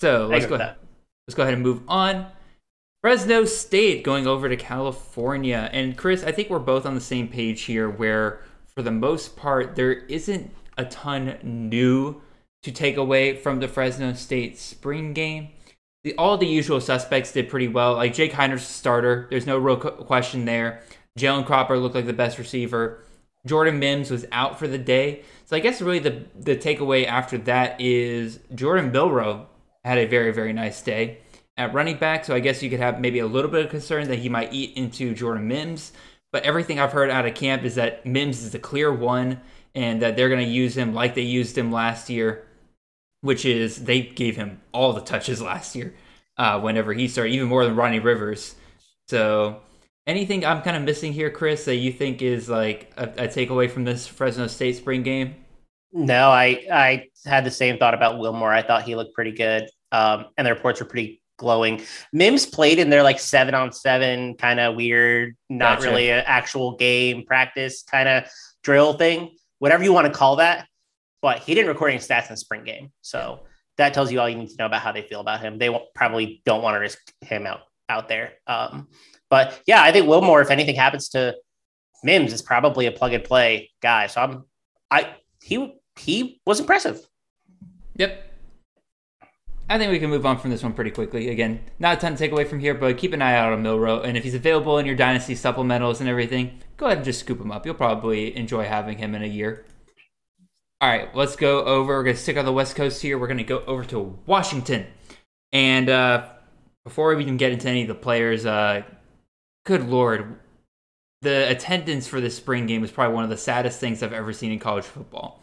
So 0.02 0.28
let's 0.28 0.48
go 0.48 0.56
ahead. 0.56 0.76
Let's 1.28 1.36
go 1.36 1.44
ahead 1.44 1.54
and 1.54 1.64
move 1.64 1.82
on. 1.88 2.28
Fresno 3.02 3.46
State 3.46 4.04
going 4.04 4.28
over 4.28 4.48
to 4.48 4.56
California. 4.56 5.70
And 5.74 5.98
Chris, 5.98 6.24
I 6.24 6.32
think 6.32 6.50
we're 6.50 6.60
both 6.60 6.86
on 6.86 6.96
the 6.96 7.02
same 7.02 7.28
page 7.28 7.64
here 7.64 7.90
where 7.90 8.42
for 8.66 8.82
the 8.82 8.92
most 8.92 9.36
part 9.36 9.76
there 9.76 9.92
isn't 9.92 10.52
a 10.78 10.86
ton 10.86 11.38
new 11.44 12.22
to 12.64 12.72
take 12.72 12.98
away 12.98 13.36
from 13.36 13.60
the 13.60 13.68
Fresno 13.68 14.14
State 14.14 14.58
spring 14.58 15.14
game. 15.14 15.50
The, 16.04 16.16
all 16.18 16.38
the 16.38 16.46
usual 16.46 16.82
suspects 16.82 17.32
did 17.32 17.50
pretty 17.50 17.68
well. 17.68 17.94
Like 17.96 18.14
Jake 18.14 18.34
Haener's 18.34 18.66
starter, 18.66 19.28
there's 19.30 19.48
no 19.48 19.58
real 19.58 19.78
question 19.78 20.46
there. 20.46 20.82
Jalen 21.18 21.46
Cropper 21.46 21.78
looked 21.78 21.96
like 21.96 22.06
the 22.06 22.14
best 22.14 22.38
receiver. 22.38 23.04
Jordan 23.46 23.80
Mims 23.80 24.10
was 24.10 24.26
out 24.32 24.60
for 24.60 24.68
the 24.68 24.78
day. 24.78 25.24
So 25.46 25.56
I 25.56 25.60
guess 25.60 25.82
really 25.82 26.00
the 26.00 26.24
the 26.38 26.56
takeaway 26.56 27.06
after 27.06 27.38
that 27.40 27.80
is 27.80 28.40
Jordan 28.56 28.92
Wilmore 28.92 29.48
had 29.84 29.98
a 29.98 30.06
very 30.06 30.32
very 30.32 30.54
nice 30.54 30.82
day 30.82 31.20
at 31.58 31.74
running 31.74 31.98
back. 31.98 32.26
So 32.26 32.34
I 32.34 32.40
guess 32.40 32.64
you 32.64 32.70
could 32.70 32.80
have 32.80 33.00
maybe 33.00 33.20
a 33.20 33.28
little 33.28 33.52
bit 33.52 33.66
of 33.66 33.72
concern 33.72 34.08
that 34.08 34.20
he 34.20 34.30
might 34.30 34.54
eat 34.54 34.76
into 34.76 35.14
Jordan 35.14 35.48
Mims. 35.48 35.94
But 36.32 36.44
everything 36.44 36.80
I've 36.80 36.94
heard 36.94 37.12
out 37.12 37.28
of 37.28 37.36
camp 37.36 37.64
is 37.64 37.76
that 37.76 38.06
Mims 38.06 38.42
is 38.42 38.52
the 38.52 38.60
clear 38.60 38.92
one 38.92 39.40
and 39.76 40.02
that 40.02 40.16
they're 40.16 40.30
going 40.30 40.44
to 40.44 40.52
use 40.52 40.76
him 40.76 40.94
like 40.94 41.16
they 41.16 41.22
used 41.22 41.58
him 41.58 41.72
last 41.72 42.10
year 42.10 42.46
which 43.24 43.46
is 43.46 43.86
they 43.86 44.02
gave 44.02 44.36
him 44.36 44.62
all 44.74 44.94
the 44.94 45.02
touches 45.02 45.42
last 45.52 45.76
year 45.76 45.96
uh, 46.38 46.60
whenever 46.60 46.94
he 46.94 47.08
started, 47.08 47.32
even 47.32 47.48
more 47.48 47.66
than 47.66 47.76
Ronnie 47.76 48.00
Rivers. 48.00 48.56
So, 49.08 49.62
anything 50.06 50.46
I'm 50.46 50.62
kind 50.62 50.78
of 50.78 50.84
missing 50.84 51.14
here, 51.14 51.32
Chris, 51.32 51.66
that 51.66 51.76
you 51.76 51.92
think 51.92 52.22
is 52.22 52.50
like 52.50 52.92
a, 52.98 53.04
a 53.04 53.28
takeaway 53.28 53.72
from 53.72 53.86
this 53.86 54.06
Fresno 54.06 54.48
State 54.48 54.76
spring 54.76 55.04
game? 55.04 55.36
No, 55.92 56.30
I 56.30 56.66
I 56.72 57.08
had 57.26 57.46
the 57.46 57.52
same 57.52 57.78
thought 57.78 57.94
about 57.94 58.20
Wilmore. 58.20 58.52
I 58.52 58.62
thought 58.62 58.84
he 58.84 58.96
looked 58.96 59.14
pretty 59.14 59.32
good, 59.32 59.70
um, 59.92 60.26
and 60.38 60.46
the 60.46 60.54
reports 60.54 60.80
were 60.80 60.86
pretty 60.86 61.22
glowing. 61.38 61.82
Mims 62.12 62.46
played 62.46 62.80
in 62.80 62.90
their 62.90 63.04
like 63.04 63.20
seven 63.20 63.54
on 63.54 63.72
seven 63.72 64.36
kind 64.36 64.60
of 64.60 64.76
weird, 64.76 65.36
not 65.50 65.78
gotcha. 65.78 65.90
really 65.90 66.10
an 66.10 66.24
actual 66.26 66.76
game 66.76 67.26
practice 67.26 67.84
kind 67.84 68.10
of 68.10 68.26
drill 68.64 68.94
thing, 68.94 69.36
whatever 69.60 69.84
you 69.84 69.94
want 69.94 70.08
to 70.08 70.14
call 70.14 70.38
that 70.38 70.68
but 71.24 71.40
he 71.40 71.56
didn't 71.56 71.70
record 71.70 71.90
any 71.90 72.00
stats 72.00 72.28
in 72.28 72.34
the 72.34 72.38
spring 72.38 72.66
game. 72.66 72.92
So 73.02 73.40
that 73.78 73.94
tells 73.94 74.12
you 74.12 74.20
all 74.20 74.30
you 74.30 74.36
need 74.36 74.50
to 74.50 74.58
know 74.60 74.66
about 74.68 74.82
how 74.82 74.92
they 74.92 75.02
feel 75.02 75.22
about 75.22 75.40
him. 75.40 75.58
They 75.58 75.76
probably 75.96 76.44
don't 76.46 76.62
want 76.62 76.76
to 76.76 76.80
risk 76.80 77.00
him 77.22 77.48
out 77.48 77.62
out 77.90 78.10
there. 78.10 78.34
Um, 78.46 78.90
but 79.30 79.60
yeah, 79.66 79.82
I 79.82 79.92
think 79.92 80.08
Wilmore, 80.08 80.42
if 80.42 80.52
anything 80.52 80.76
happens 80.76 81.10
to 81.10 81.36
Mims, 82.04 82.34
is 82.34 82.42
probably 82.42 82.86
a 82.88 82.92
plug 82.92 83.14
and 83.14 83.24
play 83.24 83.72
guy. 83.82 84.08
So 84.08 84.22
I'm, 84.22 84.44
I 84.92 85.16
he 85.42 85.74
he 85.98 86.42
was 86.46 86.60
impressive. 86.60 87.00
Yep. 87.96 88.32
I 89.70 89.78
think 89.78 89.92
we 89.92 90.00
can 90.00 90.10
move 90.10 90.26
on 90.26 90.38
from 90.38 90.52
this 90.52 90.62
one 90.62 90.74
pretty 90.74 90.92
quickly. 90.92 91.30
Again, 91.30 91.62
not 91.80 91.98
a 91.98 92.02
ton 92.02 92.12
to 92.12 92.18
take 92.18 92.34
away 92.34 92.44
from 92.44 92.60
here, 92.60 92.74
but 92.74 92.98
keep 92.98 93.14
an 93.14 93.22
eye 93.22 93.36
out 93.36 93.54
on 93.54 93.64
Wilmore. 93.64 94.06
And 94.06 94.18
if 94.18 94.26
he's 94.26 94.36
available 94.36 94.78
in 94.78 94.86
your 94.86 94.96
dynasty 94.96 95.36
supplementals 95.36 96.02
and 96.02 96.10
everything, 96.10 96.60
go 96.76 96.88
ahead 96.88 96.98
and 96.98 97.06
just 97.06 97.22
scoop 97.22 97.40
him 97.40 97.52
up. 97.52 97.66
You'll 97.66 97.76
probably 97.76 98.36
enjoy 98.36 98.66
having 98.66 98.98
him 98.98 99.16
in 99.16 99.24
a 99.24 99.28
year. 99.28 99.66
All 100.84 100.90
right, 100.90 101.16
let's 101.16 101.38
go 101.38 101.64
over. 101.64 101.94
We're 101.94 102.04
going 102.04 102.18
to 102.18 102.22
stick 102.22 102.36
on 102.36 102.44
the 102.44 102.52
West 102.52 102.76
Coast 102.76 103.02
here. 103.02 103.18
We're 103.18 103.28
going 103.28 103.38
to 103.38 103.46
go 103.46 103.64
over 103.66 103.86
to 103.86 104.20
Washington. 104.26 104.86
And 105.54 105.90
uh, 105.90 106.28
before 106.84 107.16
we 107.16 107.24
even 107.24 107.38
get 107.38 107.54
into 107.54 107.70
any 107.70 107.84
of 107.84 107.88
the 107.88 107.96
players, 107.96 108.46
uh, 108.46 108.82
good 109.66 109.88
Lord, 109.88 110.38
the 111.22 111.50
attendance 111.50 112.06
for 112.06 112.20
the 112.20 112.30
spring 112.30 112.66
game 112.66 112.82
was 112.82 112.92
probably 112.92 113.16
one 113.16 113.24
of 113.24 113.30
the 113.30 113.38
saddest 113.38 113.80
things 113.80 114.04
I've 114.04 114.12
ever 114.12 114.34
seen 114.34 114.52
in 114.52 114.60
college 114.60 114.84
football. 114.84 115.40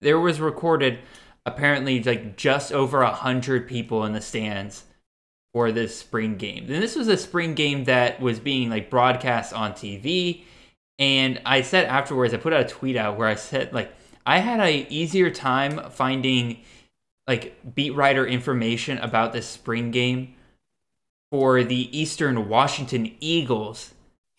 There 0.00 0.18
was 0.18 0.40
recorded 0.40 0.98
apparently 1.46 2.02
like 2.02 2.36
just 2.36 2.72
over 2.72 3.02
a 3.02 3.12
hundred 3.12 3.68
people 3.68 4.04
in 4.04 4.14
the 4.14 4.20
stands 4.20 4.82
for 5.54 5.70
this 5.70 5.96
spring 5.96 6.38
game. 6.38 6.64
And 6.64 6.82
this 6.82 6.96
was 6.96 7.06
a 7.06 7.16
spring 7.16 7.54
game 7.54 7.84
that 7.84 8.20
was 8.20 8.40
being 8.40 8.68
like 8.68 8.90
broadcast 8.90 9.52
on 9.52 9.74
TV. 9.74 10.42
And 10.98 11.40
I 11.46 11.62
said 11.62 11.84
afterwards, 11.84 12.34
I 12.34 12.38
put 12.38 12.52
out 12.52 12.62
a 12.62 12.68
tweet 12.68 12.96
out 12.96 13.16
where 13.16 13.28
I 13.28 13.36
said 13.36 13.72
like 13.72 13.94
I 14.24 14.38
had 14.38 14.60
a 14.60 14.86
easier 14.88 15.30
time 15.30 15.90
finding 15.90 16.58
like 17.26 17.74
beat 17.74 17.94
writer 17.94 18.26
information 18.26 18.98
about 18.98 19.32
this 19.32 19.46
spring 19.46 19.90
game 19.90 20.34
for 21.30 21.64
the 21.64 21.96
Eastern 21.98 22.48
Washington 22.48 23.14
Eagles 23.20 23.94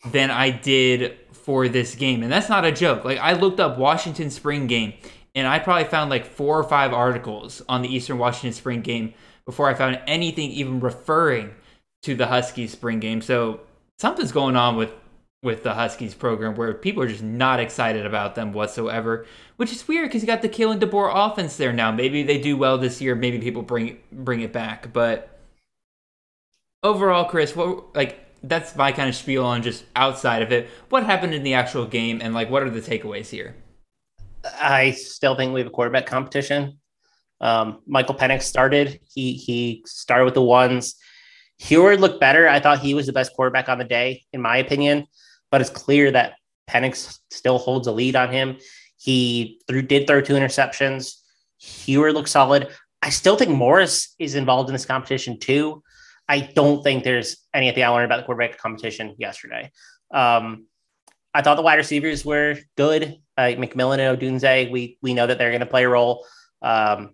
than 0.05 0.29
I 0.29 0.51
did 0.51 1.17
for 1.31 1.67
this 1.67 1.95
game. 1.95 2.23
And 2.23 2.31
that's 2.31 2.49
not 2.49 2.65
a 2.65 2.71
joke. 2.71 3.05
Like 3.05 3.19
I 3.19 3.34
looked 3.34 3.59
up 3.59 3.77
Washington 3.77 4.29
spring 4.29 4.67
game 4.67 4.93
and 5.36 5.47
I 5.47 5.59
probably 5.59 5.86
found 5.86 6.09
like 6.09 6.25
four 6.25 6.59
or 6.59 6.63
five 6.63 6.93
articles 6.93 7.61
on 7.67 7.81
the 7.81 7.93
Eastern 7.93 8.17
Washington 8.17 8.53
spring 8.53 8.81
game 8.81 9.13
before 9.45 9.69
I 9.69 9.73
found 9.73 9.99
anything 10.07 10.51
even 10.51 10.79
referring 10.79 11.51
to 12.03 12.15
the 12.15 12.27
Huskies 12.27 12.71
spring 12.71 12.99
game. 12.99 13.21
So 13.21 13.61
something's 13.97 14.31
going 14.31 14.55
on 14.55 14.75
with 14.75 14.91
with 15.44 15.62
the 15.62 15.74
Huskies 15.74 16.16
program 16.16 16.56
where 16.56 16.74
people 16.74 17.04
are 17.04 17.08
just 17.08 17.22
not 17.22 17.60
excited 17.60 18.06
about 18.06 18.34
them 18.34 18.54
whatsoever, 18.54 19.28
which 19.58 19.74
is 19.74 19.88
weird 19.88 20.08
because 20.08 20.24
you 20.24 20.28
got 20.28 20.41
the 20.41 20.50
Kalen 20.50 20.80
DeBoer 20.80 21.12
offense 21.14 21.58
there 21.58 21.74
now. 21.74 21.91
Maybe 21.91 22.24
they 22.24 22.39
do 22.39 22.56
well 22.56 22.78
this 22.78 23.02
year. 23.02 23.14
Maybe 23.14 23.38
people 23.39 23.62
bring 23.62 24.00
bring 24.12 24.39
it 24.39 24.54
back, 24.54 24.94
but 24.94 25.38
overall, 26.82 27.26
Chris, 27.26 27.56
what 27.56 27.94
like 27.94 28.20
that's 28.41 28.76
my 28.76 28.91
kind 28.94 29.10
of 29.10 29.16
spiel 29.16 29.46
on 29.46 29.62
just 29.62 29.84
outside 29.96 30.41
of 30.41 30.52
it. 30.52 30.70
What 30.89 31.06
happened 31.06 31.34
in 31.34 31.44
the 31.44 31.54
actual 31.54 31.86
game, 31.86 32.22
and 32.22 32.34
like 32.34 32.50
what 32.50 32.64
are 32.64 32.70
the 32.70 32.82
takeaways 32.82 33.28
here? 33.28 33.56
I 34.60 34.91
still 34.91 35.36
think 35.36 35.54
we 35.54 35.60
have 35.60 35.68
a 35.68 35.72
quarterback 35.72 36.06
competition. 36.06 36.80
Um, 37.41 37.82
Michael 37.86 38.16
Penix 38.16 38.44
started. 38.44 39.02
He 39.14 39.34
he 39.34 39.84
started 39.86 40.24
with 40.24 40.36
the 40.36 40.41
ones. 40.41 40.96
Huard 41.60 42.00
looked 42.00 42.22
better. 42.22 42.48
I 42.48 42.62
thought 42.62 42.80
he 42.80 42.94
was 42.94 43.08
the 43.08 43.14
best 43.14 43.34
quarterback 43.36 43.68
on 43.68 43.78
the 43.78 43.84
day, 43.84 44.24
in 44.32 44.41
my 44.41 44.58
opinion 44.58 45.06
but 45.54 45.62
it's 45.62 45.70
clear 45.70 46.10
that 46.10 46.34
Penix 46.68 47.20
still 47.30 47.60
holds 47.60 47.86
a 47.86 47.91
lead 47.91 48.16
on 48.16 48.32
him. 48.32 48.58
He 48.97 49.62
threw, 49.68 49.84
did 49.84 50.08
throw 50.08 50.20
two 50.20 50.34
interceptions. 50.34 51.18
Huard 51.60 52.16
looks 52.16 52.32
solid. 52.32 52.70
I 53.04 53.12
still 53.12 53.36
think 53.36 53.51
Morris 53.51 54.16
is 54.18 54.34
involved 54.34 54.68
in 54.68 54.74
this 54.74 54.88
competition 54.88 55.39
too. 55.39 55.84
I 56.28 56.39
don't 56.39 56.82
think 56.82 57.04
there's 57.04 57.38
anything 57.54 57.84
I 57.84 57.89
learned 57.89 58.06
about 58.06 58.18
the 58.18 58.24
quarterback 58.24 58.58
competition 58.58 59.14
yesterday. 59.20 59.70
Um, 60.12 60.66
I 61.36 61.43
thought 61.43 61.54
the 61.54 61.62
wide 61.62 61.76
receivers 61.76 62.26
were 62.26 62.58
good. 62.76 63.20
Uh, 63.38 63.54
McMillan 63.54 63.99
and 63.99 64.20
Odunze, 64.20 64.72
we 64.72 64.97
we 65.04 65.14
know 65.14 65.28
that 65.28 65.38
they're 65.38 65.51
going 65.51 65.60
to 65.60 65.68
play 65.68 65.84
a 65.84 65.89
role. 65.89 66.26
Um, 66.64 67.12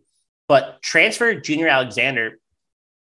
but 0.47 0.81
transfer 0.81 1.35
Junior 1.35 1.67
Alexander 1.67 2.39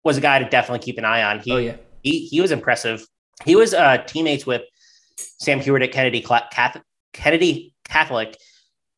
was 0.02 0.16
a 0.16 0.20
guy 0.20 0.40
to 0.40 0.48
definitely 0.48 0.84
keep 0.84 0.98
an 0.98 1.04
eye 1.04 1.22
on. 1.22 1.38
He, 1.38 1.52
oh 1.52 1.58
yeah, 1.58 1.76
he 2.02 2.26
he 2.26 2.40
was 2.40 2.50
impressive. 2.50 3.06
He 3.44 3.54
was 3.54 3.72
uh, 3.72 3.98
teammates 3.98 4.44
with 4.44 4.62
Sam 5.38 5.60
Huard 5.60 5.82
at 5.82 5.92
Kennedy 5.92 6.20
Catholic, 6.20 6.84
Kennedy 7.12 7.74
Catholic, 7.84 8.36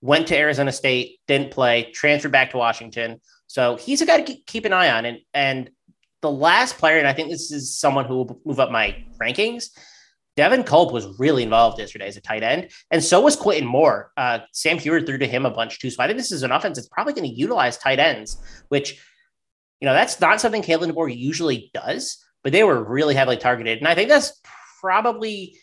went 0.00 0.26
to 0.28 0.36
Arizona 0.36 0.72
State, 0.72 1.20
didn't 1.26 1.50
play, 1.50 1.90
transferred 1.92 2.32
back 2.32 2.50
to 2.50 2.56
Washington. 2.56 3.20
So 3.46 3.76
he's 3.76 4.00
a 4.00 4.06
guy 4.06 4.20
to 4.20 4.36
keep 4.46 4.64
an 4.64 4.72
eye 4.72 4.90
on. 4.90 5.04
And 5.04 5.18
and 5.34 5.70
the 6.22 6.30
last 6.30 6.78
player, 6.78 6.98
and 6.98 7.08
I 7.08 7.12
think 7.12 7.30
this 7.30 7.50
is 7.50 7.74
someone 7.74 8.04
who 8.04 8.16
will 8.16 8.40
move 8.44 8.60
up 8.60 8.70
my 8.70 9.04
rankings. 9.20 9.70
Devin 10.36 10.62
Culp 10.62 10.92
was 10.92 11.18
really 11.18 11.42
involved 11.42 11.78
yesterday 11.78 12.06
as 12.06 12.16
a 12.16 12.20
tight 12.20 12.42
end, 12.42 12.70
and 12.90 13.02
so 13.02 13.20
was 13.20 13.36
Quentin 13.36 13.66
Moore. 13.66 14.12
Uh, 14.16 14.38
Sam 14.52 14.78
Huard 14.78 15.04
threw 15.04 15.18
to 15.18 15.26
him 15.26 15.44
a 15.44 15.50
bunch 15.50 15.80
too. 15.80 15.90
So 15.90 16.02
I 16.02 16.06
think 16.06 16.18
this 16.18 16.32
is 16.32 16.42
an 16.42 16.52
offense 16.52 16.76
that's 16.76 16.88
probably 16.88 17.12
going 17.12 17.28
to 17.28 17.34
utilize 17.34 17.76
tight 17.76 17.98
ends, 17.98 18.38
which 18.68 19.02
you 19.80 19.86
know 19.86 19.92
that's 19.92 20.20
not 20.20 20.40
something 20.40 20.62
Kalen 20.62 20.92
DeBoer 20.92 21.14
usually 21.14 21.70
does, 21.74 22.24
but 22.42 22.52
they 22.52 22.64
were 22.64 22.82
really 22.82 23.14
heavily 23.14 23.36
targeted, 23.36 23.78
and 23.78 23.88
I 23.88 23.94
think 23.94 24.08
that's 24.08 24.40
probably 24.80 25.58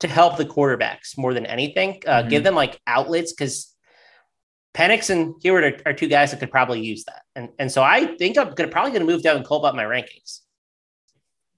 to 0.00 0.08
help 0.08 0.36
the 0.36 0.44
quarterbacks 0.44 1.16
more 1.16 1.34
than 1.34 1.46
anything. 1.46 2.02
Uh, 2.06 2.20
mm-hmm. 2.20 2.28
Give 2.28 2.44
them 2.44 2.54
like 2.54 2.80
outlets 2.86 3.32
because 3.32 3.74
Penix 4.74 5.10
and 5.10 5.34
Huard 5.42 5.64
are, 5.64 5.90
are, 5.90 5.92
two 5.92 6.08
guys 6.08 6.30
that 6.30 6.40
could 6.40 6.50
probably 6.50 6.80
use 6.80 7.04
that. 7.04 7.22
And 7.34 7.48
and 7.58 7.72
so 7.72 7.82
I 7.82 8.16
think 8.16 8.38
I'm 8.38 8.54
gonna 8.54 8.68
probably 8.68 8.92
gonna 8.92 9.04
move 9.04 9.22
Devin 9.22 9.44
Culp 9.44 9.64
up 9.64 9.74
my 9.74 9.84
rankings. 9.84 10.40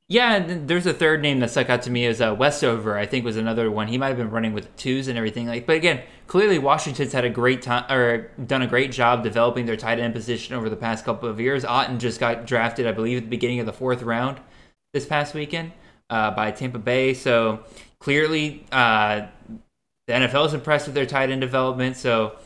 Yeah, 0.09 0.34
and 0.34 0.66
there's 0.66 0.86
a 0.86 0.93
third 0.93 1.22
name 1.22 1.38
that 1.38 1.53
stuck 1.53 1.70
out 1.70 1.82
to 1.82 1.91
me 1.91 2.05
as 2.05 2.20
uh, 2.20 2.34
Westover. 2.36 2.99
I 2.99 3.07
think 3.07 3.24
was 3.24 3.36
another 3.36 3.70
one. 3.70 3.86
He 3.86 3.97
might 3.97 4.09
have 4.09 4.16
been 4.16 4.30
running 4.30 4.53
with 4.53 4.74
twos 4.76 5.07
and 5.07 5.16
everything. 5.16 5.47
Like, 5.47 5.66
but 5.66 5.76
again, 5.76 6.03
clearly 6.26 6.59
Washington's 6.59 7.12
had 7.12 7.24
a 7.24 7.30
great 7.30 7.62
time 7.62 7.84
or 7.88 8.32
done 8.45 8.62
a 8.62 8.66
great 8.66 8.91
job 8.91 9.22
developing 9.22 9.66
their 9.66 9.76
tight 9.76 10.01
end 10.01 10.12
position 10.12 10.57
over 10.57 10.68
the 10.68 10.74
past 10.74 11.05
couple 11.05 11.28
of 11.28 11.38
years. 11.38 11.62
Otton 11.62 11.99
just 11.99 12.18
got 12.18 12.45
drafted, 12.45 12.88
I 12.88 12.93
believe, 12.93 13.18
at 13.18 13.24
the 13.24 13.30
beginning 13.30 13.61
of 13.61 13.66
the 13.66 13.72
fourth 13.72 14.03
round 14.03 14.41
this 14.93 15.07
past 15.07 15.32
weekend 15.32 15.70
uh, 16.09 16.32
by 16.32 16.51
Tampa 16.51 16.80
Bay. 16.80 17.14
So 17.14 17.61
clearly 18.01 18.66
uh, 18.72 19.26
the 20.07 20.12
NFL 20.12 20.46
is 20.46 20.55
impressed 20.55 20.86
with 20.86 20.94
their 20.94 21.07
tight 21.07 21.30
end 21.30 21.40
development. 21.40 21.96
So 21.96 22.36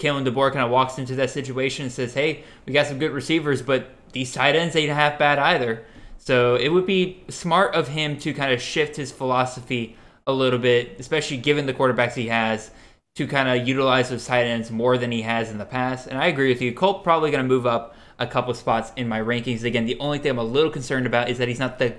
Kalen 0.00 0.26
DeBoer 0.26 0.52
kind 0.52 0.64
of 0.64 0.70
walks 0.70 0.98
into 0.98 1.14
that 1.16 1.30
situation 1.30 1.84
and 1.84 1.92
says, 1.92 2.14
"Hey, 2.14 2.44
we 2.66 2.72
got 2.72 2.86
some 2.86 2.98
good 2.98 3.12
receivers, 3.12 3.62
but 3.62 3.90
these 4.12 4.32
tight 4.32 4.56
ends 4.56 4.74
ain't 4.74 4.90
half 4.90 5.18
bad 5.18 5.38
either." 5.38 5.84
So 6.18 6.56
it 6.56 6.70
would 6.70 6.86
be 6.86 7.22
smart 7.28 7.74
of 7.74 7.88
him 7.88 8.18
to 8.20 8.32
kind 8.32 8.52
of 8.52 8.60
shift 8.60 8.96
his 8.96 9.12
philosophy 9.12 9.96
a 10.26 10.32
little 10.32 10.58
bit, 10.58 10.96
especially 10.98 11.36
given 11.36 11.66
the 11.66 11.74
quarterbacks 11.74 12.14
he 12.14 12.28
has, 12.28 12.70
to 13.16 13.26
kind 13.26 13.48
of 13.48 13.68
utilize 13.68 14.08
those 14.08 14.26
tight 14.26 14.44
ends 14.44 14.70
more 14.70 14.96
than 14.96 15.12
he 15.12 15.22
has 15.22 15.50
in 15.50 15.58
the 15.58 15.66
past. 15.66 16.06
And 16.06 16.18
I 16.18 16.26
agree 16.26 16.48
with 16.48 16.62
you. 16.62 16.72
Culp 16.72 17.04
probably 17.04 17.30
going 17.30 17.44
to 17.44 17.48
move 17.48 17.66
up 17.66 17.94
a 18.18 18.26
couple 18.26 18.54
spots 18.54 18.90
in 18.96 19.06
my 19.06 19.20
rankings. 19.20 19.64
Again, 19.64 19.84
the 19.84 19.98
only 20.00 20.18
thing 20.18 20.30
I'm 20.30 20.38
a 20.38 20.44
little 20.44 20.70
concerned 20.70 21.06
about 21.06 21.28
is 21.28 21.38
that 21.38 21.48
he's 21.48 21.58
not 21.58 21.78
the 21.78 21.94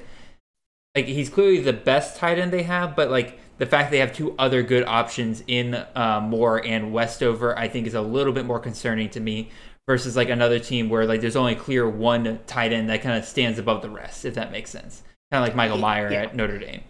like 0.96 1.06
he's 1.06 1.30
clearly 1.30 1.60
the 1.60 1.74
best 1.74 2.18
tight 2.18 2.40
end 2.40 2.54
they 2.54 2.64
have, 2.64 2.96
but 2.96 3.12
like 3.12 3.40
the 3.58 3.66
fact 3.66 3.92
they 3.92 4.00
have 4.00 4.14
two 4.14 4.36
other 4.38 4.64
good 4.64 4.86
options 4.86 5.44
in 5.48 5.76
uh, 5.96 6.22
Moore 6.22 6.66
and 6.66 6.94
Westover, 6.94 7.58
I 7.58 7.68
think 7.68 7.88
is 7.88 7.94
a 7.94 8.02
little 8.02 8.34
bit 8.34 8.46
more 8.46 8.60
concerning 8.60 9.10
to 9.12 9.20
me 9.20 9.52
versus 9.88 10.16
like 10.16 10.30
another 10.30 10.60
team 10.60 10.90
where 10.90 11.06
like 11.06 11.22
there's 11.22 11.36
only 11.36 11.56
clear 11.56 11.88
one 11.88 12.40
tight 12.48 12.74
end 12.74 12.90
that 12.90 13.02
kind 13.02 13.18
of 13.18 13.26
stands 13.26 13.60
above 13.60 13.82
the 13.82 13.90
rest, 13.90 14.26
if 14.26 14.36
that 14.36 14.52
makes 14.52 14.70
sense. 14.70 15.04
Kind 15.32 15.44
of 15.44 15.48
like 15.48 15.56
Michael 15.56 15.78
Mayer 15.78 16.12
yeah. 16.12 16.24
at 16.24 16.36
Notre 16.36 16.60
Dame. 16.60 16.82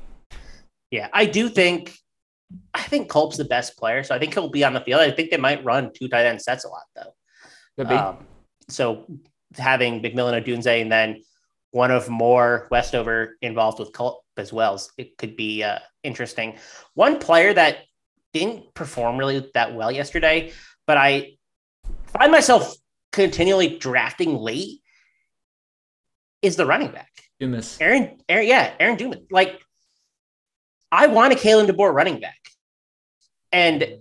Yeah, 0.92 1.10
I 1.14 1.26
do 1.26 1.50
think 1.50 1.98
I 2.74 2.84
think 2.84 3.10
Culp's 3.10 3.38
the 3.38 3.46
best 3.46 3.76
player, 3.78 4.04
so 4.04 4.14
I 4.14 4.20
think 4.20 4.34
he'll 4.34 4.50
be 4.50 4.64
on 4.64 4.74
the 4.74 4.82
field. 4.82 5.02
I 5.02 5.12
think 5.12 5.32
they 5.32 5.38
might 5.38 5.64
run 5.64 5.92
two 5.94 6.08
tight 6.08 6.26
end 6.26 6.42
sets 6.42 6.64
a 6.64 6.70
lot 6.70 6.84
though. 6.96 7.14
Could 7.78 7.90
be. 7.90 7.96
Um, 7.96 8.26
so 8.70 9.06
having 9.58 10.02
McMillan 10.02 10.44
Odunze 10.44 10.82
and 10.82 10.92
then 10.92 11.22
one 11.76 11.92
of 11.92 12.08
Moore 12.08 12.70
Westover 12.72 13.36
involved 13.42 13.80
with 13.80 13.92
Culp 13.92 14.22
as 14.38 14.54
well. 14.54 14.82
It 14.98 15.18
could 15.18 15.36
be 15.36 15.62
uh, 15.62 15.80
interesting. 16.04 16.58
One 16.94 17.20
player 17.20 17.54
that 17.54 17.80
didn't 18.32 18.74
perform 18.74 19.18
really 19.18 19.52
that 19.56 19.76
well 19.76 19.92
yesterday, 19.92 20.54
but 20.88 20.96
I 20.96 21.34
find 22.18 22.32
myself 22.32 22.74
continually 23.12 23.78
drafting 23.78 24.38
late 24.38 24.80
is 26.42 26.56
the 26.56 26.66
running 26.66 26.92
back. 26.92 27.12
Dumas. 27.42 27.78
Aaron, 27.82 28.20
Aaron, 28.30 28.48
yeah, 28.48 28.74
Aaron 28.80 28.96
Dumas. 28.96 29.20
Like, 29.30 29.60
I 30.94 31.08
want 31.08 31.34
a 31.34 31.36
Kalen 31.36 31.70
DeBoer 31.70 31.94
running 31.94 32.22
back. 32.22 32.40
And 33.52 33.98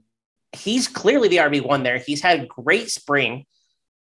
he's 0.53 0.87
clearly 0.87 1.27
the 1.27 1.39
RB1 1.39 1.83
there. 1.83 1.99
He's 1.99 2.23
had 2.23 2.39
a 2.39 2.47
great 2.47 2.89
spring 2.89 3.47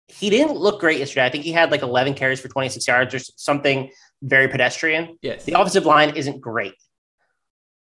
he 0.08 0.30
didn't 0.30 0.56
look 0.56 0.80
great 0.80 1.00
yesterday. 1.00 1.26
I 1.26 1.30
think 1.30 1.44
he 1.44 1.52
had 1.52 1.72
like 1.72 1.82
11 1.82 2.14
carries 2.14 2.40
for 2.40 2.48
26 2.48 2.88
yards 2.88 3.14
or 3.14 3.20
something 3.20 3.90
very 4.22 4.48
pedestrian. 4.48 5.18
Yes. 5.22 5.46
The 5.46 5.54
offensive 5.54 5.86
line 5.86 6.16
isn't 6.16 6.42
great. 6.42 6.74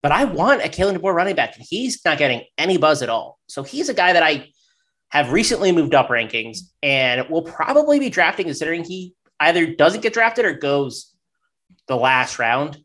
But 0.03 0.13
I 0.13 0.25
want 0.25 0.63
a 0.63 0.69
Kalen 0.69 0.97
DeBoer 0.97 1.15
running 1.15 1.35
back, 1.35 1.57
and 1.57 1.65
he's 1.67 2.05
not 2.05 2.19
getting 2.19 2.43
any 2.59 2.77
buzz 2.77 3.03
at 3.03 3.09
all. 3.09 3.39
So 3.47 3.63
he's 3.63 3.89
a 3.89 3.95
guy 3.95 4.13
that 4.13 4.23
I 4.23 4.49
have 5.09 5.33
recently 5.33 5.73
moved 5.73 5.95
up 5.95 6.09
rankings 6.09 6.59
and 6.83 7.29
will 7.31 7.43
probably 7.43 7.99
be 7.99 8.11
drafting 8.11 8.47
considering 8.47 8.85
he 8.85 9.15
either 9.41 9.75
doesn't 9.75 10.03
get 10.03 10.13
drafted 10.13 10.45
or 10.45 10.53
goes 10.53 11.15
the 11.89 11.97
last 11.97 12.39
round. 12.39 12.84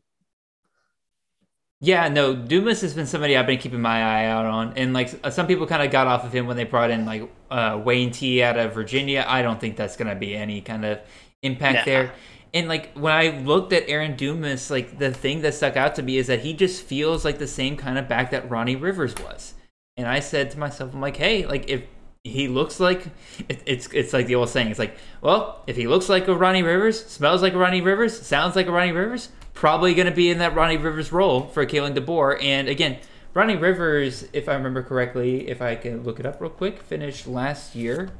Yeah, 1.82 2.08
no, 2.08 2.36
Dumas 2.36 2.82
has 2.82 2.92
been 2.92 3.06
somebody 3.06 3.38
I've 3.38 3.46
been 3.46 3.58
keeping 3.58 3.80
my 3.80 4.02
eye 4.02 4.26
out 4.26 4.44
on, 4.44 4.74
and 4.76 4.92
like 4.92 5.08
some 5.30 5.46
people 5.46 5.66
kind 5.66 5.82
of 5.82 5.90
got 5.90 6.06
off 6.06 6.24
of 6.24 6.32
him 6.32 6.46
when 6.46 6.58
they 6.58 6.64
brought 6.64 6.90
in 6.90 7.06
like 7.06 7.30
uh, 7.50 7.80
Wayne 7.82 8.10
T 8.10 8.42
out 8.42 8.58
of 8.58 8.74
Virginia. 8.74 9.24
I 9.26 9.40
don't 9.40 9.58
think 9.58 9.76
that's 9.76 9.96
going 9.96 10.08
to 10.08 10.14
be 10.14 10.36
any 10.36 10.60
kind 10.60 10.84
of 10.84 11.00
impact 11.42 11.78
nah. 11.78 11.84
there. 11.84 12.12
And 12.52 12.68
like 12.68 12.92
when 12.94 13.12
I 13.12 13.38
looked 13.38 13.72
at 13.72 13.88
Aaron 13.88 14.16
Dumas, 14.16 14.70
like 14.70 14.98
the 14.98 15.10
thing 15.10 15.40
that 15.42 15.54
stuck 15.54 15.76
out 15.76 15.94
to 15.94 16.02
me 16.02 16.18
is 16.18 16.26
that 16.26 16.40
he 16.40 16.52
just 16.52 16.82
feels 16.82 17.24
like 17.24 17.38
the 17.38 17.46
same 17.46 17.76
kind 17.76 17.96
of 17.96 18.08
back 18.08 18.32
that 18.32 18.50
Ronnie 18.50 18.76
Rivers 18.76 19.14
was. 19.16 19.54
And 19.96 20.06
I 20.06 20.20
said 20.20 20.50
to 20.50 20.58
myself, 20.58 20.92
I'm 20.92 21.00
like, 21.00 21.16
hey, 21.16 21.46
like 21.46 21.70
if 21.70 21.82
he 22.24 22.48
looks 22.48 22.80
like 22.80 23.06
it, 23.48 23.62
it's 23.64 23.88
it's 23.92 24.12
like 24.12 24.26
the 24.26 24.34
old 24.34 24.48
saying. 24.48 24.68
It's 24.68 24.78
like, 24.78 24.96
well, 25.22 25.62
if 25.66 25.76
he 25.76 25.86
looks 25.86 26.08
like 26.08 26.28
a 26.28 26.34
Ronnie 26.34 26.62
Rivers, 26.62 27.06
smells 27.06 27.40
like 27.40 27.54
a 27.54 27.58
Ronnie 27.58 27.80
Rivers, 27.80 28.20
sounds 28.20 28.56
like 28.56 28.66
a 28.66 28.72
Ronnie 28.72 28.92
Rivers, 28.92 29.30
probably 29.54 29.94
going 29.94 30.08
to 30.08 30.14
be 30.14 30.30
in 30.30 30.38
that 30.38 30.54
Ronnie 30.54 30.76
Rivers 30.76 31.12
role 31.12 31.42
for 31.42 31.66
Kalen 31.66 31.94
DeBoer. 31.94 32.42
And 32.42 32.68
again, 32.68 32.98
Ronnie 33.34 33.56
Rivers, 33.56 34.26
if 34.32 34.48
I 34.48 34.54
remember 34.54 34.82
correctly, 34.82 35.48
if 35.48 35.62
I 35.62 35.76
can 35.76 36.02
look 36.02 36.18
it 36.18 36.26
up 36.26 36.40
real 36.40 36.50
quick, 36.50 36.82
finished 36.82 37.26
last 37.26 37.74
year. 37.74 38.10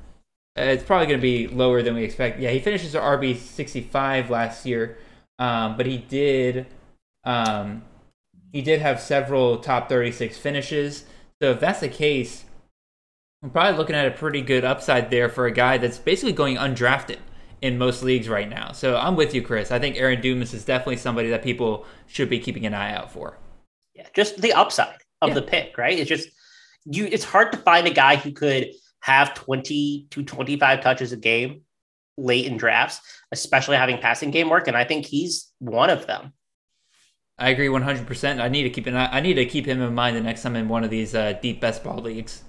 Uh, 0.59 0.63
it's 0.63 0.85
probably 0.85 1.07
going 1.07 1.19
to 1.19 1.23
be 1.23 1.47
lower 1.47 1.83
than 1.83 1.95
we 1.95 2.05
expect. 2.05 2.41
Yeah, 2.41 2.51
he 2.51 2.59
finishes 2.61 2.95
RB 2.95 3.37
sixty 3.37 3.81
five 3.81 4.31
last 4.31 4.67
year, 4.67 4.99
um, 5.39 5.77
but 5.77 5.87
he 5.87 5.99
did 5.99 6.67
um, 7.25 7.83
he 8.53 8.61
did 8.61 8.81
have 8.81 9.01
several 9.01 9.59
top 9.59 9.89
thirty 9.89 10.11
six 10.11 10.37
finishes. 10.37 11.05
So 11.41 11.53
if 11.53 11.61
that's 11.61 11.81
the 11.81 11.89
case, 11.89 12.45
I'm 13.43 13.51
probably 13.51 13.79
looking 13.79 13.97
at 13.97 14.09
a 14.09 14.11
pretty 14.11 14.43
good 14.43 14.65
upside 14.65 15.11
there 15.11 15.29
for 15.29 15.47
a 15.47 15.53
guy 15.53 15.79
that's 15.79 15.99
basically 15.99 16.33
going 16.33 16.57
undrafted 16.57 17.19
in 17.63 17.79
most 17.79 18.03
leagues 18.03 18.29
right 18.29 18.49
now. 18.49 18.73
So 18.73 18.97
I'm 18.97 19.17
with 19.17 19.35
you, 19.35 19.43
Chris. 19.43 19.71
I 19.71 19.79
think 19.79 19.97
Aaron 19.97 20.21
Dumas 20.21 20.55
is 20.55 20.65
definitely 20.65 20.97
somebody 20.97 21.31
that 21.31 21.43
people 21.43 21.85
should 22.07 22.31
be 22.31 22.39
keeping 22.39 22.67
an 22.67 22.75
eye 22.75 22.95
out 22.95 23.13
for. 23.13 23.39
Yeah, 23.95 24.07
just 24.15 24.41
the 24.41 24.53
upside 24.53 24.97
of 25.21 25.29
Yeah. 25.31 25.35
the 25.35 25.43
pick, 25.43 25.77
right? 25.77 25.99
It's 25.99 26.09
just 26.09 26.29
you. 26.85 27.07
It's 27.07 27.25
hard 27.25 27.53
to 27.53 27.59
find 27.59 27.87
a 27.87 27.93
guy 27.93 28.17
who 28.17 28.33
could 28.33 28.69
have 29.03 29.35
20 29.35 30.07
to 30.11 30.23
25 30.23 30.81
touches 30.81 31.13
a 31.13 31.17
game 31.17 31.63
late 32.17 32.47
in 32.47 32.57
drafts, 32.57 33.01
especially 33.33 33.77
having 33.77 33.99
passing 33.99 34.31
game 34.31 34.49
work, 34.51 34.69
and 34.69 34.77
I 34.77 34.85
think 34.85 35.07
he's 35.07 35.51
one 35.59 35.91
of 35.91 36.07
them. 36.07 36.33
I 37.39 37.49
agree 37.49 37.69
100%. 37.69 38.41
I 38.41 38.49
need 38.49 38.65
to 38.65 38.71
keep 38.71 38.87
an 38.87 38.97
eye, 38.97 39.09
I 39.11 39.21
need 39.21 39.35
to 39.35 39.47
keep 39.47 39.65
him 39.65 39.81
in 39.81 39.95
mind 39.95 40.17
the 40.17 40.21
next 40.21 40.43
time 40.43 40.57
in 40.57 40.69
one 40.69 40.85
of 40.85 40.91
these 40.91 41.15
uh, 41.15 41.33
deep 41.41 41.61
best 41.61 41.83
ball 41.83 41.99
leagues. 41.99 42.43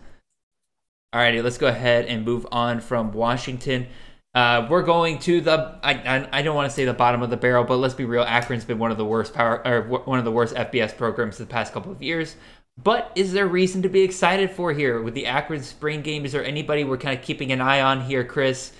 All 1.13 1.21
righty, 1.21 1.41
let's 1.41 1.57
go 1.57 1.67
ahead 1.67 2.05
and 2.05 2.25
move 2.25 2.45
on 2.51 2.81
from 2.81 3.11
Washington. 3.13 3.87
Uh, 4.33 4.65
we're 4.69 4.83
going 4.83 5.19
to 5.19 5.41
the 5.41 5.77
I, 5.83 5.93
I 5.93 6.39
I 6.39 6.41
don't 6.41 6.55
want 6.55 6.69
to 6.69 6.75
say 6.75 6.85
the 6.85 6.93
bottom 6.93 7.21
of 7.21 7.29
the 7.29 7.37
barrel, 7.37 7.65
but 7.65 7.77
let's 7.77 7.93
be 7.93 8.05
real. 8.05 8.23
Akron's 8.23 8.63
been 8.63 8.79
one 8.79 8.91
of 8.91 8.97
the 8.97 9.05
worst 9.05 9.33
power 9.33 9.65
or 9.67 9.81
one 9.81 10.19
of 10.19 10.25
the 10.25 10.31
worst 10.31 10.55
FBS 10.55 10.95
programs 10.95 11.37
the 11.37 11.45
past 11.45 11.73
couple 11.73 11.91
of 11.91 12.01
years. 12.01 12.37
But 12.81 13.11
is 13.15 13.33
there 13.33 13.47
reason 13.47 13.81
to 13.81 13.89
be 13.89 14.01
excited 14.01 14.49
for 14.49 14.71
here 14.71 15.01
with 15.01 15.13
the 15.13 15.25
Akron 15.25 15.61
spring 15.61 16.01
game? 16.01 16.23
Is 16.25 16.31
there 16.31 16.45
anybody 16.45 16.83
we're 16.83 16.97
kind 16.97 17.17
of 17.17 17.23
keeping 17.23 17.51
an 17.51 17.59
eye 17.59 17.81
on 17.81 18.01
here, 18.01 18.23
Chris, 18.23 18.71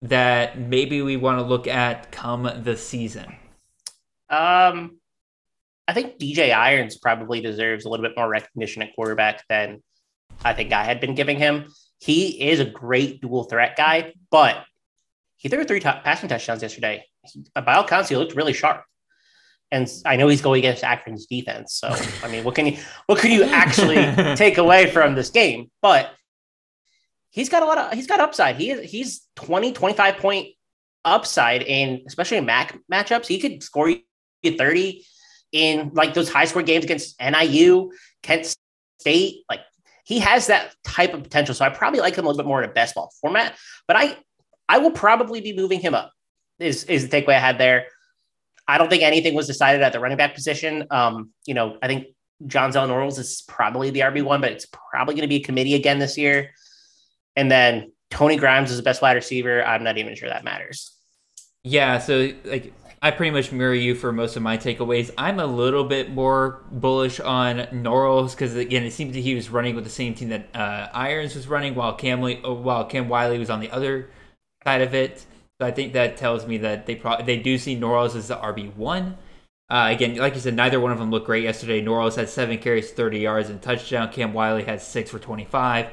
that 0.00 0.58
maybe 0.58 1.02
we 1.02 1.16
want 1.16 1.38
to 1.38 1.44
look 1.44 1.66
at 1.66 2.10
come 2.10 2.50
the 2.62 2.76
season? 2.76 3.26
Um, 4.30 4.98
I 5.86 5.92
think 5.92 6.18
DJ 6.18 6.54
Irons 6.54 6.96
probably 6.96 7.42
deserves 7.42 7.84
a 7.84 7.90
little 7.90 8.04
bit 8.04 8.16
more 8.16 8.28
recognition 8.28 8.80
at 8.82 8.94
quarterback 8.94 9.44
than 9.48 9.82
I 10.42 10.54
think 10.54 10.72
I 10.72 10.84
had 10.84 11.00
been 11.00 11.14
giving 11.14 11.38
him. 11.38 11.66
He 12.00 12.48
is 12.48 12.58
a 12.58 12.64
great 12.64 13.20
dual 13.20 13.44
threat 13.44 13.76
guy, 13.76 14.14
but 14.30 14.64
he 15.44 15.50
threw 15.50 15.62
three 15.62 15.78
t- 15.78 15.90
passing 16.02 16.30
touchdowns 16.30 16.62
yesterday. 16.62 17.04
He, 17.22 17.44
by 17.54 17.74
all 17.74 17.84
counts, 17.84 18.08
he 18.08 18.16
looked 18.16 18.34
really 18.34 18.54
sharp. 18.54 18.82
And 19.70 19.86
I 20.06 20.16
know 20.16 20.26
he's 20.28 20.40
going 20.40 20.60
against 20.60 20.82
Akron's 20.82 21.26
defense. 21.26 21.74
So, 21.74 21.94
I 22.22 22.28
mean, 22.28 22.44
what 22.44 22.54
can 22.54 22.66
you 22.66 22.78
what 23.06 23.18
can 23.18 23.30
you 23.30 23.44
actually 23.44 23.96
take 24.36 24.56
away 24.56 24.90
from 24.90 25.14
this 25.14 25.28
game? 25.28 25.70
But 25.82 26.10
he's 27.28 27.50
got 27.50 27.62
a 27.62 27.66
lot 27.66 27.76
of 27.76 27.92
he's 27.92 28.06
got 28.06 28.20
upside. 28.20 28.56
He 28.56 28.70
is 28.70 28.90
he's 28.90 29.28
20, 29.36 29.72
25 29.72 30.16
point 30.16 30.48
upside 31.04 31.60
in 31.62 32.04
especially 32.06 32.38
in 32.38 32.46
MAC 32.46 32.78
matchups. 32.90 33.26
He 33.26 33.38
could 33.38 33.62
score 33.62 33.90
you 33.90 34.00
30 34.56 35.04
in 35.52 35.90
like 35.92 36.14
those 36.14 36.32
high 36.32 36.46
score 36.46 36.62
games 36.62 36.84
against 36.84 37.20
NIU, 37.20 37.92
Kent 38.22 38.56
State. 38.98 39.44
Like 39.50 39.60
he 40.04 40.20
has 40.20 40.46
that 40.46 40.74
type 40.84 41.12
of 41.12 41.22
potential. 41.22 41.54
So 41.54 41.66
I 41.66 41.68
probably 41.68 42.00
like 42.00 42.16
him 42.16 42.24
a 42.24 42.28
little 42.28 42.42
bit 42.42 42.48
more 42.48 42.62
in 42.62 42.70
a 42.70 42.72
best 42.72 42.94
ball 42.94 43.12
format, 43.20 43.58
but 43.86 43.96
I 43.98 44.16
I 44.68 44.78
will 44.78 44.90
probably 44.90 45.40
be 45.40 45.54
moving 45.54 45.80
him 45.80 45.94
up. 45.94 46.12
Is 46.58 46.84
is 46.84 47.08
the 47.08 47.22
takeaway 47.22 47.34
I 47.34 47.40
had 47.40 47.58
there. 47.58 47.86
I 48.66 48.78
don't 48.78 48.88
think 48.88 49.02
anything 49.02 49.34
was 49.34 49.46
decided 49.46 49.82
at 49.82 49.92
the 49.92 50.00
running 50.00 50.16
back 50.16 50.34
position. 50.34 50.86
Um, 50.90 51.30
you 51.46 51.54
know, 51.54 51.76
I 51.82 51.86
think 51.86 52.06
Jonzell 52.44 52.88
Norrils 52.88 53.18
is 53.18 53.42
probably 53.46 53.90
the 53.90 54.00
RB 54.00 54.22
one, 54.22 54.40
but 54.40 54.52
it's 54.52 54.66
probably 54.66 55.14
going 55.14 55.22
to 55.22 55.28
be 55.28 55.36
a 55.36 55.42
committee 55.42 55.74
again 55.74 55.98
this 55.98 56.16
year. 56.16 56.52
And 57.36 57.50
then 57.50 57.92
Tony 58.10 58.36
Grimes 58.36 58.70
is 58.70 58.76
the 58.76 58.82
best 58.82 59.02
wide 59.02 59.14
receiver. 59.14 59.62
I'm 59.64 59.84
not 59.84 59.98
even 59.98 60.14
sure 60.14 60.28
that 60.28 60.44
matters. 60.44 60.92
Yeah, 61.62 61.98
so 61.98 62.32
like 62.44 62.72
I 63.02 63.10
pretty 63.10 63.32
much 63.32 63.52
mirror 63.52 63.74
you 63.74 63.94
for 63.94 64.12
most 64.12 64.36
of 64.36 64.42
my 64.42 64.56
takeaways. 64.56 65.10
I'm 65.18 65.40
a 65.40 65.46
little 65.46 65.84
bit 65.84 66.10
more 66.10 66.62
bullish 66.70 67.20
on 67.20 67.58
Norrils 67.72 68.30
because 68.30 68.54
again, 68.56 68.82
it 68.84 68.92
seems 68.92 69.14
that 69.14 69.20
he 69.20 69.34
was 69.34 69.50
running 69.50 69.74
with 69.74 69.84
the 69.84 69.90
same 69.90 70.14
team 70.14 70.30
that 70.30 70.48
uh, 70.54 70.88
Irons 70.92 71.34
was 71.34 71.48
running, 71.48 71.74
while 71.74 71.94
Cam 71.94 72.20
while 72.20 72.84
Cam 72.84 73.08
Wiley 73.08 73.38
was 73.38 73.50
on 73.50 73.60
the 73.60 73.70
other 73.70 74.10
side 74.64 74.82
of 74.82 74.94
it. 74.94 75.26
So 75.60 75.66
I 75.66 75.70
think 75.70 75.92
that 75.92 76.16
tells 76.16 76.46
me 76.46 76.58
that 76.58 76.86
they 76.86 76.96
probably 76.96 77.24
they 77.24 77.38
do 77.38 77.58
see 77.58 77.76
Norrils 77.76 78.16
as 78.16 78.28
the 78.28 78.36
RB 78.36 78.74
one. 78.74 79.16
Uh, 79.70 79.88
again, 79.90 80.16
like 80.16 80.34
you 80.34 80.40
said, 80.40 80.54
neither 80.54 80.78
one 80.78 80.92
of 80.92 80.98
them 80.98 81.10
looked 81.10 81.26
great 81.26 81.44
yesterday. 81.44 81.82
Norrils 81.82 82.16
had 82.16 82.28
seven 82.28 82.58
carries, 82.58 82.90
30 82.90 83.18
yards, 83.18 83.48
and 83.48 83.62
touchdown. 83.62 84.12
Cam 84.12 84.32
Wiley 84.32 84.64
had 84.64 84.82
six 84.82 85.10
for 85.10 85.18
25. 85.18 85.88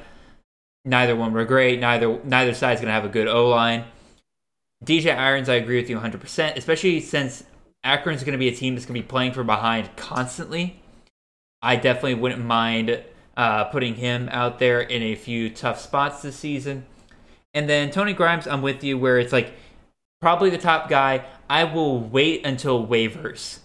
Neither 0.84 1.16
one 1.16 1.32
were 1.32 1.46
great. 1.46 1.80
Neither 1.80 2.24
neither 2.24 2.54
side's 2.54 2.82
gonna 2.82 2.94
have 2.94 3.06
a 3.06 3.10
good 3.10 3.28
O 3.28 3.50
line. 3.50 3.86
DJ 4.84 5.16
Irons, 5.16 5.48
I 5.48 5.56
agree 5.56 5.80
with 5.80 5.90
you 5.92 6.00
100%, 6.00 6.58
especially 6.58 7.02
since 7.02 7.44
Akron's 7.84 8.24
going 8.24 8.34
to 8.34 8.40
be 8.40 8.48
a 8.48 8.56
team 8.56 8.74
that's 8.74 8.86
going 8.86 8.96
to 8.96 9.02
be 9.02 9.08
playing 9.08 9.34
from 9.34 9.46
behind 9.46 9.96
constantly. 9.96 10.82
I 11.62 11.76
definitely 11.76 12.16
wouldn't 12.16 12.44
mind 12.44 13.04
uh, 13.38 13.66
putting 13.66 13.96
him 13.96 14.28
out 14.32 14.58
there 14.58 14.82
in 14.82 15.04
a 15.04 15.16
few 15.16 15.52
tough 15.52 15.80
spots 15.80 16.24
this 16.24 16.36
season. 16.36 16.86
And 17.54 17.70
then 17.70 17.92
Tony 17.92 18.14
Grimes, 18.14 18.48
I'm 18.48 18.62
with 18.62 18.84
you 18.84 18.98
where 18.98 19.20
it's 19.20 19.34
like 19.34 19.54
probably 20.22 20.50
the 20.50 20.58
top 20.58 20.90
guy. 20.90 21.26
I 21.50 21.66
will 21.66 22.00
wait 22.00 22.46
until 22.46 22.86
waivers 22.88 23.60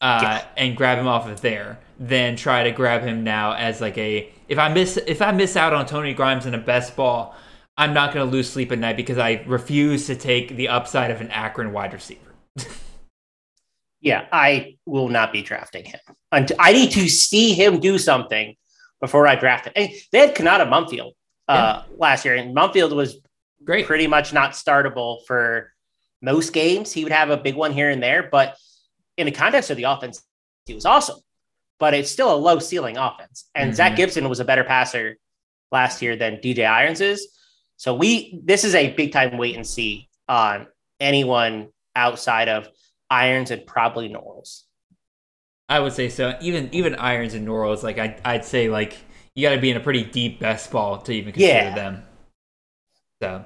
uh, 0.00 0.20
Yeah. 0.22 0.44
and 0.56 0.76
grab 0.76 0.98
him 0.98 1.08
off 1.08 1.26
of 1.28 1.40
there, 1.40 1.78
then 1.98 2.36
try 2.36 2.62
to 2.62 2.70
grab 2.70 3.02
him 3.02 3.24
now 3.24 3.52
as 3.54 3.80
like 3.80 3.98
a 3.98 4.30
if 4.48 4.58
I 4.58 4.68
miss 4.68 4.96
if 4.96 5.20
I 5.22 5.32
miss 5.32 5.56
out 5.56 5.72
on 5.72 5.86
Tony 5.86 6.14
Grimes 6.14 6.46
in 6.46 6.54
a 6.54 6.58
best 6.58 6.94
ball, 6.94 7.34
I'm 7.76 7.94
not 7.94 8.12
going 8.12 8.24
to 8.26 8.30
lose 8.30 8.48
sleep 8.50 8.70
at 8.70 8.78
night 8.78 8.96
because 8.96 9.18
I 9.18 9.42
refuse 9.46 10.06
to 10.06 10.14
take 10.14 10.56
the 10.56 10.68
upside 10.68 11.10
of 11.10 11.20
an 11.20 11.30
Akron 11.30 11.72
wide 11.72 11.92
receiver. 11.92 12.34
Yeah, 14.04 14.26
I 14.32 14.78
will 14.84 15.08
not 15.08 15.32
be 15.32 15.42
drafting 15.42 15.84
him. 15.84 16.00
I 16.32 16.72
need 16.72 16.90
to 16.90 17.08
see 17.08 17.54
him 17.54 17.78
do 17.78 17.98
something 17.98 18.56
before 19.00 19.28
I 19.28 19.36
draft 19.36 19.66
him. 19.66 19.74
And 19.76 19.90
they 20.10 20.18
had 20.26 20.34
Konata 20.34 20.68
Mumpfield 20.68 21.12
uh, 21.46 21.84
last 21.96 22.24
year, 22.24 22.34
and 22.34 22.52
Mumpfield 22.52 22.92
was 22.96 23.18
Great. 23.64 23.86
pretty 23.86 24.06
much 24.06 24.32
not 24.32 24.52
startable 24.52 25.24
for 25.26 25.72
most 26.20 26.52
games. 26.52 26.92
He 26.92 27.04
would 27.04 27.12
have 27.12 27.30
a 27.30 27.36
big 27.36 27.54
one 27.54 27.72
here 27.72 27.90
and 27.90 28.02
there, 28.02 28.28
but 28.30 28.56
in 29.16 29.26
the 29.26 29.32
context 29.32 29.70
of 29.70 29.76
the 29.76 29.84
offense, 29.84 30.22
he 30.66 30.74
was 30.74 30.84
awesome. 30.86 31.18
But 31.78 31.94
it's 31.94 32.10
still 32.10 32.32
a 32.32 32.36
low 32.36 32.58
ceiling 32.60 32.96
offense. 32.96 33.48
And 33.54 33.72
Mhm. 33.72 33.74
Zach 33.74 33.96
Gibson 33.96 34.28
was 34.28 34.40
a 34.40 34.44
better 34.44 34.62
passer 34.64 35.16
last 35.72 36.00
year 36.02 36.16
than 36.16 36.36
DJ 36.40 36.64
Irons 36.64 37.00
is. 37.00 37.28
So 37.76 37.94
we 37.94 38.40
this 38.44 38.62
is 38.64 38.74
a 38.74 38.90
big 38.90 39.12
time 39.12 39.36
wait 39.38 39.56
and 39.56 39.66
see 39.66 40.08
on 40.28 40.68
anyone 41.00 41.68
outside 41.96 42.48
of 42.48 42.68
Irons 43.10 43.50
and 43.50 43.66
probably 43.66 44.08
Norrils. 44.08 44.62
I 45.68 45.80
would 45.80 45.92
say 45.92 46.08
so. 46.08 46.36
Even 46.40 46.68
even 46.72 46.94
Irons 46.94 47.34
and 47.34 47.46
Norrils, 47.46 47.82
like 47.82 47.98
I, 47.98 48.16
I'd 48.24 48.44
say, 48.44 48.68
like 48.68 48.96
you 49.34 49.48
got 49.48 49.54
to 49.54 49.60
be 49.60 49.70
in 49.70 49.76
a 49.76 49.80
pretty 49.80 50.04
deep 50.04 50.38
best 50.38 50.70
ball 50.70 50.98
to 51.02 51.12
even 51.12 51.32
consider 51.32 51.52
Yeah. 51.52 51.74
them. 51.74 52.06
So, 53.22 53.44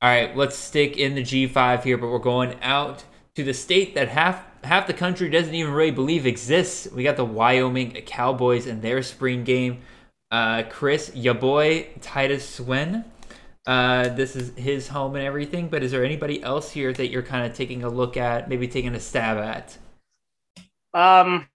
all 0.00 0.08
right, 0.08 0.34
let's 0.34 0.56
stick 0.56 0.96
in 0.96 1.14
the 1.14 1.20
G5 1.20 1.84
here, 1.84 1.98
but 1.98 2.08
we're 2.08 2.18
going 2.18 2.58
out 2.62 3.04
to 3.34 3.44
the 3.44 3.52
state 3.52 3.94
that 3.96 4.08
half 4.08 4.42
half 4.64 4.86
the 4.86 4.94
country 4.94 5.28
doesn't 5.28 5.54
even 5.54 5.74
really 5.74 5.90
believe 5.90 6.24
exists. 6.24 6.88
We 6.90 7.02
got 7.02 7.18
the 7.18 7.24
Wyoming 7.26 7.92
Cowboys 8.06 8.66
in 8.66 8.80
their 8.80 9.02
spring 9.02 9.44
game. 9.44 9.82
Uh, 10.30 10.62
Chris, 10.70 11.14
your 11.14 11.34
boy 11.34 11.88
Titus 12.00 12.48
Swen. 12.48 13.04
Uh, 13.66 14.08
this 14.08 14.36
is 14.36 14.56
his 14.56 14.88
home 14.88 15.16
and 15.16 15.24
everything. 15.26 15.68
But 15.68 15.82
is 15.82 15.90
there 15.90 16.02
anybody 16.02 16.42
else 16.42 16.70
here 16.70 16.94
that 16.94 17.08
you're 17.08 17.22
kind 17.22 17.44
of 17.44 17.54
taking 17.54 17.82
a 17.82 17.90
look 17.90 18.16
at, 18.16 18.48
maybe 18.48 18.66
taking 18.68 18.94
a 18.94 19.00
stab 19.00 19.36
at? 19.36 19.76
Um, 20.94 21.46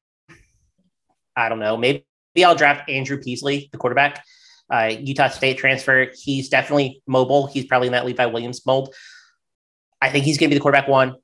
I 1.36 1.50
don't 1.50 1.58
know. 1.58 1.78
Maybe 1.78 2.06
I'll 2.46 2.54
draft 2.54 2.88
Andrew 2.92 3.18
Peasley, 3.18 3.70
the 3.72 3.80
quarterback, 3.80 4.24
uh, 4.70 4.92
Utah 5.00 5.30
State 5.30 5.58
transfer. 5.58 6.08
He's 6.16 6.50
definitely 6.50 7.02
mobile. 7.08 7.48
He's 7.48 7.66
probably 7.66 7.88
in 7.88 7.94
that 7.94 8.06
Levi 8.06 8.26
Williams 8.26 8.66
mold. 8.66 8.94
I 10.02 10.10
think 10.10 10.26
he's 10.26 10.38
going 10.38 10.50
to 10.50 10.54
be 10.54 10.58
the 10.58 10.62
quarterback 10.62 10.88
one. 10.88 11.16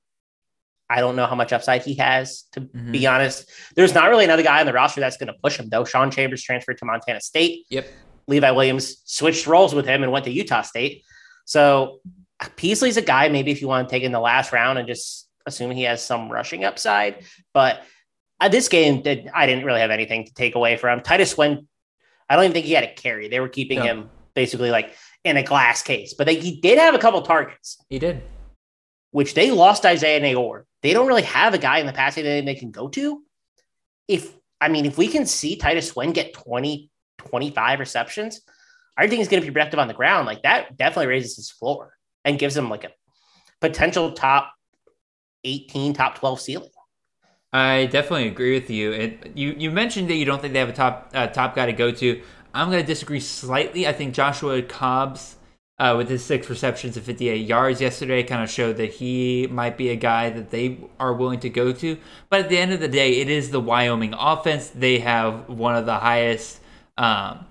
I 0.89 0.99
don't 0.99 1.15
know 1.15 1.25
how 1.25 1.35
much 1.35 1.51
upside 1.53 1.83
he 1.83 1.95
has, 1.95 2.43
to 2.51 2.61
Mhm. 2.61 2.91
be 2.91 3.07
honest. 3.07 3.49
There's 3.75 3.93
not 3.95 4.09
really 4.09 4.25
another 4.25 4.43
guy 4.43 4.59
on 4.59 4.65
the 4.65 4.73
roster 4.73 5.01
that's 5.01 5.17
going 5.17 5.27
to 5.27 5.39
push 5.41 5.57
him, 5.57 5.69
though. 5.69 5.83
Sean 5.85 6.11
Chambers 6.11 6.43
transferred 6.43 6.77
to 6.79 6.85
Montana 6.85 7.21
State. 7.21 7.65
Yep. 7.69 7.87
Levi 8.27 8.51
Williams 8.51 8.97
switched 9.05 9.47
roles 9.47 9.73
with 9.73 9.85
him 9.87 10.03
and 10.03 10.11
went 10.11 10.25
to 10.25 10.31
Utah 10.31 10.61
State. 10.61 11.03
So 11.45 12.01
Peasley's 12.55 12.97
a 12.97 13.01
guy, 13.01 13.29
maybe 13.29 13.51
if 13.51 13.61
you 13.61 13.67
want 13.67 13.87
to 13.87 13.93
take 13.93 14.03
in 14.03 14.11
the 14.11 14.19
last 14.19 14.51
round 14.51 14.77
and 14.77 14.87
just 14.87 15.27
assume 15.45 15.71
he 15.71 15.83
has 15.83 16.03
some 16.03 16.31
rushing 16.31 16.63
upside. 16.65 17.23
But 17.53 17.81
uh, 18.39 18.49
this 18.49 18.67
game, 18.67 19.01
did, 19.01 19.29
I 19.33 19.45
didn't 19.45 19.63
really 19.63 19.79
have 19.79 19.91
anything 19.91 20.25
to 20.25 20.33
take 20.33 20.55
away 20.55 20.75
from 20.77 21.01
Titus 21.01 21.31
Swen. 21.31 21.67
I 22.29 22.35
don't 22.35 22.45
even 22.45 22.53
think 22.53 22.65
he 22.65 22.73
had 22.73 22.83
a 22.83 22.93
carry. 22.93 23.27
They 23.27 23.39
were 23.39 23.49
keeping 23.49 23.79
No. 23.79 23.85
him 23.85 24.09
basically 24.33 24.71
like 24.71 24.93
in 25.23 25.37
a 25.37 25.43
glass 25.43 25.81
case, 25.81 26.13
but 26.13 26.25
they, 26.27 26.35
he 26.35 26.59
did 26.59 26.77
have 26.77 26.93
a 26.95 26.99
couple 26.99 27.21
targets. 27.21 27.77
He 27.89 27.99
did. 27.99 28.21
Which 29.11 29.33
they 29.33 29.51
lost 29.51 29.85
Isaiah 29.85 30.19
Neyor. 30.21 30.63
They 30.81 30.93
don't 30.93 31.07
really 31.07 31.21
have 31.23 31.53
a 31.53 31.57
guy 31.57 31.79
in 31.79 31.85
the 31.85 31.93
passing 31.93 32.23
game 32.23 32.45
they 32.45 32.55
can 32.55 32.71
go 32.71 32.87
to. 32.89 33.23
If 34.07 34.33
I 34.61 34.69
mean, 34.69 34.85
if 34.85 34.97
we 34.97 35.07
can 35.07 35.25
see 35.25 35.55
Titus 35.55 35.89
Swen 35.89 36.11
get 36.11 36.33
20, 36.33 36.89
25 37.17 37.79
receptions, 37.79 38.41
I 38.97 39.07
think 39.07 39.19
he's 39.19 39.27
going 39.27 39.41
to 39.41 39.47
be 39.47 39.51
productive 39.51 39.79
on 39.79 39.87
the 39.87 39.93
ground. 39.93 40.25
Like 40.25 40.43
that 40.43 40.77
definitely 40.77 41.07
raises 41.07 41.35
his 41.35 41.51
floor 41.51 41.93
and 42.23 42.39
gives 42.39 42.55
him 42.55 42.69
like 42.69 42.83
a 42.83 42.91
potential 43.61 44.11
top 44.13 44.53
18, 45.43 45.93
top 45.93 46.17
12 46.19 46.41
ceiling. 46.41 46.69
I 47.55 47.85
definitely 47.85 48.27
agree 48.27 48.53
with 48.53 48.69
you. 48.69 48.91
It, 48.91 49.31
you 49.33 49.55
you 49.57 49.71
mentioned 49.71 50.09
that 50.09 50.15
you 50.15 50.25
don't 50.25 50.41
think 50.41 50.51
they 50.51 50.59
have 50.59 50.67
a 50.67 50.73
top 50.73 51.11
uh, 51.13 51.27
top 51.27 51.55
guy 51.55 51.65
to 51.65 51.71
go 51.71 51.89
to. 51.89 52.21
I'm 52.53 52.69
going 52.69 52.83
to 52.83 52.87
disagree 52.87 53.21
slightly. 53.21 53.87
I 53.87 53.93
think 53.93 54.13
Joshua 54.13 54.61
Cobbs, 54.61 55.37
uh, 55.79 55.93
with 55.97 56.09
his 56.09 56.21
six 56.21 56.49
receptions 56.49 56.97
and 56.97 57.05
58 57.05 57.47
yards 57.47 57.79
yesterday, 57.79 58.23
kind 58.23 58.43
of 58.43 58.49
showed 58.49 58.75
that 58.75 58.95
he 58.95 59.47
might 59.47 59.77
be 59.77 59.87
a 59.87 59.95
guy 59.95 60.29
that 60.31 60.49
they 60.49 60.79
are 60.99 61.13
willing 61.13 61.39
to 61.39 61.49
go 61.49 61.71
to. 61.71 61.97
But 62.29 62.41
at 62.41 62.49
the 62.49 62.57
end 62.57 62.73
of 62.73 62.81
the 62.81 62.89
day, 62.89 63.21
it 63.21 63.29
is 63.29 63.51
the 63.51 63.61
Wyoming 63.61 64.13
offense. 64.13 64.69
They 64.69 64.99
have 64.99 65.47
one 65.47 65.77
of 65.77 65.85
the 65.85 65.95
highest 65.95 66.59
um, 66.97 67.45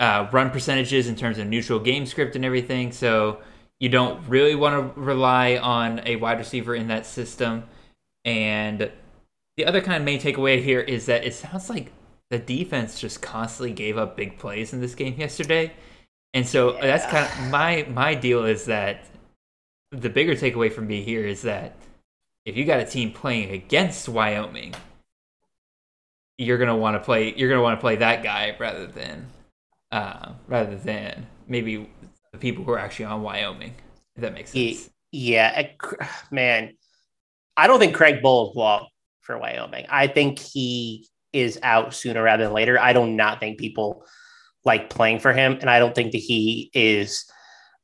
uh, 0.00 0.28
run 0.32 0.50
percentages 0.50 1.06
in 1.06 1.14
terms 1.14 1.38
of 1.38 1.46
neutral 1.46 1.78
game 1.78 2.04
script 2.04 2.34
and 2.34 2.44
everything. 2.44 2.90
So 2.90 3.38
you 3.78 3.90
don't 3.90 4.26
really 4.28 4.56
want 4.56 4.94
to 4.94 5.00
rely 5.00 5.56
on 5.56 6.00
a 6.04 6.16
wide 6.16 6.38
receiver 6.38 6.74
in 6.74 6.88
that 6.88 7.06
system. 7.06 7.62
And 8.24 8.90
the 9.60 9.66
other 9.66 9.82
kind 9.82 9.98
of 9.98 10.04
main 10.04 10.18
takeaway 10.18 10.62
here 10.62 10.80
is 10.80 11.04
that 11.04 11.22
it 11.22 11.34
sounds 11.34 11.68
like 11.68 11.92
the 12.30 12.38
defense 12.38 12.98
just 12.98 13.20
constantly 13.20 13.74
gave 13.74 13.98
up 13.98 14.16
big 14.16 14.38
plays 14.38 14.72
in 14.72 14.80
this 14.80 14.94
game 14.94 15.14
yesterday. 15.18 15.70
And 16.32 16.48
so 16.48 16.76
yeah. 16.76 16.86
that's 16.86 17.04
kind 17.04 17.26
of 17.26 17.50
my 17.50 17.86
my 17.90 18.14
deal 18.14 18.46
is 18.46 18.64
that 18.64 19.04
the 19.90 20.08
bigger 20.08 20.34
takeaway 20.34 20.72
from 20.72 20.86
me 20.86 21.02
here 21.02 21.26
is 21.26 21.42
that 21.42 21.76
if 22.46 22.56
you 22.56 22.64
got 22.64 22.80
a 22.80 22.86
team 22.86 23.12
playing 23.12 23.50
against 23.50 24.08
Wyoming, 24.08 24.74
you're 26.38 26.56
gonna 26.56 26.74
want 26.74 26.94
to 26.94 27.00
play 27.00 27.34
you're 27.36 27.50
gonna 27.50 27.60
want 27.60 27.78
to 27.78 27.82
play 27.82 27.96
that 27.96 28.22
guy 28.22 28.56
rather 28.58 28.86
than 28.86 29.26
uh, 29.92 30.32
rather 30.48 30.76
than 30.76 31.26
maybe 31.48 31.90
the 32.32 32.38
people 32.38 32.64
who 32.64 32.70
are 32.70 32.78
actually 32.78 33.04
on 33.04 33.20
Wyoming. 33.20 33.74
If 34.16 34.22
that 34.22 34.32
makes 34.32 34.52
sense. 34.52 34.88
Yeah, 35.12 35.66
man, 36.30 36.78
I 37.58 37.66
don't 37.66 37.78
think 37.78 37.94
Craig 37.94 38.22
Bohl 38.22 38.54
will 38.54 38.88
for 39.30 39.38
Wyoming. 39.38 39.86
I 39.88 40.08
think 40.08 40.40
he 40.40 41.06
is 41.32 41.58
out 41.62 41.94
sooner 41.94 42.22
rather 42.22 42.44
than 42.44 42.52
later. 42.52 42.78
I 42.80 42.92
do 42.92 43.06
not 43.06 43.38
think 43.38 43.58
people 43.58 44.04
like 44.64 44.90
playing 44.90 45.20
for 45.20 45.32
him, 45.32 45.58
and 45.60 45.70
I 45.70 45.78
don't 45.78 45.94
think 45.94 46.12
that 46.12 46.18
he 46.18 46.70
is 46.74 47.30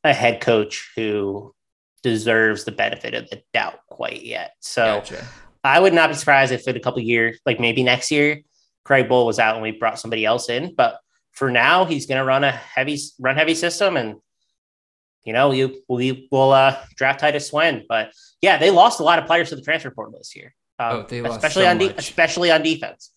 a 0.03 0.13
head 0.13 0.41
coach 0.41 0.91
who 0.97 1.55
deserves 2.03 2.65
the 2.65 2.73
benefit 2.73 3.15
of 3.15 3.31
the 3.31 3.43
doubt 3.55 3.79
quite 3.89 4.23
yet. 4.23 4.53
So 4.61 4.99
gotcha. 4.99 5.25
I 5.63 5.79
would 5.79 5.95
not 5.95 6.11
be 6.11 6.17
surprised 6.17 6.53
if 6.53 6.67
in 6.67 6.77
a 6.77 6.81
couple 6.81 7.01
years, 7.01 7.39
like 7.47 7.61
maybe 7.61 7.83
next 7.83 8.11
year, 8.11 8.43
Craig 8.85 9.09
Bohl 9.09 9.27
was 9.27 9.39
out 9.39 9.55
and 9.55 9.63
we 9.63 9.73
brought 9.73 9.99
somebody 9.99 10.25
else 10.25 10.49
in. 10.49 10.75
But 10.77 10.99
for 11.33 11.51
now, 11.51 11.85
he's 11.85 12.07
going 12.07 12.19
to 12.19 12.25
run 12.25 12.45
a 12.45 12.51
heavy 12.51 12.99
run 13.21 13.37
heavy 13.37 13.55
system, 13.55 13.97
and 13.97 14.17
you 15.25 15.33
know 15.33 15.53
you 15.53 15.81
we 15.89 16.29
will 16.33 16.53
uh, 16.53 16.77
draft 16.97 17.21
Titus 17.21 17.49
Swen. 17.49 17.85
But 17.89 18.13
yeah, 18.43 18.59
they 18.59 18.71
lost 18.71 18.99
a 18.99 19.05
lot 19.05 19.21
of 19.21 19.27
players 19.27 19.51
to 19.51 19.57
the 19.57 19.63
transfer 19.63 19.91
portal 19.93 20.19
this 20.19 20.35
year. 20.35 20.53
Um, 20.79 21.07
oh, 21.11 21.24
especially 21.24 21.64
so 21.64 21.70
on 21.70 21.79
de- 21.79 21.97
especially 21.97 22.51
on 22.51 22.62
defense. 22.62 23.11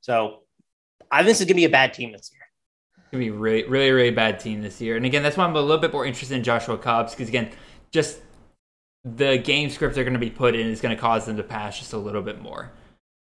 So 0.00 0.40
I 1.10 1.18
think 1.18 1.28
this 1.28 1.40
is 1.40 1.46
going 1.46 1.48
to 1.48 1.54
be 1.54 1.64
a 1.64 1.70
bad 1.70 1.92
team 1.92 2.12
this 2.12 2.30
year. 2.32 2.42
It's 2.98 3.08
going 3.10 3.24
to 3.24 3.32
be 3.32 3.36
really, 3.36 3.64
really, 3.64 3.90
really 3.90 4.10
bad 4.10 4.38
team 4.38 4.62
this 4.62 4.80
year. 4.80 4.96
And 4.96 5.04
again, 5.04 5.22
that's 5.22 5.36
why 5.36 5.44
I'm 5.44 5.56
a 5.56 5.60
little 5.60 5.78
bit 5.78 5.92
more 5.92 6.06
interested 6.06 6.36
in 6.36 6.44
Joshua 6.44 6.78
Cobbs 6.78 7.12
because 7.12 7.28
again, 7.28 7.50
just 7.90 8.20
the 9.04 9.38
game 9.38 9.70
script 9.70 9.94
they're 9.94 10.04
going 10.04 10.14
to 10.14 10.20
be 10.20 10.30
put 10.30 10.54
in 10.54 10.66
is 10.66 10.80
going 10.80 10.94
to 10.94 11.00
cause 11.00 11.24
them 11.26 11.36
to 11.36 11.42
pass 11.42 11.78
just 11.78 11.92
a 11.92 11.98
little 11.98 12.22
bit 12.22 12.40
more. 12.40 12.70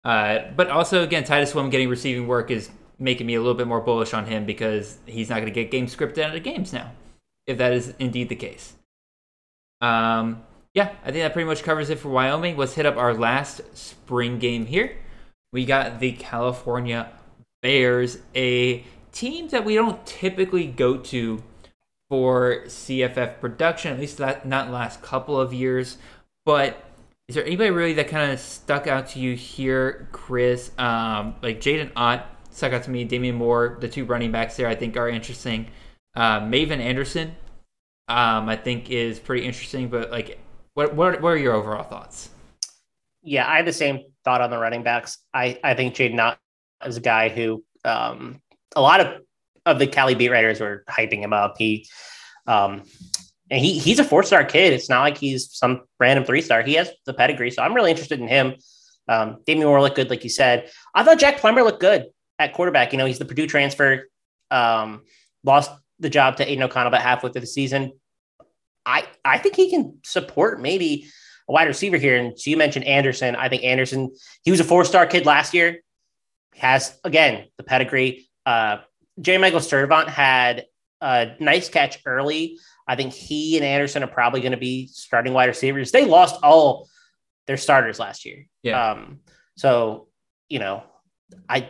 Uh, 0.04 0.50
but 0.56 0.68
also, 0.68 1.02
again, 1.02 1.24
Titus 1.24 1.50
Swen 1.50 1.70
getting 1.70 1.88
receiving 1.88 2.26
work 2.26 2.50
is 2.50 2.70
making 2.98 3.26
me 3.26 3.34
a 3.34 3.40
little 3.40 3.54
bit 3.54 3.66
more 3.66 3.80
bullish 3.80 4.12
on 4.12 4.26
him 4.26 4.44
because 4.44 4.98
he's 5.06 5.28
not 5.28 5.36
going 5.36 5.46
to 5.46 5.52
get 5.52 5.70
game 5.70 5.86
scripted 5.86 6.18
out 6.18 6.34
of 6.34 6.42
games 6.42 6.72
now, 6.72 6.92
if 7.46 7.58
that 7.58 7.72
is 7.72 7.94
indeed 7.98 8.28
the 8.28 8.36
case. 8.36 8.74
Um, 9.80 10.42
yeah, 10.74 10.94
I 11.02 11.10
think 11.10 11.22
that 11.22 11.32
pretty 11.32 11.46
much 11.46 11.62
covers 11.62 11.90
it 11.90 11.98
for 11.98 12.08
Wyoming. 12.08 12.56
Let's 12.56 12.74
hit 12.74 12.86
up 12.86 12.96
our 12.96 13.14
last 13.14 13.76
spring 13.76 14.38
game 14.38 14.66
here. 14.66 14.96
We 15.52 15.64
got 15.64 15.98
the 15.98 16.12
California 16.12 17.10
Bears, 17.62 18.18
a 18.34 18.84
team 19.12 19.48
that 19.48 19.64
we 19.64 19.74
don't 19.74 20.04
typically 20.06 20.66
go 20.66 20.98
to 20.98 21.42
for 22.08 22.62
CFF 22.66 23.40
production, 23.40 23.92
at 23.92 23.98
least 23.98 24.20
not, 24.20 24.70
last 24.70 25.02
couple 25.02 25.38
of 25.40 25.52
years. 25.52 25.98
But 26.44 26.84
is 27.28 27.34
there 27.34 27.44
anybody 27.44 27.70
really 27.70 27.94
that 27.94 28.08
kind 28.08 28.32
of 28.32 28.40
stuck 28.40 28.86
out 28.86 29.08
to 29.08 29.18
you 29.18 29.34
here, 29.34 30.08
Chris? 30.12 30.70
Um, 30.78 31.34
like 31.42 31.60
Jaydn 31.60 31.90
Ott 31.96 32.26
stuck 32.50 32.72
out 32.72 32.84
to 32.84 32.90
me. 32.90 33.04
Damian 33.04 33.34
Moore, 33.34 33.76
the 33.80 33.88
two 33.88 34.04
running 34.04 34.32
backs 34.32 34.56
there, 34.56 34.68
I 34.68 34.74
think 34.74 34.96
are 34.96 35.08
interesting. 35.08 35.68
Uh, 36.14 36.40
Mavin 36.40 36.80
Anderson, 36.80 37.36
um, 38.08 38.48
I 38.48 38.56
think 38.56 38.90
is 38.90 39.18
pretty 39.18 39.44
interesting. 39.44 39.88
But 39.88 40.10
like 40.10 40.38
what, 40.78 40.94
what, 40.94 41.20
what 41.20 41.30
are 41.30 41.36
your 41.36 41.54
overall 41.54 41.82
thoughts? 41.82 42.28
Yeah, 43.20 43.50
I 43.50 43.56
have 43.56 43.66
the 43.66 43.72
same 43.72 44.04
thought 44.24 44.40
on 44.40 44.50
the 44.50 44.58
running 44.58 44.84
backs. 44.84 45.18
I, 45.34 45.58
I 45.64 45.74
think 45.74 45.96
Jaydn 45.96 46.20
Ott 46.20 46.38
is 46.86 46.96
a 46.96 47.00
guy 47.00 47.30
who 47.30 47.64
um, 47.84 48.40
a 48.76 48.80
lot 48.80 49.00
of, 49.00 49.20
of 49.66 49.80
the 49.80 49.88
Cali 49.88 50.14
beat 50.14 50.28
writers 50.28 50.60
were 50.60 50.84
hyping 50.88 51.18
him 51.18 51.32
up. 51.32 51.56
He, 51.58 51.88
um, 52.46 52.84
and 53.50 53.60
he 53.60 53.76
he's 53.76 53.98
a 53.98 54.04
four 54.04 54.22
star 54.22 54.44
kid. 54.44 54.72
It's 54.72 54.88
not 54.88 55.00
like 55.00 55.18
he's 55.18 55.52
some 55.52 55.80
random 55.98 56.24
three 56.24 56.42
star. 56.42 56.62
He 56.62 56.74
has 56.74 56.88
the 57.06 57.14
pedigree, 57.14 57.50
so 57.50 57.60
I'm 57.60 57.74
really 57.74 57.90
interested 57.90 58.20
in 58.20 58.28
him. 58.28 58.54
Um, 59.08 59.38
Damian 59.46 59.66
Moore 59.66 59.80
looked 59.80 59.96
good, 59.96 60.10
like 60.10 60.22
you 60.22 60.30
said. 60.30 60.70
I 60.94 61.02
thought 61.02 61.18
Jack 61.18 61.38
Plummer 61.38 61.64
looked 61.64 61.80
good 61.80 62.06
at 62.38 62.52
quarterback. 62.52 62.92
You 62.92 62.98
know, 62.98 63.06
he's 63.06 63.18
the 63.18 63.24
Purdue 63.24 63.48
transfer. 63.48 64.06
Um, 64.52 65.02
lost 65.42 65.72
the 65.98 66.08
job 66.08 66.36
to 66.36 66.48
Aidan 66.48 66.62
O'Connell 66.62 66.88
about 66.88 67.02
halfway 67.02 67.32
through 67.32 67.40
the 67.40 67.48
season. 67.48 67.94
I 68.88 69.06
I 69.24 69.38
think 69.38 69.54
he 69.54 69.70
can 69.70 69.98
support 70.02 70.60
maybe 70.60 71.06
a 71.48 71.52
wide 71.52 71.68
receiver 71.68 71.98
here. 71.98 72.16
And 72.16 72.38
so 72.38 72.50
you 72.50 72.56
mentioned 72.56 72.86
Anderson. 72.86 73.36
I 73.36 73.48
think 73.48 73.62
Anderson, 73.62 74.10
he 74.42 74.50
was 74.50 74.60
a 74.60 74.64
four 74.64 74.84
star 74.84 75.06
kid 75.06 75.26
last 75.26 75.54
year. 75.54 75.82
Has 76.56 76.98
again 77.04 77.44
the 77.56 77.62
pedigree. 77.62 78.28
Uh, 78.44 78.78
J. 79.20 79.38
Michael 79.38 79.60
Sturdivant 79.60 80.08
had 80.08 80.66
a 81.00 81.36
nice 81.38 81.68
catch 81.68 82.00
early. 82.06 82.58
I 82.86 82.96
think 82.96 83.12
he 83.12 83.56
and 83.56 83.64
Anderson 83.64 84.02
are 84.02 84.08
probably 84.08 84.40
going 84.40 84.52
to 84.52 84.58
be 84.58 84.86
starting 84.86 85.34
wide 85.34 85.46
receivers. 85.46 85.92
They 85.92 86.06
lost 86.06 86.36
all 86.42 86.88
their 87.46 87.58
starters 87.58 87.98
last 87.98 88.24
year. 88.24 88.46
Yeah. 88.62 88.92
Um, 88.92 89.20
so 89.56 90.08
you 90.48 90.58
know, 90.58 90.82
I 91.48 91.68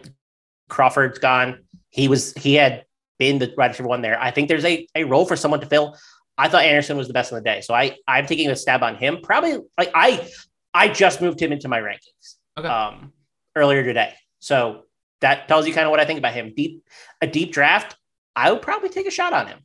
Crawford's 0.68 1.18
gone. 1.18 1.64
He 1.90 2.06
was 2.06 2.32
he 2.34 2.54
had 2.54 2.84
been 3.18 3.38
the 3.38 3.52
wide 3.58 3.68
receiver 3.68 3.88
one 3.88 4.02
there. 4.02 4.20
I 4.20 4.30
think 4.30 4.48
there's 4.48 4.64
a, 4.64 4.86
a 4.94 5.04
role 5.04 5.26
for 5.26 5.36
someone 5.36 5.60
to 5.60 5.66
fill. 5.66 5.96
I 6.38 6.48
thought 6.48 6.62
Anderson 6.62 6.96
was 6.96 7.08
the 7.08 7.12
best 7.12 7.32
in 7.32 7.36
the 7.36 7.42
day. 7.42 7.60
So 7.60 7.74
I 7.74 7.96
I'm 8.06 8.26
taking 8.26 8.48
a 8.48 8.56
stab 8.56 8.82
on 8.82 8.94
him. 8.94 9.18
Probably 9.22 9.58
like 9.76 9.90
I 9.94 10.26
I 10.72 10.88
just 10.88 11.20
moved 11.20 11.40
him 11.40 11.52
into 11.52 11.68
my 11.68 11.80
rankings 11.80 12.36
okay. 12.56 12.68
um, 12.68 13.12
earlier 13.56 13.82
today. 13.82 14.14
So 14.38 14.84
that 15.20 15.48
tells 15.48 15.66
you 15.66 15.74
kind 15.74 15.86
of 15.86 15.90
what 15.90 15.98
I 15.98 16.04
think 16.04 16.18
about 16.18 16.32
him. 16.32 16.54
Deep 16.54 16.84
a 17.20 17.26
deep 17.26 17.52
draft, 17.52 17.96
I 18.36 18.52
would 18.52 18.62
probably 18.62 18.88
take 18.88 19.08
a 19.08 19.10
shot 19.10 19.32
on 19.32 19.48
him. 19.48 19.58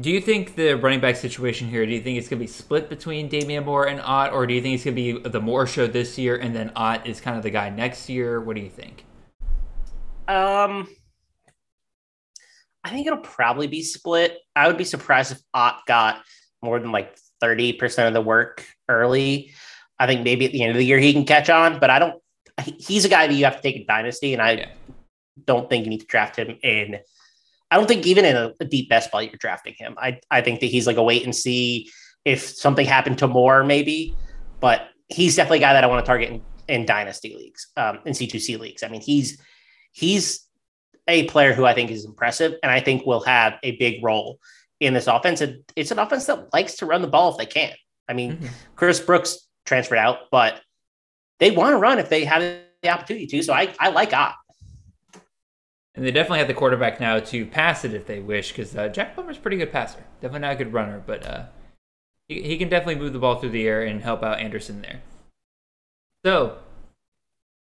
Do 0.00 0.10
you 0.10 0.20
think 0.20 0.54
the 0.54 0.74
running 0.74 1.00
back 1.00 1.16
situation 1.16 1.68
here, 1.68 1.84
do 1.84 1.92
you 1.92 2.00
think 2.00 2.16
it's 2.16 2.28
going 2.28 2.38
to 2.38 2.44
be 2.44 2.50
split 2.50 2.88
between 2.88 3.28
Damian 3.28 3.64
Moore 3.66 3.86
and 3.86 4.00
Ott, 4.00 4.32
or 4.32 4.46
do 4.46 4.54
you 4.54 4.62
think 4.62 4.76
it's 4.76 4.84
going 4.84 4.96
to 4.96 5.20
be 5.22 5.28
the 5.28 5.40
Moore 5.40 5.66
show 5.66 5.86
this 5.86 6.16
year 6.16 6.36
and 6.36 6.56
then 6.56 6.72
Ott 6.74 7.06
is 7.06 7.20
kind 7.20 7.36
of 7.36 7.42
the 7.42 7.50
guy 7.50 7.68
next 7.68 8.08
year? 8.08 8.40
What 8.40 8.56
do 8.56 8.62
you 8.62 8.70
think? 8.70 9.04
Um, 10.26 10.88
I 12.84 12.90
think 12.90 13.06
it'll 13.06 13.18
probably 13.18 13.66
be 13.66 13.82
split. 13.82 14.38
I 14.56 14.66
would 14.66 14.78
be 14.78 14.84
surprised 14.84 15.32
if 15.32 15.40
Ott 15.52 15.86
got 15.86 16.22
more 16.62 16.78
than 16.78 16.92
like 16.92 17.16
30% 17.42 18.08
of 18.08 18.14
the 18.14 18.20
work 18.20 18.64
early. 18.88 19.52
I 19.98 20.06
think 20.06 20.22
maybe 20.24 20.46
at 20.46 20.52
the 20.52 20.62
end 20.62 20.70
of 20.70 20.76
the 20.76 20.84
year 20.84 20.98
he 20.98 21.12
can 21.12 21.24
catch 21.24 21.50
on, 21.50 21.78
but 21.78 21.90
I 21.90 21.98
don't. 21.98 22.22
He's 22.78 23.04
a 23.04 23.08
guy 23.08 23.26
that 23.26 23.34
you 23.34 23.44
have 23.44 23.56
to 23.56 23.62
take 23.62 23.76
in 23.76 23.86
dynasty, 23.86 24.32
and 24.32 24.42
I 24.42 24.52
yeah. 24.52 24.68
don't 25.46 25.68
think 25.68 25.84
you 25.84 25.90
need 25.90 26.00
to 26.00 26.06
draft 26.06 26.36
him 26.36 26.58
in. 26.62 26.98
I 27.70 27.76
don't 27.76 27.86
think 27.86 28.06
even 28.06 28.24
in 28.24 28.36
a, 28.36 28.52
a, 28.60 28.64
deep 28.64 28.88
best 28.88 29.10
ball 29.12 29.22
you're 29.22 29.32
drafting 29.38 29.74
him. 29.78 29.94
I 29.98 30.20
I 30.30 30.40
think 30.40 30.60
that 30.60 30.66
he's 30.66 30.86
like 30.86 30.96
a 30.96 31.02
wait 31.02 31.24
and 31.24 31.34
see 31.34 31.90
if 32.24 32.42
something 32.42 32.86
happened 32.86 33.18
to 33.18 33.28
Moore 33.28 33.64
maybe, 33.64 34.14
but 34.58 34.88
he's 35.08 35.36
definitely 35.36 35.58
a 35.58 35.62
guy 35.62 35.72
that 35.74 35.84
I 35.84 35.86
want 35.86 36.04
to 36.04 36.06
target 36.06 36.30
in, 36.30 36.42
in 36.68 36.86
dynasty 36.86 37.34
leagues, 37.34 37.68
um, 37.76 38.00
in 38.04 38.12
C2C 38.12 38.58
leagues. 38.58 38.82
I 38.82 38.88
mean, 38.88 39.00
he's 39.00 39.40
he's 39.92 40.46
a 41.08 41.24
player 41.24 41.52
who 41.52 41.64
I 41.64 41.74
think 41.74 41.90
is 41.90 42.04
impressive 42.04 42.54
and 42.62 42.70
I 42.70 42.80
think 42.80 43.06
will 43.06 43.20
have 43.20 43.54
a 43.62 43.76
big 43.76 44.02
role 44.04 44.38
in 44.80 44.94
this 44.94 45.06
offense. 45.06 45.42
It's 45.76 45.90
an 45.90 45.98
offense 45.98 46.26
that 46.26 46.52
likes 46.52 46.76
to 46.76 46.86
run 46.86 47.02
the 47.02 47.08
ball 47.08 47.32
if 47.32 47.38
they 47.38 47.46
can. 47.46 47.74
I 48.08 48.12
mean, 48.12 48.36
mm-hmm. 48.36 48.46
Chris 48.76 49.00
Brooks 49.00 49.46
transferred 49.64 49.98
out, 49.98 50.30
but 50.30 50.60
they 51.38 51.50
want 51.50 51.72
to 51.72 51.78
run 51.78 51.98
if 51.98 52.08
they 52.08 52.24
have 52.24 52.40
the 52.40 52.88
opportunity 52.88 53.26
to. 53.26 53.42
So 53.42 53.52
I, 53.52 53.72
I 53.78 53.90
like 53.90 54.12
Ott. 54.12 54.34
And 55.94 56.04
they 56.06 56.12
definitely 56.12 56.38
have 56.38 56.48
the 56.48 56.54
quarterback 56.54 57.00
now 57.00 57.18
to 57.18 57.44
pass 57.46 57.84
it 57.84 57.94
if 57.94 58.06
they 58.06 58.20
wish, 58.20 58.52
because 58.52 58.76
uh, 58.76 58.88
Jack 58.88 59.14
Plummer's 59.14 59.36
a 59.36 59.40
pretty 59.40 59.56
good 59.56 59.72
passer. 59.72 60.04
Definitely 60.20 60.40
not 60.40 60.52
a 60.52 60.56
good 60.56 60.72
runner, 60.72 61.02
but 61.04 61.26
uh, 61.26 61.44
he, 62.28 62.42
he 62.42 62.56
can 62.56 62.68
definitely 62.68 62.94
move 62.94 63.12
the 63.12 63.18
ball 63.18 63.36
through 63.36 63.50
the 63.50 63.66
air 63.66 63.82
and 63.82 64.00
help 64.00 64.22
out 64.22 64.38
Anderson 64.38 64.82
there. 64.82 65.02
So 66.24 66.58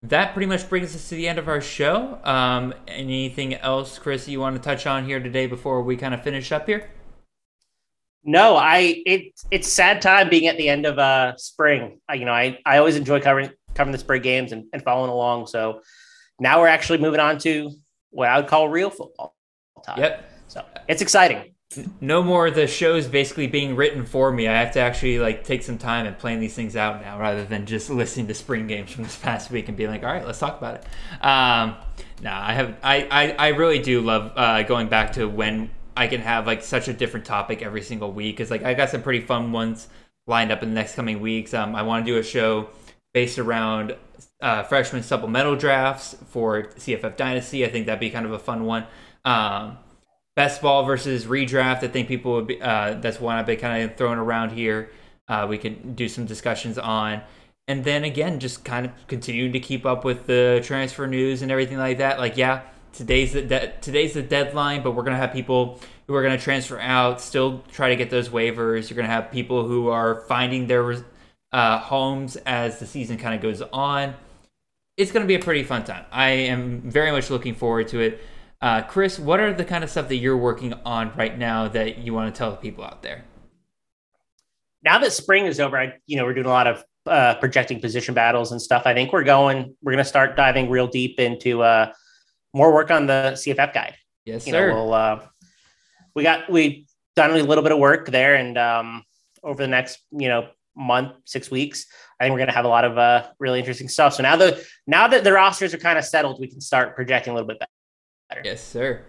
that 0.03 0.33
pretty 0.33 0.47
much 0.47 0.67
brings 0.69 0.93
us 0.95 1.09
to 1.09 1.15
the 1.15 1.27
end 1.27 1.39
of 1.39 1.47
our 1.47 1.61
show. 1.61 2.19
Um, 2.23 2.73
anything 2.87 3.55
else, 3.55 3.97
Chris, 3.97 4.27
you 4.27 4.39
want 4.39 4.55
to 4.55 4.61
touch 4.61 4.85
on 4.85 5.05
here 5.05 5.19
today 5.19 5.47
before 5.47 5.81
we 5.81 5.95
kind 5.95 6.13
of 6.13 6.21
finish 6.21 6.51
up 6.51 6.67
here? 6.67 6.89
No, 8.25 8.55
I 8.55 9.01
it 9.05 9.39
it's 9.51 9.67
sad 9.67 10.01
time 10.01 10.29
being 10.29 10.47
at 10.47 10.57
the 10.57 10.69
end 10.69 10.85
of 10.85 10.97
uh 10.97 11.35
spring. 11.37 11.99
I, 12.07 12.13
you 12.15 12.25
know, 12.25 12.31
I 12.31 12.57
I 12.65 12.77
always 12.77 12.95
enjoy 12.95 13.19
covering 13.19 13.49
covering 13.75 13.91
the 13.91 13.97
spring 13.97 14.21
games 14.21 14.51
and, 14.51 14.65
and 14.71 14.81
following 14.81 15.09
along. 15.09 15.47
So 15.47 15.81
now 16.39 16.61
we're 16.61 16.67
actually 16.67 16.99
moving 16.99 17.19
on 17.19 17.37
to 17.39 17.71
what 18.11 18.29
I 18.29 18.37
would 18.37 18.47
call 18.47 18.69
real 18.69 18.89
football 18.89 19.35
time. 19.85 19.99
Yep. 19.99 20.31
So 20.47 20.65
it's 20.87 21.01
exciting. 21.01 21.52
No 22.01 22.23
more 22.23 22.51
the 22.51 22.67
shows 22.67 23.07
basically 23.07 23.47
being 23.47 23.75
written 23.75 24.05
for 24.05 24.31
me. 24.31 24.47
I 24.47 24.59
have 24.59 24.73
to 24.73 24.79
actually 24.79 25.19
like 25.19 25.43
take 25.43 25.63
some 25.63 25.77
time 25.77 26.05
and 26.05 26.17
plan 26.17 26.39
these 26.39 26.53
things 26.53 26.75
out 26.75 27.01
now, 27.01 27.19
rather 27.19 27.43
than 27.43 27.65
just 27.65 27.89
listening 27.89 28.27
to 28.27 28.33
spring 28.33 28.67
games 28.67 28.91
from 28.91 29.03
this 29.03 29.15
past 29.17 29.51
week 29.51 29.67
and 29.67 29.77
being 29.77 29.89
like, 29.89 30.03
"All 30.03 30.11
right, 30.11 30.25
let's 30.25 30.39
talk 30.39 30.57
about 30.57 30.75
it." 30.75 30.83
Um, 31.23 31.75
nah, 32.21 32.47
I 32.47 32.53
have. 32.53 32.77
I 32.83 33.07
I, 33.09 33.31
I 33.31 33.47
really 33.49 33.79
do 33.79 34.01
love 34.01 34.33
uh, 34.35 34.63
going 34.63 34.87
back 34.87 35.13
to 35.13 35.25
when 35.27 35.69
I 35.95 36.07
can 36.07 36.21
have 36.21 36.47
like 36.47 36.63
such 36.63 36.87
a 36.87 36.93
different 36.93 37.25
topic 37.25 37.61
every 37.61 37.81
single 37.81 38.11
week 38.11 38.37
because 38.37 38.51
like 38.51 38.63
I 38.63 38.73
got 38.73 38.89
some 38.89 39.01
pretty 39.01 39.21
fun 39.21 39.51
ones 39.51 39.87
lined 40.27 40.51
up 40.51 40.63
in 40.63 40.69
the 40.69 40.75
next 40.75 40.95
coming 40.95 41.19
weeks. 41.19 41.53
Um, 41.53 41.75
I 41.75 41.83
want 41.83 42.05
to 42.05 42.11
do 42.11 42.17
a 42.17 42.23
show 42.23 42.69
based 43.13 43.37
around 43.37 43.95
uh, 44.41 44.63
freshman 44.63 45.03
supplemental 45.03 45.55
drafts 45.55 46.15
for 46.29 46.63
CFF 46.63 47.15
Dynasty. 47.15 47.65
I 47.65 47.69
think 47.69 47.85
that'd 47.85 47.99
be 47.99 48.09
kind 48.09 48.25
of 48.25 48.31
a 48.31 48.39
fun 48.39 48.65
one. 48.65 48.85
Um, 49.25 49.77
best 50.35 50.61
ball 50.61 50.83
versus 50.85 51.25
redraft. 51.25 51.83
I 51.83 51.87
think 51.87 52.07
people 52.07 52.33
would 52.33 52.47
be. 52.47 52.61
Uh, 52.61 52.95
that's 52.95 53.19
one 53.19 53.37
I've 53.37 53.45
been 53.45 53.59
kind 53.59 53.83
of 53.83 53.97
throwing 53.97 54.19
around 54.19 54.51
here. 54.51 54.89
Uh, 55.27 55.45
we 55.49 55.57
can 55.57 55.95
do 55.95 56.09
some 56.09 56.25
discussions 56.25 56.77
on, 56.77 57.21
and 57.67 57.83
then 57.83 58.03
again, 58.03 58.39
just 58.39 58.65
kind 58.65 58.85
of 58.85 58.91
continuing 59.07 59.53
to 59.53 59.59
keep 59.59 59.85
up 59.85 60.03
with 60.03 60.27
the 60.27 60.61
transfer 60.63 61.07
news 61.07 61.41
and 61.41 61.51
everything 61.51 61.77
like 61.77 61.99
that. 61.99 62.19
Like, 62.19 62.35
yeah, 62.35 62.61
today's 62.91 63.33
the 63.33 63.41
de- 63.41 63.73
today's 63.81 64.13
the 64.13 64.21
deadline, 64.21 64.83
but 64.83 64.91
we're 64.91 65.03
gonna 65.03 65.17
have 65.17 65.33
people 65.33 65.79
who 66.07 66.15
are 66.15 66.23
gonna 66.23 66.37
transfer 66.37 66.79
out, 66.79 67.21
still 67.21 67.63
try 67.71 67.89
to 67.89 67.95
get 67.95 68.09
those 68.09 68.29
waivers. 68.29 68.89
You're 68.89 68.97
gonna 68.97 69.07
have 69.07 69.31
people 69.31 69.67
who 69.67 69.87
are 69.89 70.21
finding 70.27 70.67
their 70.67 71.03
uh, 71.51 71.79
homes 71.79 72.35
as 72.37 72.79
the 72.79 72.85
season 72.85 73.17
kind 73.17 73.35
of 73.35 73.41
goes 73.41 73.61
on. 73.61 74.13
It's 74.97 75.11
gonna 75.11 75.25
be 75.25 75.35
a 75.35 75.39
pretty 75.39 75.63
fun 75.63 75.85
time. 75.85 76.05
I 76.11 76.29
am 76.29 76.81
very 76.81 77.11
much 77.11 77.29
looking 77.29 77.55
forward 77.55 77.87
to 77.89 77.99
it. 78.01 78.21
Uh, 78.63 78.81
Chris, 78.81 79.19
what 79.19 79.41
are 79.41 79.51
the 79.51 79.65
kind 79.65 79.83
of 79.83 79.89
stuff 79.89 80.07
that 80.07 80.15
you're 80.15 80.37
working 80.37 80.73
on 80.85 81.11
right 81.17 81.37
now 81.37 81.67
that 81.67 81.97
you 81.97 82.13
want 82.13 82.33
to 82.33 82.37
tell 82.37 82.49
the 82.49 82.55
people 82.55 82.81
out 82.81 83.03
there? 83.03 83.25
Now 84.85 84.99
that 84.99 85.11
spring 85.11 85.47
is 85.47 85.59
over, 85.59 85.77
I, 85.77 85.95
you 86.07 86.15
know, 86.15 86.23
we're 86.23 86.33
doing 86.33 86.45
a 86.45 86.49
lot 86.49 86.67
of 86.67 86.83
uh, 87.05 87.35
projecting 87.35 87.81
position 87.81 88.13
battles 88.13 88.53
and 88.53 88.61
stuff. 88.61 88.83
I 88.85 88.93
think 88.93 89.11
we're 89.11 89.25
going, 89.25 89.75
we're 89.81 89.91
going 89.91 90.01
to 90.01 90.07
start 90.07 90.37
diving 90.37 90.69
real 90.69 90.87
deep 90.87 91.19
into 91.19 91.61
uh, 91.61 91.91
more 92.53 92.73
work 92.73 92.89
on 92.89 93.05
the 93.05 93.33
CFF 93.35 93.73
guide. 93.73 93.97
Yes, 94.23 94.47
you 94.47 94.53
sir. 94.53 94.69
Know, 94.69 94.75
we'll, 94.75 94.93
uh, 94.93 95.19
we 96.15 96.23
got, 96.23 96.49
we 96.49 96.87
done 97.17 97.31
a 97.31 97.43
little 97.43 97.63
bit 97.63 97.73
of 97.73 97.79
work 97.79 98.07
there 98.07 98.35
and 98.35 98.57
um, 98.57 99.03
over 99.43 99.61
the 99.61 99.67
next, 99.67 99.99
you 100.11 100.29
know, 100.29 100.47
month, 100.73 101.11
six 101.25 101.51
weeks, 101.51 101.85
I 102.17 102.23
think 102.23 102.31
we're 102.31 102.39
going 102.39 102.47
to 102.47 102.55
have 102.55 102.63
a 102.63 102.69
lot 102.69 102.85
of 102.85 102.97
uh, 102.97 103.27
really 103.39 103.59
interesting 103.59 103.89
stuff. 103.89 104.13
So 104.13 104.23
now 104.23 104.37
the, 104.37 104.65
now 104.87 105.09
that 105.09 105.25
the 105.25 105.33
rosters 105.33 105.73
are 105.73 105.79
kind 105.79 105.99
of 105.99 106.05
settled, 106.05 106.39
we 106.39 106.47
can 106.47 106.61
start 106.61 106.95
projecting 106.95 107.31
a 107.31 107.35
little 107.35 107.47
bit 107.49 107.59
better. 107.59 107.72
Yes, 108.43 108.63
sir. 108.63 109.03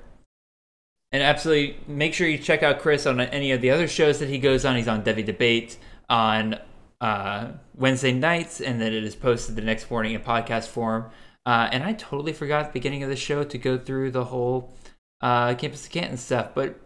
And 1.12 1.22
absolutely 1.22 1.76
make 1.86 2.12
sure 2.12 2.26
you 2.26 2.38
check 2.38 2.64
out 2.64 2.80
Chris 2.80 3.06
on 3.06 3.20
any 3.20 3.52
of 3.52 3.60
the 3.60 3.70
other 3.70 3.86
shows 3.86 4.18
that 4.18 4.28
he 4.28 4.38
goes 4.38 4.64
on. 4.64 4.76
He's 4.76 4.88
on 4.88 5.04
Devy 5.04 5.24
Debate 5.24 5.78
on 6.08 6.58
uh, 7.00 7.52
Wednesday 7.76 8.12
nights, 8.12 8.60
and 8.60 8.80
then 8.80 8.92
it 8.92 9.04
is 9.04 9.14
posted 9.14 9.54
the 9.54 9.62
next 9.62 9.90
morning 9.90 10.14
in 10.14 10.20
podcast 10.22 10.66
form. 10.66 11.10
Uh, 11.46 11.68
and 11.70 11.84
I 11.84 11.92
totally 11.92 12.32
forgot 12.32 12.62
at 12.62 12.66
the 12.68 12.72
beginning 12.72 13.02
of 13.02 13.10
the 13.10 13.16
show 13.16 13.44
to 13.44 13.58
go 13.58 13.78
through 13.78 14.10
the 14.10 14.24
whole 14.24 14.74
uh, 15.20 15.54
Campus 15.54 15.86
of 15.86 15.92
Canton 15.92 16.16
stuff, 16.16 16.50
but 16.54 16.80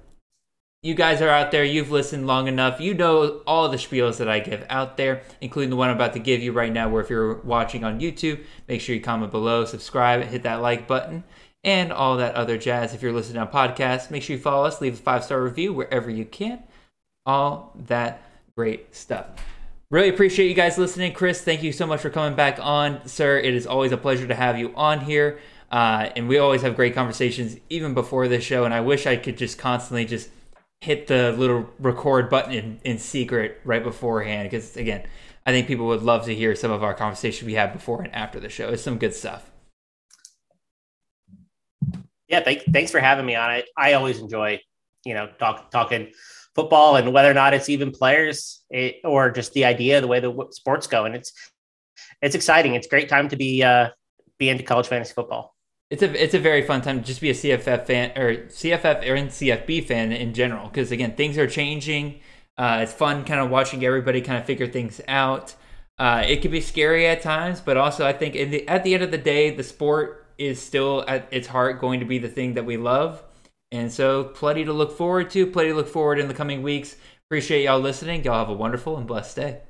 you 0.82 0.95
guys 0.95 1.22
are 1.22 1.28
out 1.28 1.51
there. 1.51 1.64
You've 1.64 1.91
listened 1.91 2.26
long 2.26 2.49
enough. 2.49 2.80
You 2.80 2.95
know 2.95 3.41
all 3.47 3.68
the 3.68 3.78
spiels 3.78 4.18
that 4.18 4.28
I 4.28 4.41
give 4.41 4.64
out 4.68 4.97
there, 4.97 5.22
including 5.41 5.70
the 5.70 5.76
one 5.76 5.89
I'm 5.89 5.97
about 5.97 6.12
to 6.12 6.20
give 6.20 6.43
you 6.43 6.53
right 6.53 6.72
now. 6.72 6.89
Where 6.89 7.03
if 7.03 7.11
you're 7.11 7.34
watching 7.39 7.82
on 7.82 7.99
YouTube, 7.99 8.45
make 8.68 8.80
sure 8.80 8.95
you 8.95 9.01
comment 9.01 9.32
below, 9.32 9.64
subscribe, 9.64 10.22
hit 10.24 10.45
that 10.45 10.61
like 10.61 10.86
button 10.86 11.24
and 11.64 11.92
all 11.92 12.16
that 12.16 12.34
other 12.34 12.56
jazz. 12.56 12.94
If 12.94 13.02
you're 13.02 13.12
listening 13.12 13.38
on 13.38 13.48
podcasts, 13.48 14.11
make 14.11 14.22
sure 14.22 14.36
you 14.36 14.42
follow 14.42 14.64
us, 14.64 14.80
leave 14.80 14.94
a 14.94 14.96
five 14.96 15.24
star 15.24 15.42
review 15.42 15.72
wherever 15.72 16.11
you 16.11 16.24
can. 16.24 16.62
All 17.26 17.72
that 17.86 18.22
great 18.56 18.94
stuff. 18.94 19.26
Really 19.90 20.09
appreciate 20.09 20.48
you 20.48 20.54
guys 20.54 20.76
listening. 20.76 21.14
Chris, 21.14 21.40
thank 21.40 21.62
you 21.62 21.72
so 21.72 21.86
much 21.86 22.00
for 22.00 22.11
coming 22.11 22.36
back 22.36 22.59
on, 22.61 23.06
sir. 23.09 23.38
It 23.38 23.54
is 23.54 23.66
always 23.66 23.90
a 23.90 23.96
pleasure 23.96 24.26
to 24.26 24.34
have 24.34 24.59
you 24.59 24.72
on 24.76 25.00
here. 25.00 25.38
Uh, 25.70 26.11
and 26.16 26.28
we 26.28 26.38
always 26.38 26.62
have 26.62 26.76
great 26.76 26.94
conversations 26.94 27.56
even 27.68 27.94
before 27.94 28.28
this 28.28 28.44
show. 28.44 28.64
And 28.64 28.74
I 28.74 28.80
wish 28.80 29.06
I 29.06 29.16
could 29.16 29.38
just 29.38 29.59
constantly 29.59 30.04
just 30.04 30.28
hit 30.80 31.06
the 31.06 31.32
little 31.32 31.68
record 31.78 32.28
button 32.30 32.52
in, 32.52 32.80
in 32.84 32.98
secret 32.98 33.61
right 33.64 33.82
beforehand. 33.82 34.50
Because, 34.50 34.76
again, 34.76 35.06
I 35.46 35.52
think 35.52 35.66
people 35.66 35.86
would 35.86 36.02
love 36.02 36.26
to 36.26 36.34
hear 36.34 36.54
some 36.54 36.70
of 36.70 36.82
our 36.82 36.94
conversation 36.94 37.46
we 37.46 37.54
had 37.54 37.72
before 37.72 38.02
and 38.02 38.14
after 38.14 38.38
the 38.40 38.48
show. 38.50 38.68
It's 38.68 38.82
some 38.82 38.98
good 38.98 39.14
stuff. 39.14 39.50
Yeah, 42.28 42.40
thank, 42.40 42.62
thanks 42.72 42.90
for 42.90 43.00
having 43.00 43.26
me 43.26 43.34
on 43.34 43.54
it. 43.54 43.66
I 43.76 43.94
always 43.94 44.18
enjoy, 44.18 44.60
you 45.04 45.14
know, 45.14 45.28
talk, 45.38 45.70
talking 45.70 46.12
football 46.54 46.96
and 46.96 47.12
whether 47.12 47.30
or 47.30 47.34
not 47.34 47.54
it's 47.54 47.68
even 47.68 47.90
players 47.90 48.64
it, 48.70 48.96
or 49.04 49.30
just 49.30 49.52
the 49.52 49.64
idea, 49.64 50.00
the 50.00 50.06
way 50.06 50.20
the 50.20 50.46
sports 50.50 50.86
go. 50.86 51.04
And 51.04 51.14
it's 51.14 51.32
it's 52.20 52.34
exciting. 52.34 52.74
It's 52.74 52.86
great 52.86 53.08
time 53.08 53.28
to 53.28 53.36
be 53.36 53.62
uh, 53.62 53.90
be 54.38 54.48
into 54.48 54.64
college 54.64 54.88
fantasy 54.88 55.14
football. 55.14 55.54
It's 55.90 56.02
a 56.02 56.22
it's 56.22 56.34
a 56.34 56.38
very 56.38 56.62
fun 56.62 56.82
time 56.82 57.00
to 57.00 57.06
just 57.06 57.20
be 57.20 57.30
a 57.30 57.34
CFF 57.34 57.86
fan 57.86 58.10
or 58.16 58.46
CFF 58.46 59.08
or 59.08 59.16
CFB 59.16 59.86
fan 59.86 60.12
in 60.12 60.34
general 60.34 60.68
because 60.68 60.92
again 60.92 61.14
things 61.14 61.38
are 61.38 61.46
changing. 61.46 62.20
Uh, 62.56 62.80
it's 62.82 62.92
fun 62.92 63.24
kind 63.24 63.40
of 63.40 63.50
watching 63.50 63.84
everybody 63.84 64.20
kind 64.20 64.38
of 64.38 64.44
figure 64.44 64.66
things 64.66 65.00
out. 65.06 65.54
Uh, 65.96 66.24
it 66.26 66.42
can 66.42 66.50
be 66.50 66.60
scary 66.60 67.06
at 67.06 67.22
times, 67.22 67.60
but 67.60 67.76
also 67.76 68.06
I 68.06 68.12
think 68.12 68.34
the, 68.34 68.66
at 68.68 68.84
the 68.84 68.94
end 68.94 69.02
of 69.02 69.10
the 69.10 69.18
day, 69.18 69.50
the 69.50 69.62
sport 69.62 70.26
is 70.39 70.62
still 70.62 71.05
at 71.07 71.28
its 71.30 71.49
heart 71.49 71.80
going 71.80 72.01
to 72.01 72.07
be 72.07 72.18
the 72.18 72.28
thing 72.28 72.55
that 72.55 72.64
we 72.64 72.76
love. 72.76 73.22
And 73.70 73.93
so, 73.93 74.24
plenty 74.24 74.64
to 74.64 74.72
look 74.72 74.97
forward 74.97 75.30
to, 75.30 75.47
plenty 75.47 75.70
to 75.70 75.74
look 75.74 75.89
forward 75.89 76.18
in 76.18 76.28
the 76.28 76.34
coming 76.34 76.62
weeks. 76.62 76.97
Appreciate 77.26 77.64
y'all 77.64 77.80
listening. 77.80 78.24
Y'all 78.24 78.39
have 78.39 78.49
a 78.49 78.55
wonderful 78.55 78.97
and 78.97 79.07
blessed 79.07 79.36
day. 79.36 79.61